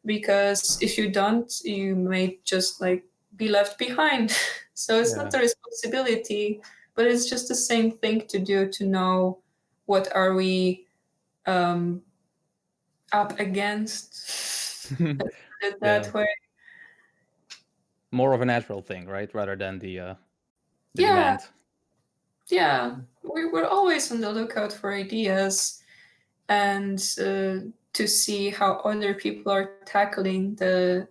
[0.04, 3.04] Because if you don't, you may just like
[3.36, 4.30] be left behind.
[4.74, 5.38] so it's not Yeah.
[5.40, 6.60] a responsibility,
[6.94, 9.42] but it's just the same thing to do to know
[9.86, 10.86] what are we
[11.46, 12.02] um,
[13.12, 14.88] up against
[15.80, 16.12] that Yeah.
[16.12, 16.26] way.
[18.12, 19.32] More of a natural thing, right?
[19.34, 20.14] Rather than the uh
[20.96, 21.08] the Yeah.
[21.08, 21.40] demand.
[22.48, 25.82] Yeah, we, we're always on the lookout for ideas
[26.48, 31.08] and uh, to see how other people are tackling the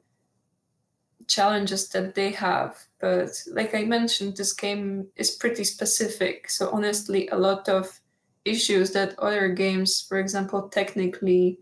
[1.27, 2.77] challenges that they have.
[2.99, 6.49] But like I mentioned, this game is pretty specific.
[6.49, 7.99] So honestly, a lot of
[8.45, 11.59] issues that other games, for example, technically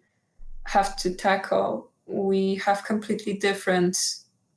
[0.67, 3.97] have to tackle, we have completely different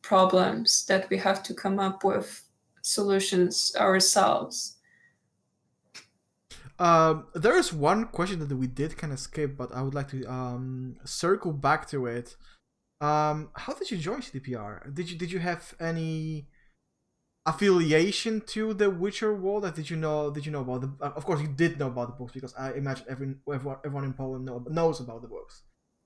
[0.03, 2.43] problems that we have to come up with
[2.87, 4.77] solutions ourselves.
[6.79, 10.09] Um, there is one question that we did kind of skip, but I would like
[10.09, 12.37] to um, circle back to it.
[13.01, 14.91] Um, how did you join CDPR?
[14.93, 16.49] Did you did you have any
[17.47, 19.65] affiliation to the Witcher world?
[19.65, 20.93] Like, did you know did you know about the?
[21.05, 24.05] uh, Of course, you did know about the books because I imagine every everyone, everyone
[24.05, 25.63] in Poland know, knows about the books.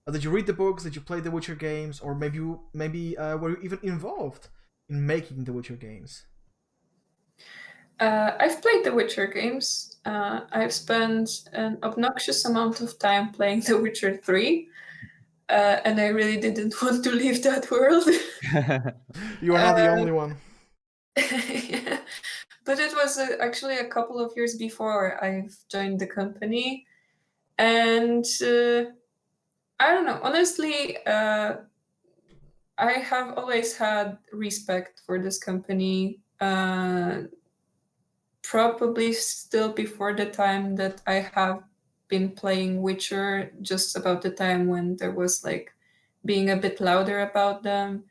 [0.07, 0.85] Uh, did you read the books?
[0.85, 2.41] Did you play the Witcher games, or maybe
[2.75, 4.49] maybe uh, were you even involved
[4.89, 6.27] in making the Witcher games?
[8.01, 9.99] Uh, I've played the Witcher games.
[10.07, 14.69] Uh, I've spent an obnoxious amount of time playing The Witcher 3,
[15.51, 15.53] uh,
[15.85, 18.09] and I really didn't want to leave that world.
[19.43, 20.37] You are not the Um, only one.
[21.17, 21.99] Yeah.
[22.65, 26.87] But it was uh, actually a couple of years before I've joined the company.
[27.59, 28.85] And uh,
[29.81, 31.57] I don't know, honestly, uh,
[32.79, 36.21] I have always had respect for this company.
[36.41, 37.23] Uh,
[38.51, 41.63] probably still before the time that I have
[42.09, 45.73] been playing Witcher, just about the time when there was like
[46.25, 48.07] being a bit louder about them.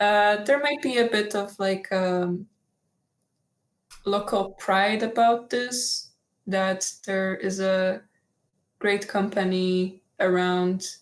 [0.00, 2.46] Uh, there might be a bit of like um,
[4.04, 6.10] local pride about this,
[6.46, 8.02] that there is a
[8.78, 10.96] great company around.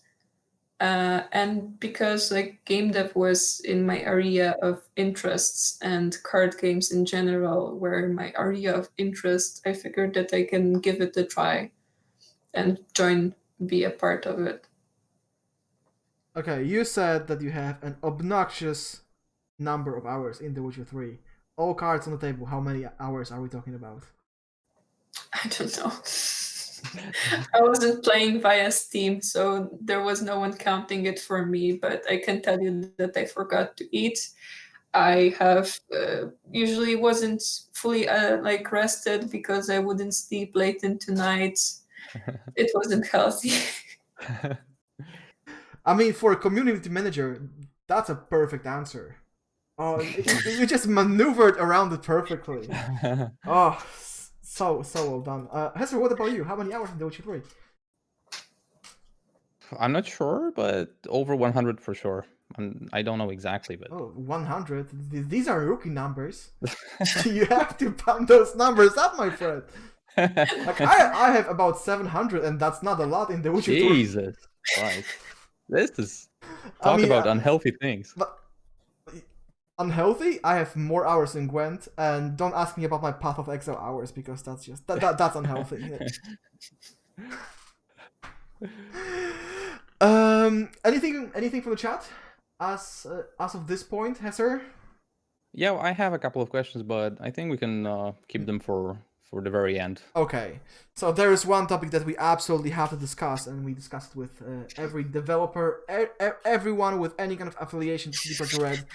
[0.81, 6.91] Uh, and because like game dev was in my area of interests and card games
[6.91, 11.23] in general were my area of interest, I figured that I can give it a
[11.23, 11.69] try
[12.55, 14.65] and join, be a part of it.
[16.35, 19.01] Okay, you said that you have an obnoxious
[19.59, 21.19] number of hours in The Witcher 3.
[21.57, 24.01] All cards on the table, how many hours are we talking about?
[25.33, 25.93] I don't know.
[27.53, 31.73] I wasn't playing via Steam, so there was no one counting it for me.
[31.73, 34.19] But I can tell you that I forgot to eat.
[34.93, 37.41] I have uh, usually wasn't
[37.73, 41.83] fully uh, like rested because I wouldn't sleep late into nights.
[42.55, 43.53] It wasn't healthy.
[45.85, 47.49] I mean, for a community manager,
[47.87, 49.15] that's a perfect answer.
[49.77, 52.69] Oh, you, just maneuvered around it perfectly.
[53.47, 53.83] Oh,
[54.51, 55.47] so so well done.
[55.51, 56.43] Uh, Hesser, what about you?
[56.43, 57.41] How many hours in The Witcher 3?
[59.79, 62.25] I'm not sure, but over 100 for sure.
[62.57, 65.29] I'm, I don't know exactly, but Oh, 100.
[65.29, 66.51] These are rookie numbers.
[67.25, 69.63] you have to pump those numbers up, my friend.
[70.17, 73.87] Like I, I have about 700, and that's not a lot in The Witcher 3.
[73.87, 74.35] Jesus
[74.75, 75.07] Christ.
[75.69, 76.29] This is
[76.81, 78.13] I talk mean, about uh, unhealthy things.
[78.17, 78.37] But
[79.81, 83.49] unhealthy, I have more hours in Gwent, and don't ask me about my Path of
[83.49, 85.81] Exile hours because that's just that, that that's unhealthy.
[90.01, 92.07] um, anything anything from the chat
[92.59, 94.61] as uh, as of this point, Hesser?
[95.53, 98.59] Yeah, I have a couple of questions, but I think we can uh, keep them
[98.59, 98.97] for
[99.29, 100.01] for the very end.
[100.15, 100.59] Okay,
[100.95, 104.41] so there is one topic that we absolutely have to discuss, and we discussed with
[104.41, 108.85] uh, every developer, e- everyone with any kind of affiliation to Projekt Red.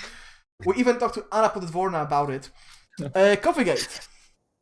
[0.65, 2.51] We even talked to Anna Podvorna about it.
[3.15, 4.01] Uh, Coffeegate,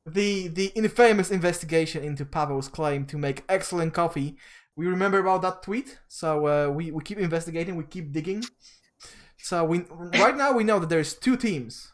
[0.04, 4.36] the the infamous investigation into Pavel's claim to make excellent coffee.
[4.76, 8.42] We remember about that tweet, so uh, we we keep investigating, we keep digging.
[9.38, 9.84] So we
[10.18, 11.92] right now we know that there's two teams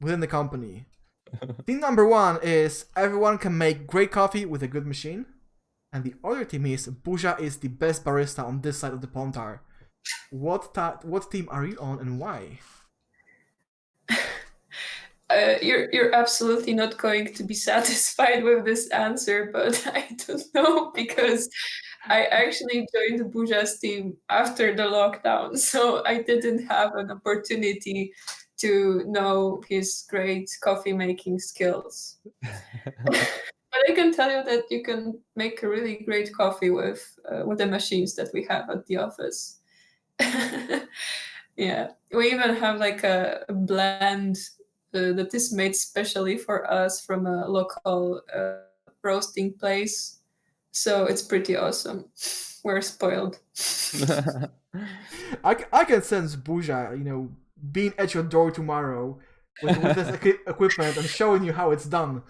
[0.00, 0.86] within the company.
[1.66, 5.26] Team number one is everyone can make great coffee with a good machine.
[5.92, 9.06] And the other team is Burza is the best barista on this side of the
[9.06, 9.62] pond tower.
[10.30, 12.58] What ta- what team are you on and why?
[15.34, 20.42] Uh, you're you're absolutely not going to be satisfied with this answer, but I don't
[20.54, 21.48] know because
[22.06, 28.12] I actually joined the Burza's team after the lockdown, so I didn't have an opportunity
[28.58, 32.18] to know his great coffee making skills.
[32.42, 37.42] but I can tell you that you can make a really great coffee with uh,
[37.44, 39.58] with the machines that we have at the office.
[41.56, 44.38] yeah, we even have like a, blend
[44.94, 48.54] that is made specially for us from a local uh,
[49.02, 50.20] roasting place.
[50.70, 52.06] So it's pretty awesome.
[52.64, 53.38] We're spoiled.
[55.44, 57.30] I, I can sense Burza, you know,
[57.72, 59.18] being at your door tomorrow
[59.62, 62.22] with, with this equi- equipment and showing you how it's done.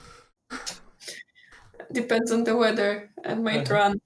[1.93, 4.01] Depends on the weather and might run.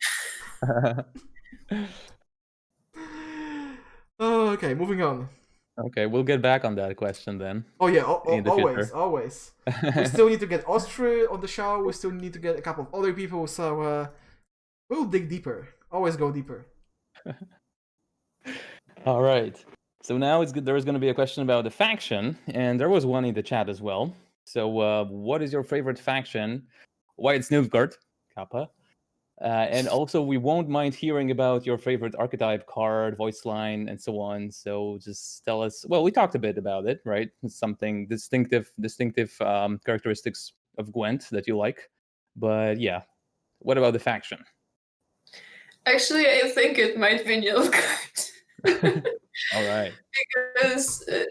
[4.21, 5.29] Oh, okay, moving on.
[5.87, 7.65] Okay, we'll get back on that question then.
[7.81, 8.97] Oh yeah, o- the always, future.
[8.97, 9.53] always.
[9.97, 11.83] We still need to get Austria on the show.
[11.83, 13.47] We still need to get a couple of other people.
[13.47, 14.07] So uh,
[14.89, 15.69] we'll dig deeper.
[15.91, 16.67] Always go deeper.
[19.07, 19.57] All right.
[20.03, 20.65] So now it's good.
[20.65, 23.43] There's going to be a question about the faction, and there was one in the
[23.43, 24.15] chat as well.
[24.45, 26.67] So, uh, what is your favorite faction?
[27.17, 27.95] Why it's Nilfgaard,
[28.35, 28.71] Kappa.
[29.41, 34.01] Uh, and also, we won't mind hearing about your favorite archetype card, voice line, and
[34.01, 34.51] so on.
[34.51, 35.85] So, just tell us.
[35.87, 37.31] Well, we talked a bit about it, right?
[37.47, 41.89] Something distinctive, distinctive um, characteristics of Gwent that you like.
[42.35, 43.03] But yeah,
[43.61, 44.45] what about the faction?
[45.87, 48.31] Actually, I think it might be Nilfgaard.
[49.55, 49.93] All right.
[50.55, 51.25] because uh,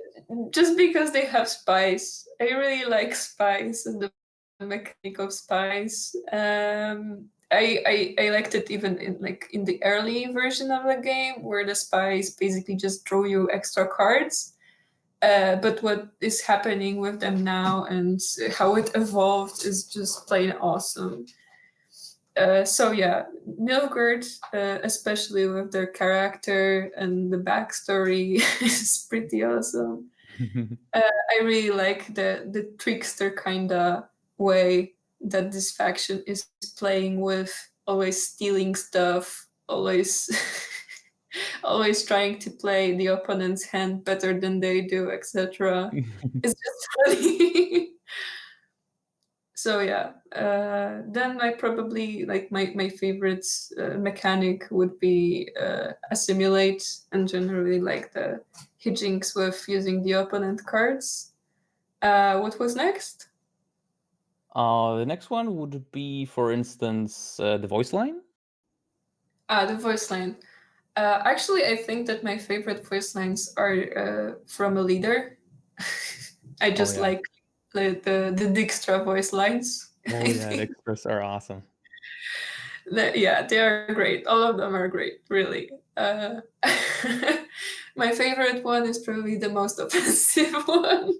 [0.51, 4.11] just because they have spies i really like spies and the
[4.59, 10.25] mechanic of spies um I, I i liked it even in like in the early
[10.33, 14.53] version of the game where the spies basically just draw you extra cards
[15.21, 18.21] uh, but what is happening with them now and
[18.55, 21.25] how it evolved is just plain awesome
[22.37, 23.23] uh, so yeah,
[23.59, 30.11] Nilfgaard, uh, especially with their character and the backstory, is pretty awesome.
[30.93, 34.03] I really like the the trickster kind of
[34.37, 36.45] way that this faction is
[36.77, 37.53] playing with,
[37.85, 40.29] always stealing stuff, always
[41.63, 45.91] always trying to play the opponent's hand better than they do, etc.
[46.43, 47.89] it's just funny.
[49.57, 53.45] so yeah uh, then i probably like my, my favorite
[53.79, 58.39] uh, mechanic would be uh, assimilate and generally like the
[58.85, 61.33] hijinks with using the opponent cards
[62.03, 63.26] uh, what was next
[64.57, 68.21] Uh, the next one would be, for instance, uh, the voice line.
[69.49, 70.35] ah the voice line
[70.97, 75.37] uh, actually i think that my favorite voice lines are uh, from a leader
[76.61, 77.01] i just yeah.
[77.01, 77.21] like
[77.73, 80.49] the, the the Dijkstra voice lines Oh yeah, think.
[80.49, 81.63] the extras are awesome.
[82.89, 84.25] The- yeah, they are great.
[84.25, 85.69] All of them are great, really.
[85.97, 86.39] Uh,
[87.97, 91.11] my favorite one is probably the most offensive one.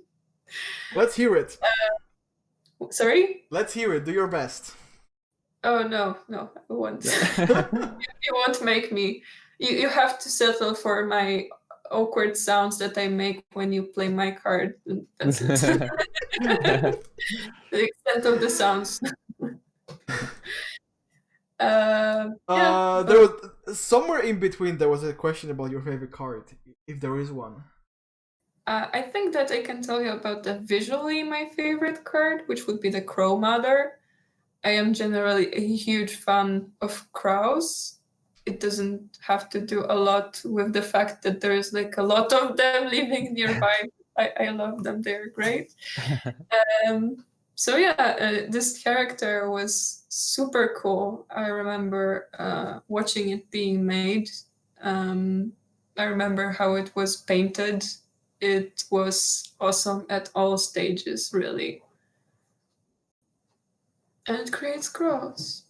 [0.96, 1.60] Let's hear it.
[2.91, 3.44] Sorry?
[3.49, 4.06] Let's hear it.
[4.06, 4.74] Do your best.
[5.64, 7.04] Oh no, no, I won't.
[7.38, 9.24] you won't make me.
[9.60, 11.49] You you have to settle for my
[11.91, 14.76] awkward sounds that I make when you play my card.
[15.18, 15.60] That's it.
[16.40, 16.99] the
[17.72, 19.02] extent of the sounds.
[19.41, 19.49] uh,
[21.60, 22.32] yeah.
[22.48, 24.78] Uh, there was somewhere in between.
[24.78, 26.45] There was a question about your favorite card,
[26.88, 27.64] if there is one.
[28.68, 32.68] Uh, I think that I can tell you about the visually my favorite card, which
[32.68, 33.94] would be the Crow Mother.
[34.64, 37.99] I am generally a huge fan of crows.
[38.45, 42.34] It doesn't have to do a lot with the fact that there's like a lot
[42.34, 43.76] of them living nearby.
[44.18, 45.73] I, I love them, they're great.
[46.88, 47.26] Um,
[47.56, 51.26] so yeah, uh, this character was super cool.
[51.30, 54.30] I remember uh, watching it being made.
[54.81, 55.53] Um,
[55.98, 57.84] I remember how it was painted.
[58.40, 61.82] It was awesome at all stages, really.
[64.28, 65.64] And it creates crows.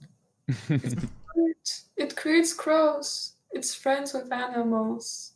[0.69, 0.95] It,
[1.97, 3.33] it creates crows.
[3.51, 5.33] It's friends with animals.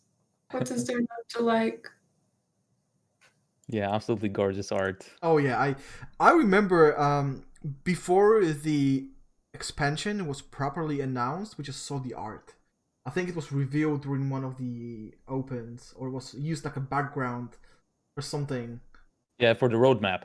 [0.52, 1.88] What is there not to like?
[3.72, 5.10] yeah, absolutely gorgeous art.
[5.24, 5.76] Oh yeah, I
[6.20, 7.44] I remember um
[7.84, 9.08] before the
[9.54, 12.56] expansion was properly announced, we just saw the art.
[13.12, 16.80] I think it was revealed during one of the opens, or was used like a
[16.80, 17.50] background
[18.16, 18.80] or something.
[19.38, 20.22] Yeah, for the roadmap.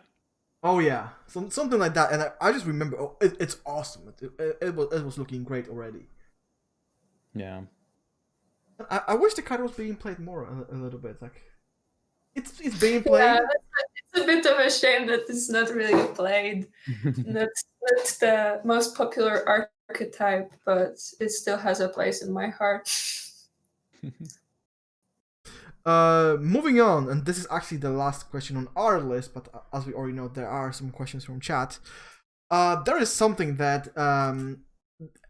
[0.63, 2.13] Oh yeah, some, something like that.
[2.13, 4.15] And I, I just remember, oh, it, it's awesome.
[4.23, 6.07] It, it, it was it was looking great already.
[7.35, 7.63] Yeah.
[8.89, 11.21] I, I wish the card was being played more a, a little bit.
[11.21, 11.43] Like,
[12.37, 13.25] it's it's being played.
[13.25, 13.41] Yeah,
[14.15, 16.69] it's a bit of a shame that it's not really played.
[17.05, 22.91] that's that's the most popular archetype, but it still has a place in my heart.
[25.87, 29.61] Uh, moving on, and this is actually the last question on our list, but uh,
[29.73, 31.79] as we already know, there are some questions from chat.
[32.51, 34.65] Uh, there is something that um,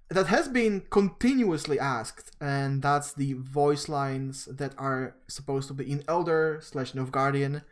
[0.09, 5.91] that has been continuously asked, and that's the voice lines that are supposed to be
[5.91, 7.63] in Elder slash Nilfgaardian.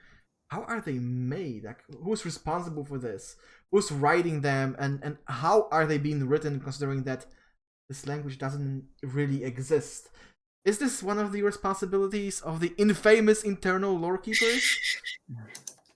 [0.49, 1.65] How are they made?
[1.65, 3.37] Like, who's responsible for this?
[3.71, 6.61] Who's writing them, and and how are they being written?
[6.61, 7.27] Considering that
[7.89, 10.11] this language doesn't really exist.
[10.65, 14.79] Is this one of the responsibilities of the infamous internal lore keepers?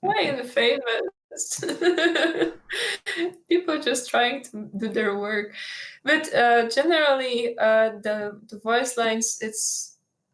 [0.01, 1.61] Why infamous?
[3.49, 5.55] People just trying to do their work,
[6.05, 9.88] but uh, generally, uh, the the voice lines it's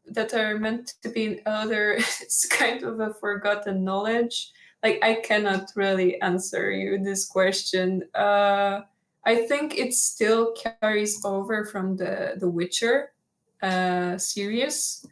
[0.07, 1.95] that are meant to be in Elder.
[1.99, 4.53] It's kind of a forgotten knowledge.
[4.83, 8.05] Like I cannot really answer you this question.
[8.15, 8.83] Uh,
[9.25, 13.13] I think it still carries over from the the Witcher
[13.63, 15.07] uh, series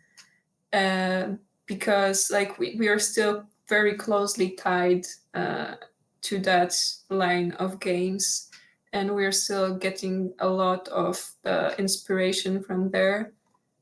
[0.73, 1.29] uh,
[1.67, 5.75] because like we, we are still very closely tied uh,
[6.21, 6.75] to that
[7.09, 8.51] line of games
[8.93, 13.33] and we're still getting a lot of uh, inspiration from there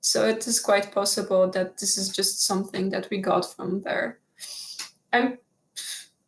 [0.01, 4.18] so it is quite possible that this is just something that we got from there.
[5.12, 5.39] I'm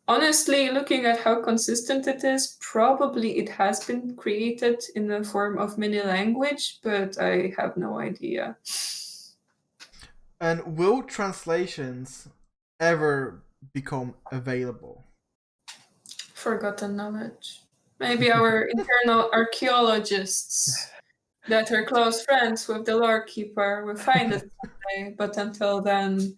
[0.07, 5.57] honestly looking at how consistent it is probably it has been created in the form
[5.57, 8.57] of mini language but i have no idea.
[10.41, 12.27] And will translations
[12.81, 13.43] ever
[13.73, 15.05] become available?
[16.43, 17.61] forgotten knowledge.
[17.99, 20.89] Maybe our internal archaeologists
[21.47, 26.37] that are close friends with the lore keeper will find it someday but until then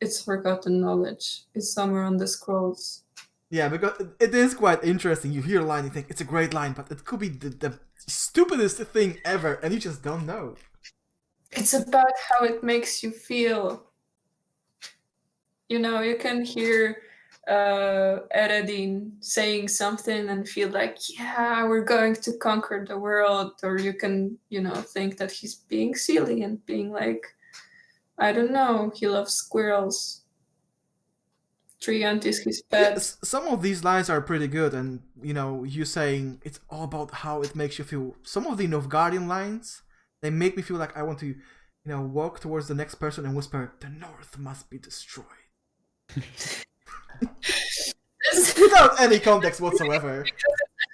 [0.00, 3.04] it's forgotten knowledge it's somewhere on the scrolls
[3.50, 5.32] Yeah, because it- it is quite interesting.
[5.32, 7.50] You hear a line, you think it's a great line, but it could be the,
[7.50, 7.78] the
[8.08, 10.56] stupidest thing ever, and you just don't know.
[11.52, 13.90] it's about how it makes you feel.
[15.68, 17.02] You know, you can hear
[17.48, 23.52] uh, Eredin saying something and feel like, yeah, we're going to conquer the world.
[23.62, 27.24] Or you can, you know, think that he's being silly and being like,
[28.18, 30.22] I don't know, he loves squirrels.
[31.80, 32.96] Triant is his pet.
[32.96, 36.84] S- Some of these lines are pretty good, and you know, you saying it's all
[36.84, 38.16] about how it makes you feel.
[38.22, 39.82] Some of the Nilfgaardian lines,
[40.22, 41.36] they make me feel like I want to, you
[41.84, 45.26] know, walk towards the next person and whisper, "The North must be destroyed,"
[48.60, 50.24] without any context whatsoever.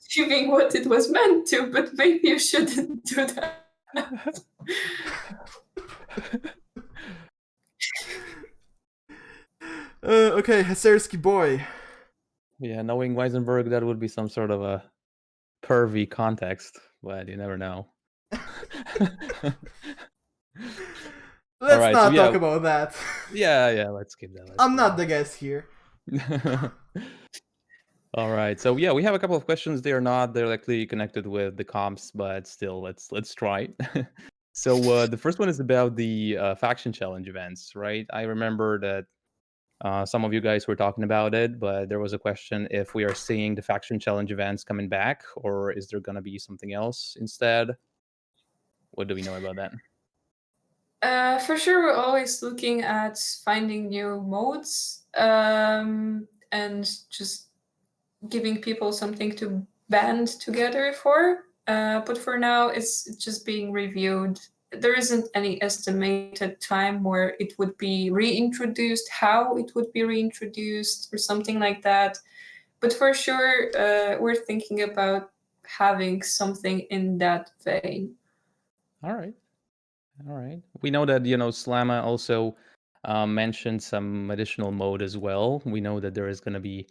[0.07, 3.65] achieving what it was meant to, but maybe you shouldn't do that.
[10.01, 11.67] Uh, okay, Hasersky boy.
[12.61, 14.85] Yeah, knowing Weisenberg, that would be some sort of a
[15.65, 17.89] pervy context, but you never know.
[18.31, 18.45] Let's
[21.61, 22.27] Alright, not so yeah.
[22.27, 22.95] talk about that.
[23.33, 24.45] yeah, yeah, let's keep that.
[24.45, 25.67] let's I'm skip not the guest here.
[28.15, 29.83] All right, so yeah, we have a couple of questions.
[29.83, 33.69] They are not directly connected with the comps, but still, let's let's try.
[34.53, 38.07] so uh, the first one is about the uh, faction challenge events, right?
[38.13, 39.05] I remember that
[39.85, 42.95] uh, some of you guys were talking about it, but there was a question if
[42.95, 46.39] we are seeing the faction challenge events coming back, or is there going to be
[46.39, 47.77] something else instead?
[48.93, 49.73] What do we know about that?
[51.01, 57.49] Uh, for sure, we're always looking at finding new modes um, and just
[58.29, 61.45] giving people something to band together for.
[61.67, 64.39] Uh, but for now, it's just being reviewed.
[64.73, 71.13] There isn't any estimated time where it would be reintroduced, how it would be reintroduced,
[71.13, 72.19] or something like that.
[72.81, 75.31] But for sure, uh, we're thinking about
[75.67, 78.15] having something in that vein.
[79.03, 79.35] All right.
[80.27, 80.61] All right.
[80.83, 82.57] We know that, you know, Slama also
[83.09, 85.63] uh, mentioned some additional mode as well.
[85.65, 86.87] We know that there is going to be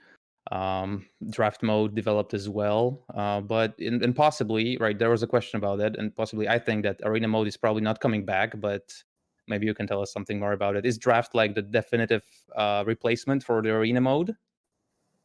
[0.51, 3.05] um, draft mode developed as well.
[3.13, 5.97] Uh, but, in, and possibly, right, there was a question about that.
[5.97, 8.91] And possibly, I think that arena mode is probably not coming back, but
[9.47, 10.85] maybe you can tell us something more about it.
[10.85, 12.23] Is draft like the definitive
[12.55, 14.35] uh, replacement for the arena mode?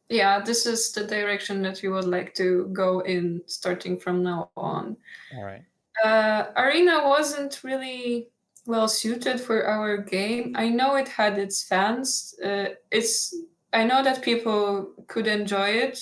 [0.09, 4.51] Yeah, this is the direction that we would like to go in starting from now
[4.55, 4.95] on.
[5.35, 5.63] All right.
[6.03, 8.29] Uh, Arena wasn't really
[8.65, 10.55] well suited for our game.
[10.57, 12.35] I know it had its fans.
[12.43, 13.35] Uh, it's
[13.73, 15.99] I know that people could enjoy it,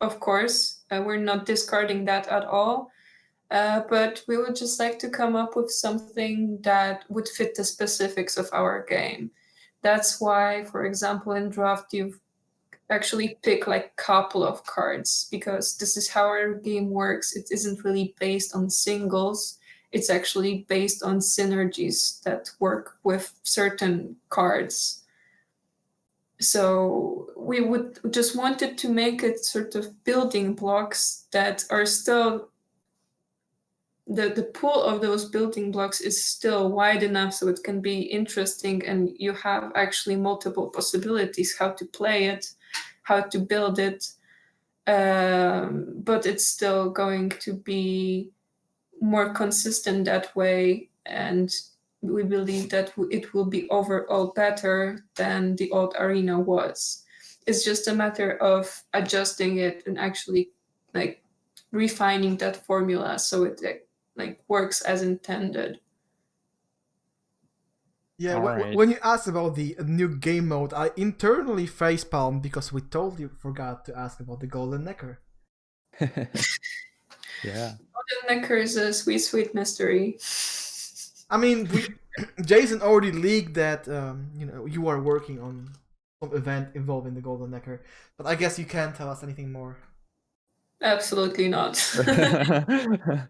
[0.00, 0.82] of course.
[0.90, 2.90] Uh, we're not discarding that at all.
[3.50, 7.62] Uh, but we would just like to come up with something that would fit the
[7.62, 9.30] specifics of our game.
[9.82, 12.18] That's why, for example, in draft, you've
[12.88, 17.36] actually pick like couple of cards because this is how our game works.
[17.36, 19.58] It isn't really based on singles.
[19.92, 25.04] It's actually based on synergies that work with certain cards.
[26.40, 32.48] So we would just wanted to make it sort of building blocks that are still
[34.06, 38.00] the, the pool of those building blocks is still wide enough so it can be
[38.00, 42.52] interesting and you have actually multiple possibilities how to play it
[43.02, 44.12] how to build it
[44.86, 48.30] um, but it's still going to be
[49.02, 51.50] more consistent that way and
[52.02, 57.04] we believe that it will be overall better than the old arena was
[57.46, 60.50] it's just a matter of adjusting it and actually
[60.94, 61.20] like
[61.72, 63.60] refining that formula so it
[64.16, 65.80] like works as intended
[68.18, 68.76] yeah, right.
[68.76, 73.84] when you asked about the new game mode, I internally facepalmed because we totally forgot
[73.86, 75.16] to ask about the Golden Nekker.
[77.44, 77.74] yeah.
[77.94, 80.18] Golden Nekker is a sweet, sweet mystery.
[81.30, 81.86] I mean, we,
[82.44, 85.70] Jason already leaked that um, you know you are working on
[86.22, 87.80] some event involving the Golden Nekker,
[88.16, 89.76] but I guess you can't tell us anything more.
[90.82, 91.76] Absolutely not.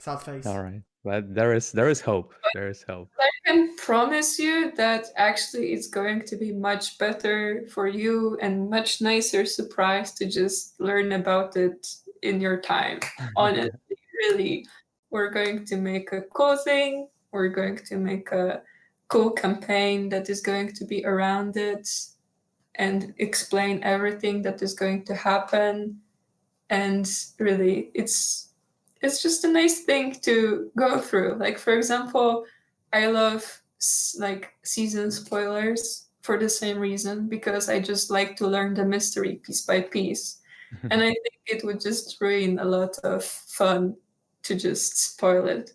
[0.00, 0.46] Sad face.
[0.46, 0.80] All right.
[1.04, 2.32] But there is there is hope.
[2.54, 3.10] There is hope.
[3.18, 8.68] I can promise you that actually it's going to be much better for you and
[8.68, 11.86] much nicer surprise to just learn about it
[12.22, 13.00] in your time.
[13.36, 14.66] Honestly, really.
[15.10, 17.08] We're going to make a cool thing.
[17.32, 18.62] We're going to make a
[19.08, 21.88] cool campaign that is going to be around it
[22.76, 26.00] and explain everything that is going to happen.
[26.70, 28.49] And really, it's
[29.02, 31.36] it's just a nice thing to go through.
[31.36, 32.44] Like for example,
[32.92, 33.62] I love
[34.18, 39.40] like season spoilers for the same reason because I just like to learn the mystery
[39.42, 40.40] piece by piece.
[40.90, 43.96] and I think it would just ruin a lot of fun
[44.42, 45.72] to just spoil it.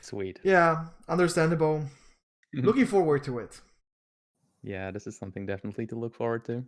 [0.00, 0.40] Sweet.
[0.42, 1.84] Yeah, understandable.
[2.54, 3.60] Looking forward to it.
[4.62, 6.64] Yeah, this is something definitely to look forward to.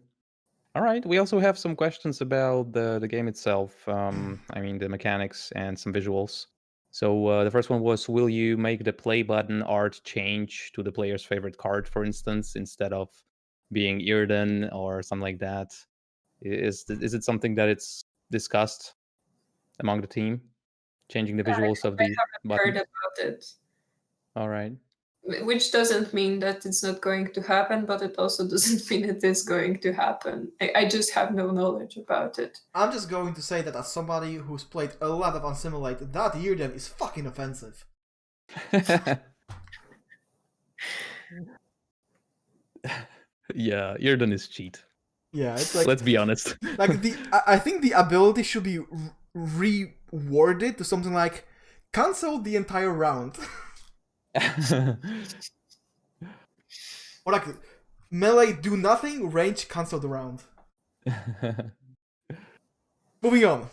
[0.79, 1.05] All right.
[1.05, 3.89] We also have some questions about the, the game itself.
[3.89, 6.47] Um, I mean, the mechanics and some visuals.
[6.93, 10.85] So uh, the first one was, will you make the play button art change to
[10.85, 13.09] the player's favorite card, for instance, instead of
[13.73, 15.75] being Yrden or something like that?
[16.43, 18.95] Is is it something that it's discussed
[19.81, 20.41] among the team,
[21.11, 22.15] changing the visuals I, of the I
[22.45, 22.67] button?
[22.67, 23.45] Heard about it.
[24.37, 24.77] All right
[25.29, 29.23] which doesn't mean that it's not going to happen, but it also doesn't mean it
[29.23, 30.51] is going to happen.
[30.61, 32.61] I, I, just have no knowledge about it.
[32.75, 36.33] I'm just going to say that as somebody who's played a lot of Assimilate, that
[36.33, 37.85] Yrden is fucking offensive.
[43.55, 44.83] yeah, Yrden is cheat.
[45.33, 46.57] Yeah, it's like let's be honest.
[46.79, 47.15] like the
[47.47, 48.79] I think the ability should be
[49.35, 51.47] rewarded to something like
[51.93, 53.37] cancel the entire round.
[57.25, 57.47] Or like
[58.11, 60.43] melee do nothing, range cancel the round.
[63.23, 63.69] Moving on.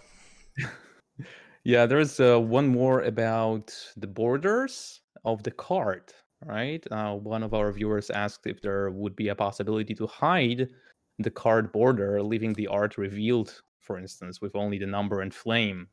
[1.64, 6.14] Yeah, there's uh, one more about the borders of the card,
[6.46, 6.86] right?
[6.92, 10.70] Uh, one of our viewers asked if there would be a possibility to hide
[11.18, 15.88] the card border, leaving the art revealed, for instance, with only the number and flame.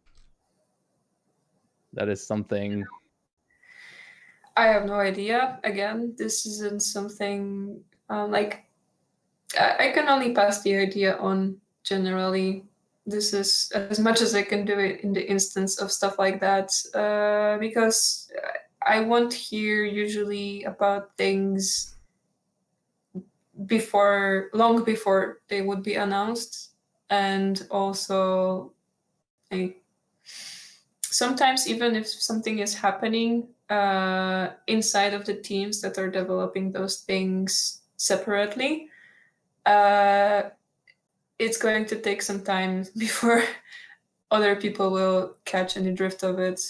[1.95, 2.85] That is something
[4.57, 5.59] I have no idea.
[5.65, 8.65] Again, this isn't something um, like
[9.59, 12.65] I, I can only pass the idea on generally.
[13.07, 16.41] This is as much as I can do it in the instance of stuff like
[16.41, 18.31] that uh, because
[18.87, 21.97] I won't hear usually about things
[23.67, 26.71] before long before they would be announced
[27.11, 28.73] and also
[31.03, 37.01] sometimes even if something is happening uh, inside of the teams that are developing those
[37.01, 38.89] things separately,
[39.65, 40.43] uh,
[41.39, 43.43] it's going to take some time before
[44.31, 46.61] other people will catch any drift of it.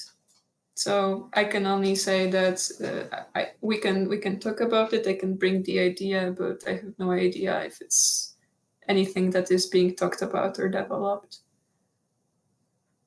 [0.74, 5.06] So I can only say that uh, I, we can we can talk about it.
[5.06, 8.36] I can bring the idea, but I have no idea if it's
[8.88, 11.38] anything that is being talked about or developed.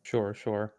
[0.03, 0.73] Sure, sure.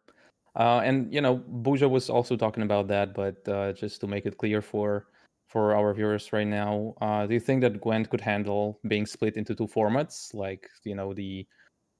[0.56, 4.24] Uh, and you know, Burza was also talking about that, but uh, just to make
[4.24, 5.06] it clear for
[5.48, 6.94] for our viewers right now.
[7.00, 10.94] Uh, do you think that Gwent could handle being split into two formats, like you
[10.94, 11.46] know the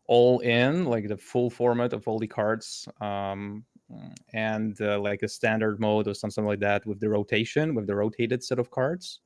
[0.09, 3.65] all in, like the full format of all the cards, um,
[4.33, 7.95] and uh, like a standard mode or something like that with the rotation, with the
[7.95, 9.21] rotated set of cards?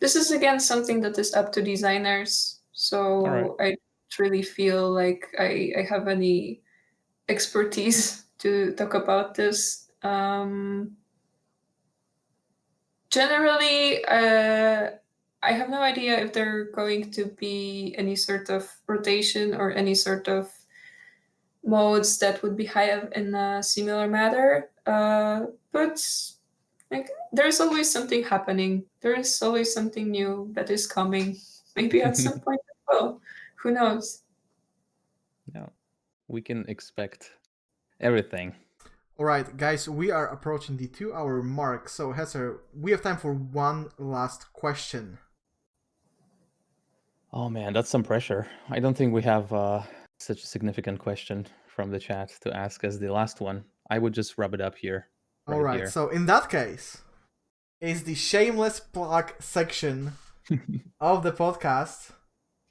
[0.00, 2.60] This is again something that is up to designers.
[2.72, 3.50] So Alright.
[3.60, 6.62] I don't really feel like I, I have any
[7.30, 9.88] expertise to talk about this.
[10.02, 10.96] Um,
[13.10, 14.90] generally, uh,
[15.42, 19.70] I have no idea if there are going to be any sort of rotation or
[19.70, 20.50] any sort of
[21.64, 24.68] modes that would be high in a similar manner.
[24.84, 26.02] Uh, but
[26.90, 28.84] like there's always something happening.
[29.00, 31.38] There is always something new that is coming.
[31.76, 33.20] Maybe at some point as well.
[33.62, 34.22] Who knows?
[36.30, 37.32] We can expect
[38.00, 38.54] everything.
[39.18, 41.88] All right, guys, we are approaching the two-hour mark.
[41.88, 45.18] So, Hesser, we have time for one last question.
[47.32, 48.46] Oh man, that's some pressure.
[48.68, 49.82] I don't think we have uh,
[50.20, 53.64] such a significant question from the chat to ask as the last one.
[53.90, 55.08] I would just rub it up here.
[55.48, 55.90] All right, here.
[55.90, 56.98] so in that case,
[57.80, 60.12] is the shameless plug section
[61.00, 62.12] of the podcast.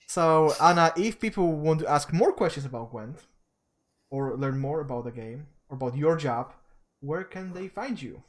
[0.07, 3.25] So, Anna, if people want to ask more questions about Gwent
[4.09, 6.53] or learn more about the game or about your job,
[7.01, 8.21] where can they find you?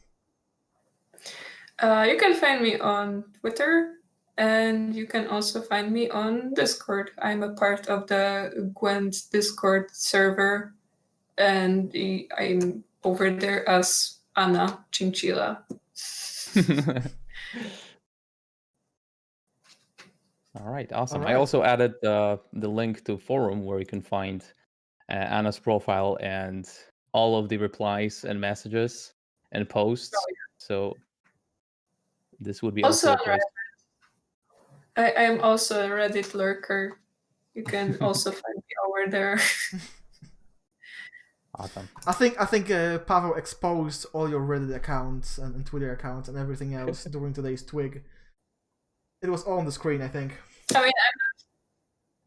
[1.79, 3.95] Uh, you can find me on Twitter
[4.37, 7.11] and you can also find me on Discord.
[7.21, 10.75] I'm a part of the Gwent Discord server
[11.39, 11.95] and
[12.39, 15.65] I'm over there as Anna Chinchilla.
[20.59, 21.25] All right, awesome.
[21.25, 24.45] I also added uh, the link to forum where you can find
[25.15, 26.69] Anna's profile and
[27.13, 29.15] all of the replies and messages
[29.53, 30.15] and posts.
[30.59, 30.97] So
[32.39, 33.39] this would be also, Also
[34.97, 36.99] I am also a Reddit lurker.
[37.55, 39.41] You can also find me over there.
[41.55, 41.89] awesome.
[42.07, 46.29] I think I think uh, Pavel exposed all your Reddit accounts and, and Twitter accounts
[46.29, 48.03] and everything else during today's twig.
[49.23, 50.33] It was all on the screen, I think.
[50.75, 51.30] I mean, I'm not,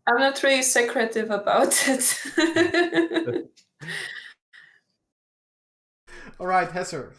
[0.05, 2.17] I'm not really secretive about it.
[6.39, 7.13] All right, Hesser.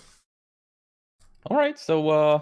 [1.47, 2.40] All right, so uh,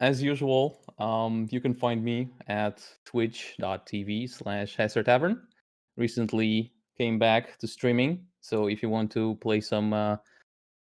[0.00, 5.42] as usual, um, you can find me at twitch.tv slash Hesser Tavern.
[5.96, 10.16] Recently came back to streaming, so if you want to play some uh,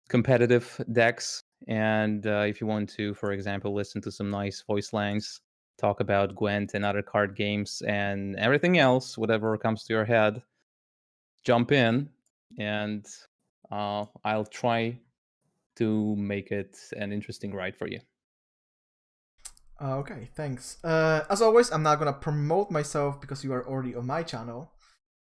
[0.09, 4.93] competitive decks, and uh, if you want to, for example, listen to some nice voice
[4.93, 5.41] lines,
[5.83, 10.43] talk about Gwent and other card games, and everything else, whatever comes to your head,
[11.45, 12.09] jump in,
[12.59, 13.05] and
[13.71, 14.99] uh, I'll try
[15.77, 18.01] to make it an interesting ride for you.
[19.81, 20.79] Okay, thanks.
[20.85, 24.71] Uh, as always, I'm not gonna promote myself because you are already on my channel.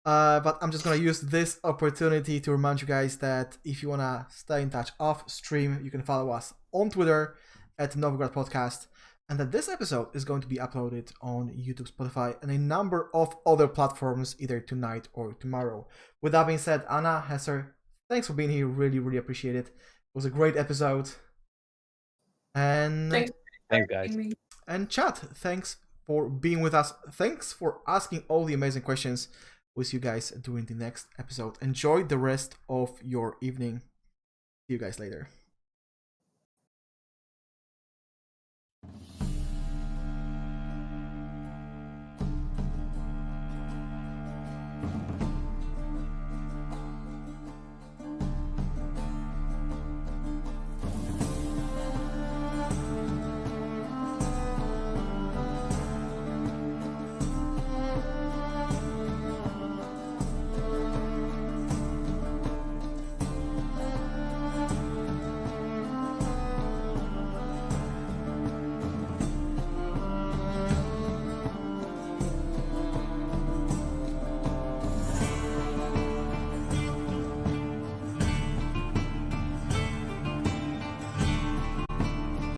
[0.05, 3.89] Uh, but I'm just gonna use this opportunity to remind you guys that if you
[3.89, 7.37] wanna stay in touch off stream, you can follow us on Twitter
[7.79, 8.87] at Novgorod Podcast,
[9.29, 13.11] and that this episode is going to be uploaded on YouTube, Spotify, and a number
[13.15, 15.87] of other platforms either tonight or tomorrow.
[16.23, 17.69] With that being said, Anna Hesser,
[18.11, 18.67] thanks for being here.
[18.67, 19.69] Really, really appreciate it.
[19.69, 19.73] It
[20.15, 21.11] was a great episode.
[22.55, 23.31] And Thanks.
[23.71, 24.17] Thanks, guys.
[24.69, 25.77] and chat, thanks
[26.07, 26.93] for being with us.
[27.13, 29.29] Thanks for asking all the amazing questions.
[29.75, 31.57] We'll see you guys during the next episode.
[31.61, 33.79] Enjoy the rest of your evening.
[34.69, 35.29] See you guys later.